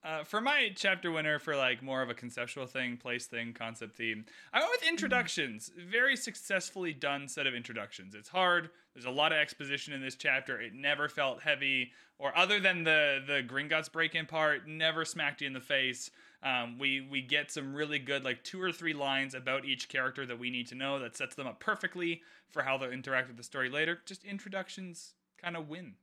uh, 0.02 0.24
for 0.24 0.40
my 0.40 0.70
chapter 0.76 1.12
winner 1.12 1.40
for 1.40 1.58
like 1.58 1.84
more 1.84 2.02
of 2.02 2.10
a 2.10 2.14
conceptual 2.14 2.66
thing, 2.66 2.96
place 2.96 3.26
thing, 3.26 3.52
concept 3.54 3.98
theme, 3.98 4.26
I 4.54 4.60
went 4.60 4.72
with 4.72 4.90
introductions. 4.90 5.70
Very 5.78 6.16
successfully 6.16 6.94
done 6.94 7.28
set 7.28 7.46
of 7.46 7.54
introductions. 7.54 8.16
It's 8.16 8.30
hard. 8.30 8.70
There's 8.94 9.06
a 9.06 9.12
lot 9.12 9.34
of 9.34 9.38
exposition 9.40 9.94
in 9.94 10.02
this 10.02 10.16
chapter. 10.16 10.60
It 10.62 10.74
never 10.74 11.10
felt 11.10 11.42
heavy, 11.42 11.92
or 12.18 12.36
other 12.38 12.62
than 12.62 12.86
the 12.86 13.22
the 13.28 13.44
Gringotts 13.44 13.92
break-in 13.92 14.26
part, 14.26 14.68
never 14.68 15.04
smacked 15.04 15.42
you 15.42 15.48
in 15.48 15.54
the 15.54 15.60
face. 15.60 16.10
Um, 16.42 16.78
we 16.80 17.02
we 17.02 17.22
get 17.22 17.52
some 17.52 17.74
really 17.76 18.00
good 18.00 18.24
like 18.24 18.44
two 18.44 18.62
or 18.62 18.72
three 18.72 18.94
lines 18.94 19.34
about 19.36 19.66
each 19.66 19.90
character 19.90 20.26
that 20.26 20.40
we 20.40 20.50
need 20.50 20.68
to 20.68 20.76
know 20.76 21.00
that 21.00 21.18
sets 21.18 21.36
them 21.36 21.48
up 21.48 21.60
perfectly 21.60 22.22
for 22.50 22.64
how 22.64 22.78
they'll 22.78 22.92
interact 22.92 23.28
with 23.28 23.38
the 23.38 23.44
story 23.44 23.70
later. 23.70 24.02
Just 24.06 24.24
introductions 24.24 25.14
kind 25.42 25.58
of 25.58 25.68
win. 25.68 25.96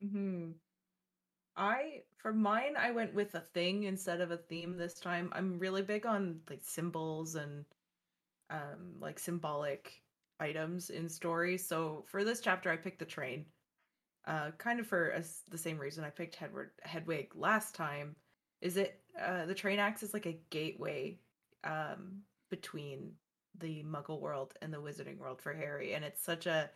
hmm 0.00 0.52
I 1.56 2.02
for 2.18 2.32
mine, 2.32 2.76
I 2.76 2.90
went 2.92 3.14
with 3.14 3.34
a 3.34 3.40
thing 3.40 3.84
instead 3.84 4.20
of 4.20 4.30
a 4.30 4.36
theme 4.36 4.76
this 4.76 4.94
time. 5.00 5.30
I'm 5.34 5.58
really 5.58 5.82
big 5.82 6.06
on 6.06 6.40
like 6.50 6.60
symbols 6.62 7.34
and 7.34 7.64
um 8.50 8.96
like 9.00 9.18
symbolic 9.18 10.02
items 10.40 10.90
in 10.90 11.08
stories. 11.08 11.66
So 11.66 12.04
for 12.08 12.24
this 12.24 12.40
chapter, 12.40 12.70
I 12.70 12.76
picked 12.78 13.00
the 13.00 13.06
train. 13.06 13.46
uh, 14.26 14.52
kind 14.58 14.80
of 14.80 14.86
for 14.88 15.12
as 15.12 15.42
the 15.50 15.58
same 15.58 15.78
reason 15.78 16.04
I 16.04 16.10
picked 16.10 16.36
Hedward 16.36 16.72
Hedwig 16.82 17.34
last 17.36 17.74
time, 17.76 18.16
is 18.62 18.76
it 18.78 19.00
uh, 19.20 19.46
the 19.46 19.54
train 19.54 19.78
acts 19.78 20.02
as 20.02 20.14
like 20.14 20.26
a 20.26 20.38
gateway 20.50 21.18
um, 21.64 22.22
between 22.50 23.12
the 23.58 23.82
Muggle 23.82 24.20
world 24.20 24.54
and 24.60 24.72
the 24.72 24.80
Wizarding 24.80 25.18
world 25.18 25.40
for 25.40 25.52
Harry, 25.52 25.94
and 25.94 26.04
it's 26.04 26.22
such 26.22 26.46
a 26.46 26.70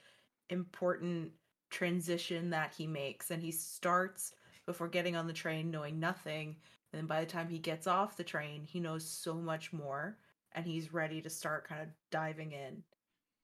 important 0.49 1.31
transition 1.71 2.51
that 2.51 2.75
he 2.77 2.87
makes, 2.87 3.31
and 3.31 3.43
he 3.43 3.53
starts 3.53 4.33
before 4.67 4.89
getting 4.89 5.17
on 5.17 5.27
the 5.27 5.33
train 5.33 5.71
knowing 5.71 6.01
nothing, 6.01 6.57
and 6.93 7.01
then 7.01 7.07
by 7.07 7.21
the 7.21 7.31
time 7.31 7.49
he 7.49 7.59
gets 7.59 7.87
off 7.87 8.17
the 8.17 8.25
train, 8.25 8.65
he 8.65 8.81
knows 8.81 9.07
so 9.07 9.35
much 9.35 9.73
more, 9.73 10.19
and 10.53 10.67
he's 10.67 10.93
ready 10.93 11.21
to 11.21 11.31
start 11.31 11.69
kind 11.69 11.83
of 11.83 11.89
diving 12.11 12.53
in 12.53 12.83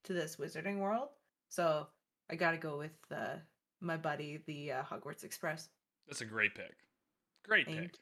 to 0.04 0.12
this 0.12 0.36
Wizarding 0.36 0.78
world. 0.78 1.08
So 1.48 1.86
I 2.30 2.36
got 2.36 2.52
to 2.52 2.56
go 2.56 2.78
with 2.78 2.96
uh, 3.14 3.36
my 3.80 3.96
buddy, 3.96 4.40
the 4.46 4.72
uh, 4.72 4.82
Hogwarts 4.82 5.24
Express. 5.24 5.68
That's 6.08 6.22
a 6.22 6.26
great 6.26 6.54
pick. 6.54 6.76
Great 7.46 7.66
Thank 7.66 7.80
pick. 7.80 7.98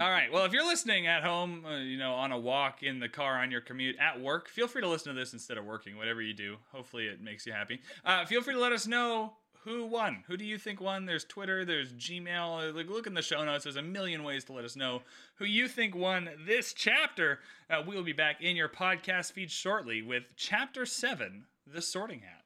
All 0.00 0.10
right. 0.10 0.32
Well, 0.32 0.46
if 0.46 0.52
you're 0.52 0.66
listening 0.66 1.06
at 1.06 1.22
home, 1.22 1.66
uh, 1.66 1.76
you 1.76 1.98
know, 1.98 2.14
on 2.14 2.32
a 2.32 2.38
walk, 2.38 2.82
in 2.82 2.98
the 2.98 3.10
car, 3.10 3.38
on 3.38 3.50
your 3.50 3.60
commute, 3.60 3.96
at 3.98 4.18
work, 4.18 4.48
feel 4.48 4.66
free 4.66 4.80
to 4.80 4.88
listen 4.88 5.14
to 5.14 5.18
this 5.18 5.34
instead 5.34 5.58
of 5.58 5.66
working, 5.66 5.98
whatever 5.98 6.22
you 6.22 6.32
do. 6.32 6.56
Hopefully, 6.72 7.06
it 7.08 7.20
makes 7.20 7.46
you 7.46 7.52
happy. 7.52 7.80
Uh, 8.04 8.24
feel 8.24 8.40
free 8.40 8.54
to 8.54 8.60
let 8.60 8.72
us 8.72 8.86
know 8.86 9.34
who 9.64 9.84
won. 9.84 10.24
Who 10.28 10.38
do 10.38 10.46
you 10.46 10.56
think 10.56 10.80
won? 10.80 11.04
There's 11.04 11.24
Twitter, 11.24 11.66
there's 11.66 11.92
Gmail. 11.92 12.70
Uh, 12.70 12.72
Like, 12.74 12.88
look 12.88 13.06
in 13.06 13.12
the 13.12 13.20
show 13.20 13.44
notes. 13.44 13.64
There's 13.64 13.76
a 13.76 13.82
million 13.82 14.24
ways 14.24 14.44
to 14.44 14.54
let 14.54 14.64
us 14.64 14.76
know 14.76 15.02
who 15.34 15.44
you 15.44 15.68
think 15.68 15.94
won 15.94 16.30
this 16.46 16.72
chapter. 16.72 17.40
Uh, 17.68 17.82
we 17.86 17.94
will 17.94 18.02
be 18.02 18.14
back 18.14 18.40
in 18.40 18.56
your 18.56 18.70
podcast 18.70 19.32
feed 19.32 19.50
shortly 19.50 20.00
with 20.00 20.22
Chapter 20.36 20.86
7 20.86 21.44
The 21.66 21.82
Sorting 21.82 22.20
Hat. 22.20 22.41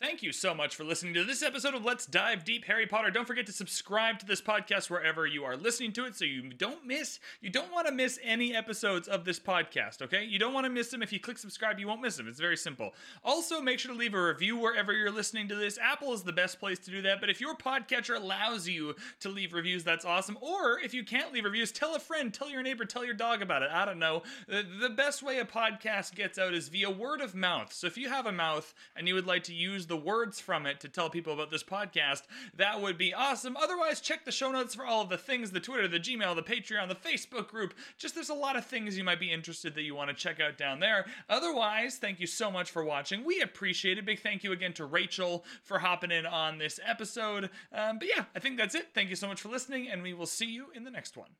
Thank 0.00 0.22
you 0.22 0.30
so 0.30 0.54
much 0.54 0.76
for 0.76 0.84
listening 0.84 1.14
to 1.14 1.24
this 1.24 1.42
episode 1.42 1.74
of 1.74 1.84
Let's 1.84 2.06
Dive 2.06 2.44
Deep 2.44 2.66
Harry 2.66 2.86
Potter. 2.86 3.10
Don't 3.10 3.26
forget 3.26 3.46
to 3.46 3.52
subscribe 3.52 4.20
to 4.20 4.26
this 4.26 4.40
podcast 4.40 4.88
wherever 4.88 5.26
you 5.26 5.42
are 5.42 5.56
listening 5.56 5.90
to 5.94 6.04
it 6.04 6.14
so 6.14 6.24
you 6.24 6.50
don't 6.50 6.86
miss, 6.86 7.18
you 7.40 7.50
don't 7.50 7.72
want 7.72 7.88
to 7.88 7.92
miss 7.92 8.16
any 8.22 8.54
episodes 8.54 9.08
of 9.08 9.24
this 9.24 9.40
podcast, 9.40 10.00
okay? 10.02 10.22
You 10.22 10.38
don't 10.38 10.54
want 10.54 10.66
to 10.66 10.70
miss 10.70 10.92
them. 10.92 11.02
If 11.02 11.12
you 11.12 11.18
click 11.18 11.36
subscribe, 11.36 11.80
you 11.80 11.88
won't 11.88 12.00
miss 12.00 12.16
them. 12.16 12.28
It's 12.28 12.38
very 12.38 12.56
simple. 12.56 12.94
Also, 13.24 13.60
make 13.60 13.80
sure 13.80 13.92
to 13.92 13.98
leave 13.98 14.14
a 14.14 14.22
review 14.22 14.56
wherever 14.56 14.92
you're 14.92 15.10
listening 15.10 15.48
to 15.48 15.56
this. 15.56 15.78
Apple 15.82 16.12
is 16.12 16.22
the 16.22 16.32
best 16.32 16.60
place 16.60 16.78
to 16.78 16.92
do 16.92 17.02
that, 17.02 17.18
but 17.18 17.28
if 17.28 17.40
your 17.40 17.56
podcatcher 17.56 18.14
allows 18.14 18.68
you 18.68 18.94
to 19.18 19.28
leave 19.28 19.52
reviews, 19.52 19.82
that's 19.82 20.04
awesome. 20.04 20.38
Or 20.40 20.78
if 20.78 20.94
you 20.94 21.02
can't 21.02 21.32
leave 21.32 21.44
reviews, 21.44 21.72
tell 21.72 21.96
a 21.96 21.98
friend, 21.98 22.32
tell 22.32 22.48
your 22.48 22.62
neighbor, 22.62 22.84
tell 22.84 23.04
your 23.04 23.14
dog 23.14 23.42
about 23.42 23.64
it. 23.64 23.70
I 23.72 23.84
don't 23.84 23.98
know. 23.98 24.22
The, 24.46 24.94
best 24.96 25.24
way 25.24 25.40
a 25.40 25.44
podcast 25.44 26.14
gets 26.14 26.38
out 26.38 26.54
is 26.54 26.68
via 26.68 26.88
word 26.88 27.20
of 27.20 27.34
mouth. 27.34 27.72
So 27.72 27.88
if 27.88 27.98
you 27.98 28.08
have 28.08 28.26
a 28.26 28.32
mouth 28.32 28.72
and 28.94 29.08
you 29.08 29.14
would 29.14 29.26
like 29.26 29.42
to 29.44 29.54
use 29.54 29.87
the 29.88 29.96
words 29.96 30.40
from 30.40 30.66
it 30.66 30.80
to 30.80 30.88
tell 30.88 31.10
people 31.10 31.32
about 31.32 31.50
this 31.50 31.62
podcast, 31.62 32.22
that 32.56 32.80
would 32.80 32.98
be 32.98 33.14
awesome. 33.14 33.56
Otherwise, 33.56 34.00
check 34.00 34.24
the 34.24 34.32
show 34.32 34.50
notes 34.50 34.74
for 34.74 34.84
all 34.84 35.02
of 35.02 35.08
the 35.08 35.18
things 35.18 35.50
the 35.50 35.60
Twitter, 35.60 35.88
the 35.88 35.98
Gmail, 35.98 36.36
the 36.36 36.42
Patreon, 36.42 36.88
the 36.88 36.94
Facebook 36.94 37.48
group. 37.48 37.74
Just 37.96 38.14
there's 38.14 38.28
a 38.28 38.34
lot 38.34 38.56
of 38.56 38.66
things 38.66 38.96
you 38.96 39.04
might 39.04 39.20
be 39.20 39.32
interested 39.32 39.74
that 39.74 39.82
you 39.82 39.94
want 39.94 40.10
to 40.10 40.14
check 40.14 40.40
out 40.40 40.58
down 40.58 40.80
there. 40.80 41.06
Otherwise, 41.28 41.96
thank 41.96 42.20
you 42.20 42.26
so 42.26 42.50
much 42.50 42.70
for 42.70 42.84
watching. 42.84 43.24
We 43.24 43.40
appreciate 43.40 43.98
it. 43.98 44.06
Big 44.06 44.20
thank 44.20 44.44
you 44.44 44.52
again 44.52 44.72
to 44.74 44.84
Rachel 44.84 45.44
for 45.62 45.78
hopping 45.78 46.10
in 46.10 46.26
on 46.26 46.58
this 46.58 46.78
episode. 46.84 47.50
Um, 47.72 47.98
but 47.98 48.08
yeah, 48.08 48.24
I 48.34 48.38
think 48.38 48.58
that's 48.58 48.74
it. 48.74 48.88
Thank 48.94 49.10
you 49.10 49.16
so 49.16 49.28
much 49.28 49.40
for 49.40 49.48
listening, 49.48 49.88
and 49.88 50.02
we 50.02 50.14
will 50.14 50.26
see 50.26 50.46
you 50.46 50.66
in 50.74 50.84
the 50.84 50.90
next 50.90 51.16
one. 51.16 51.30